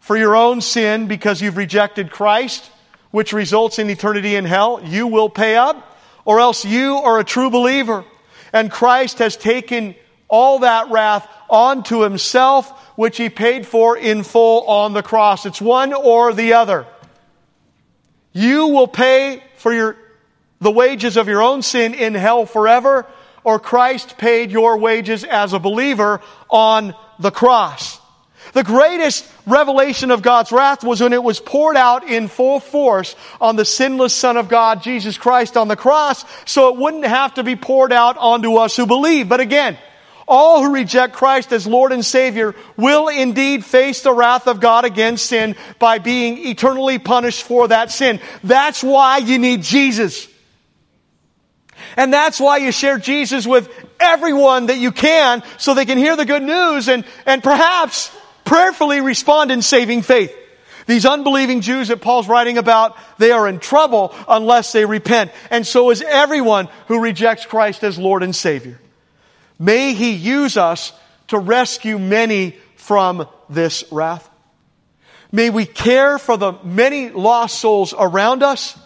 for 0.00 0.16
your 0.16 0.36
own 0.36 0.60
sin 0.60 1.06
because 1.06 1.40
you've 1.40 1.56
rejected 1.56 2.10
Christ, 2.10 2.70
which 3.10 3.32
results 3.32 3.78
in 3.78 3.90
eternity 3.90 4.34
in 4.36 4.44
hell. 4.44 4.80
You 4.82 5.06
will 5.06 5.28
pay 5.28 5.56
up, 5.56 5.98
or 6.24 6.40
else 6.40 6.64
you 6.64 6.96
are 6.96 7.18
a 7.18 7.24
true 7.24 7.50
believer. 7.50 8.04
And 8.52 8.70
Christ 8.70 9.18
has 9.18 9.36
taken 9.36 9.94
all 10.28 10.60
that 10.60 10.90
wrath 10.90 11.28
onto 11.50 12.00
himself 12.00 12.70
which 12.96 13.16
he 13.16 13.28
paid 13.28 13.66
for 13.66 13.96
in 13.96 14.22
full 14.22 14.66
on 14.66 14.92
the 14.92 15.02
cross. 15.02 15.46
It's 15.46 15.60
one 15.60 15.92
or 15.92 16.32
the 16.32 16.54
other. 16.54 16.86
You 18.32 18.68
will 18.68 18.86
pay 18.86 19.42
for 19.56 19.72
your, 19.72 19.96
the 20.60 20.70
wages 20.70 21.16
of 21.16 21.28
your 21.28 21.42
own 21.42 21.62
sin 21.62 21.94
in 21.94 22.14
hell 22.14 22.46
forever, 22.46 23.06
or 23.42 23.58
Christ 23.58 24.18
paid 24.18 24.50
your 24.50 24.78
wages 24.78 25.24
as 25.24 25.52
a 25.52 25.58
believer 25.58 26.20
on 26.48 26.94
the 27.18 27.30
cross. 27.30 27.98
The 28.52 28.64
greatest 28.64 29.30
revelation 29.46 30.10
of 30.10 30.22
God's 30.22 30.50
wrath 30.50 30.82
was 30.82 31.00
when 31.00 31.12
it 31.12 31.22
was 31.22 31.40
poured 31.40 31.76
out 31.76 32.08
in 32.08 32.28
full 32.28 32.58
force 32.58 33.14
on 33.40 33.56
the 33.56 33.64
sinless 33.64 34.14
Son 34.14 34.36
of 34.36 34.48
God, 34.48 34.82
Jesus 34.82 35.16
Christ, 35.16 35.56
on 35.56 35.68
the 35.68 35.76
cross, 35.76 36.24
so 36.46 36.68
it 36.68 36.76
wouldn't 36.76 37.04
have 37.04 37.34
to 37.34 37.44
be 37.44 37.56
poured 37.56 37.92
out 37.92 38.16
onto 38.16 38.56
us 38.56 38.76
who 38.76 38.86
believe. 38.86 39.28
But 39.28 39.40
again, 39.40 39.78
all 40.30 40.62
who 40.62 40.72
reject 40.72 41.12
Christ 41.12 41.52
as 41.52 41.66
Lord 41.66 41.92
and 41.92 42.04
Savior 42.04 42.54
will 42.76 43.08
indeed 43.08 43.64
face 43.64 44.02
the 44.02 44.14
wrath 44.14 44.46
of 44.46 44.60
God 44.60 44.84
against 44.84 45.26
sin 45.26 45.56
by 45.80 45.98
being 45.98 46.46
eternally 46.46 46.98
punished 47.00 47.42
for 47.42 47.68
that 47.68 47.90
sin. 47.90 48.20
That's 48.44 48.82
why 48.82 49.18
you 49.18 49.38
need 49.38 49.62
Jesus. 49.62 50.28
And 51.96 52.12
that's 52.12 52.38
why 52.38 52.58
you 52.58 52.70
share 52.70 52.98
Jesus 52.98 53.46
with 53.46 53.68
everyone 53.98 54.66
that 54.66 54.78
you 54.78 54.92
can 54.92 55.42
so 55.58 55.74
they 55.74 55.84
can 55.84 55.98
hear 55.98 56.14
the 56.14 56.24
good 56.24 56.42
news 56.42 56.88
and, 56.88 57.04
and 57.26 57.42
perhaps 57.42 58.14
prayerfully 58.44 59.00
respond 59.00 59.50
in 59.50 59.62
saving 59.62 60.02
faith. 60.02 60.36
These 60.86 61.06
unbelieving 61.06 61.60
Jews 61.60 61.88
that 61.88 62.00
Paul's 62.00 62.28
writing 62.28 62.58
about, 62.58 62.96
they 63.18 63.32
are 63.32 63.48
in 63.48 63.58
trouble 63.58 64.14
unless 64.28 64.72
they 64.72 64.84
repent. 64.84 65.32
And 65.50 65.66
so 65.66 65.90
is 65.90 66.02
everyone 66.02 66.68
who 66.86 67.00
rejects 67.00 67.46
Christ 67.46 67.82
as 67.82 67.98
Lord 67.98 68.22
and 68.22 68.34
Savior. 68.34 68.78
May 69.60 69.92
He 69.92 70.12
use 70.12 70.56
us 70.56 70.92
to 71.28 71.38
rescue 71.38 71.98
many 71.98 72.56
from 72.76 73.28
this 73.48 73.84
wrath. 73.92 74.28
May 75.30 75.50
we 75.50 75.66
care 75.66 76.18
for 76.18 76.36
the 76.36 76.54
many 76.64 77.10
lost 77.10 77.60
souls 77.60 77.94
around 77.96 78.42
us. 78.42 78.76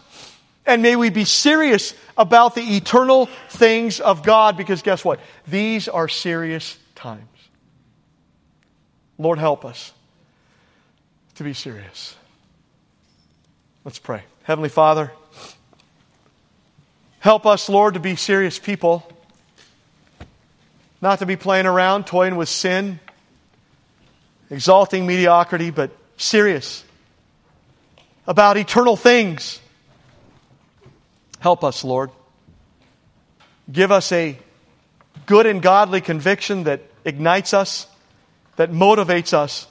And 0.66 0.82
may 0.82 0.96
we 0.96 1.10
be 1.10 1.24
serious 1.24 1.94
about 2.16 2.54
the 2.54 2.76
eternal 2.76 3.26
things 3.50 4.00
of 4.00 4.22
God 4.22 4.56
because 4.56 4.82
guess 4.82 5.04
what? 5.04 5.20
These 5.46 5.88
are 5.88 6.08
serious 6.08 6.76
times. 6.94 7.22
Lord, 9.18 9.38
help 9.38 9.64
us 9.64 9.92
to 11.36 11.44
be 11.44 11.52
serious. 11.52 12.16
Let's 13.84 13.98
pray. 13.98 14.22
Heavenly 14.42 14.70
Father, 14.70 15.12
help 17.20 17.46
us, 17.46 17.68
Lord, 17.68 17.94
to 17.94 18.00
be 18.00 18.16
serious 18.16 18.58
people 18.58 19.06
not 21.04 21.18
to 21.18 21.26
be 21.26 21.36
playing 21.36 21.66
around, 21.66 22.06
toying 22.06 22.34
with 22.34 22.48
sin, 22.48 22.98
exalting 24.48 25.06
mediocrity, 25.06 25.70
but 25.70 25.90
serious 26.16 26.82
about 28.26 28.56
eternal 28.56 28.96
things. 28.96 29.60
Help 31.40 31.62
us, 31.62 31.84
Lord. 31.84 32.10
Give 33.70 33.92
us 33.92 34.12
a 34.12 34.38
good 35.26 35.44
and 35.44 35.60
godly 35.60 36.00
conviction 36.00 36.64
that 36.64 36.80
ignites 37.04 37.52
us, 37.52 37.86
that 38.56 38.72
motivates 38.72 39.34
us 39.34 39.66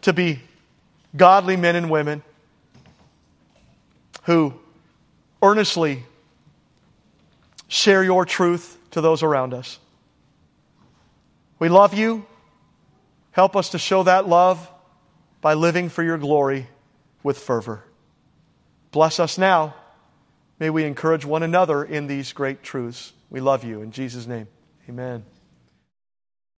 to 0.00 0.12
be 0.12 0.40
godly 1.16 1.56
men 1.56 1.76
and 1.76 1.88
women 1.88 2.20
who 4.24 4.54
earnestly 5.40 6.02
share 7.68 8.02
your 8.02 8.24
truth 8.24 8.76
to 8.90 9.00
those 9.00 9.22
around 9.22 9.54
us. 9.54 9.78
We 11.62 11.68
love 11.68 11.94
you. 11.94 12.26
Help 13.30 13.54
us 13.54 13.68
to 13.68 13.78
show 13.78 14.02
that 14.02 14.28
love 14.28 14.68
by 15.40 15.54
living 15.54 15.90
for 15.90 16.02
your 16.02 16.18
glory 16.18 16.66
with 17.22 17.38
fervor. 17.38 17.84
Bless 18.90 19.20
us 19.20 19.38
now. 19.38 19.76
May 20.58 20.70
we 20.70 20.82
encourage 20.82 21.24
one 21.24 21.44
another 21.44 21.84
in 21.84 22.08
these 22.08 22.32
great 22.32 22.64
truths. 22.64 23.12
We 23.30 23.38
love 23.38 23.62
you. 23.62 23.80
In 23.80 23.92
Jesus' 23.92 24.26
name, 24.26 24.48
amen. 24.88 25.22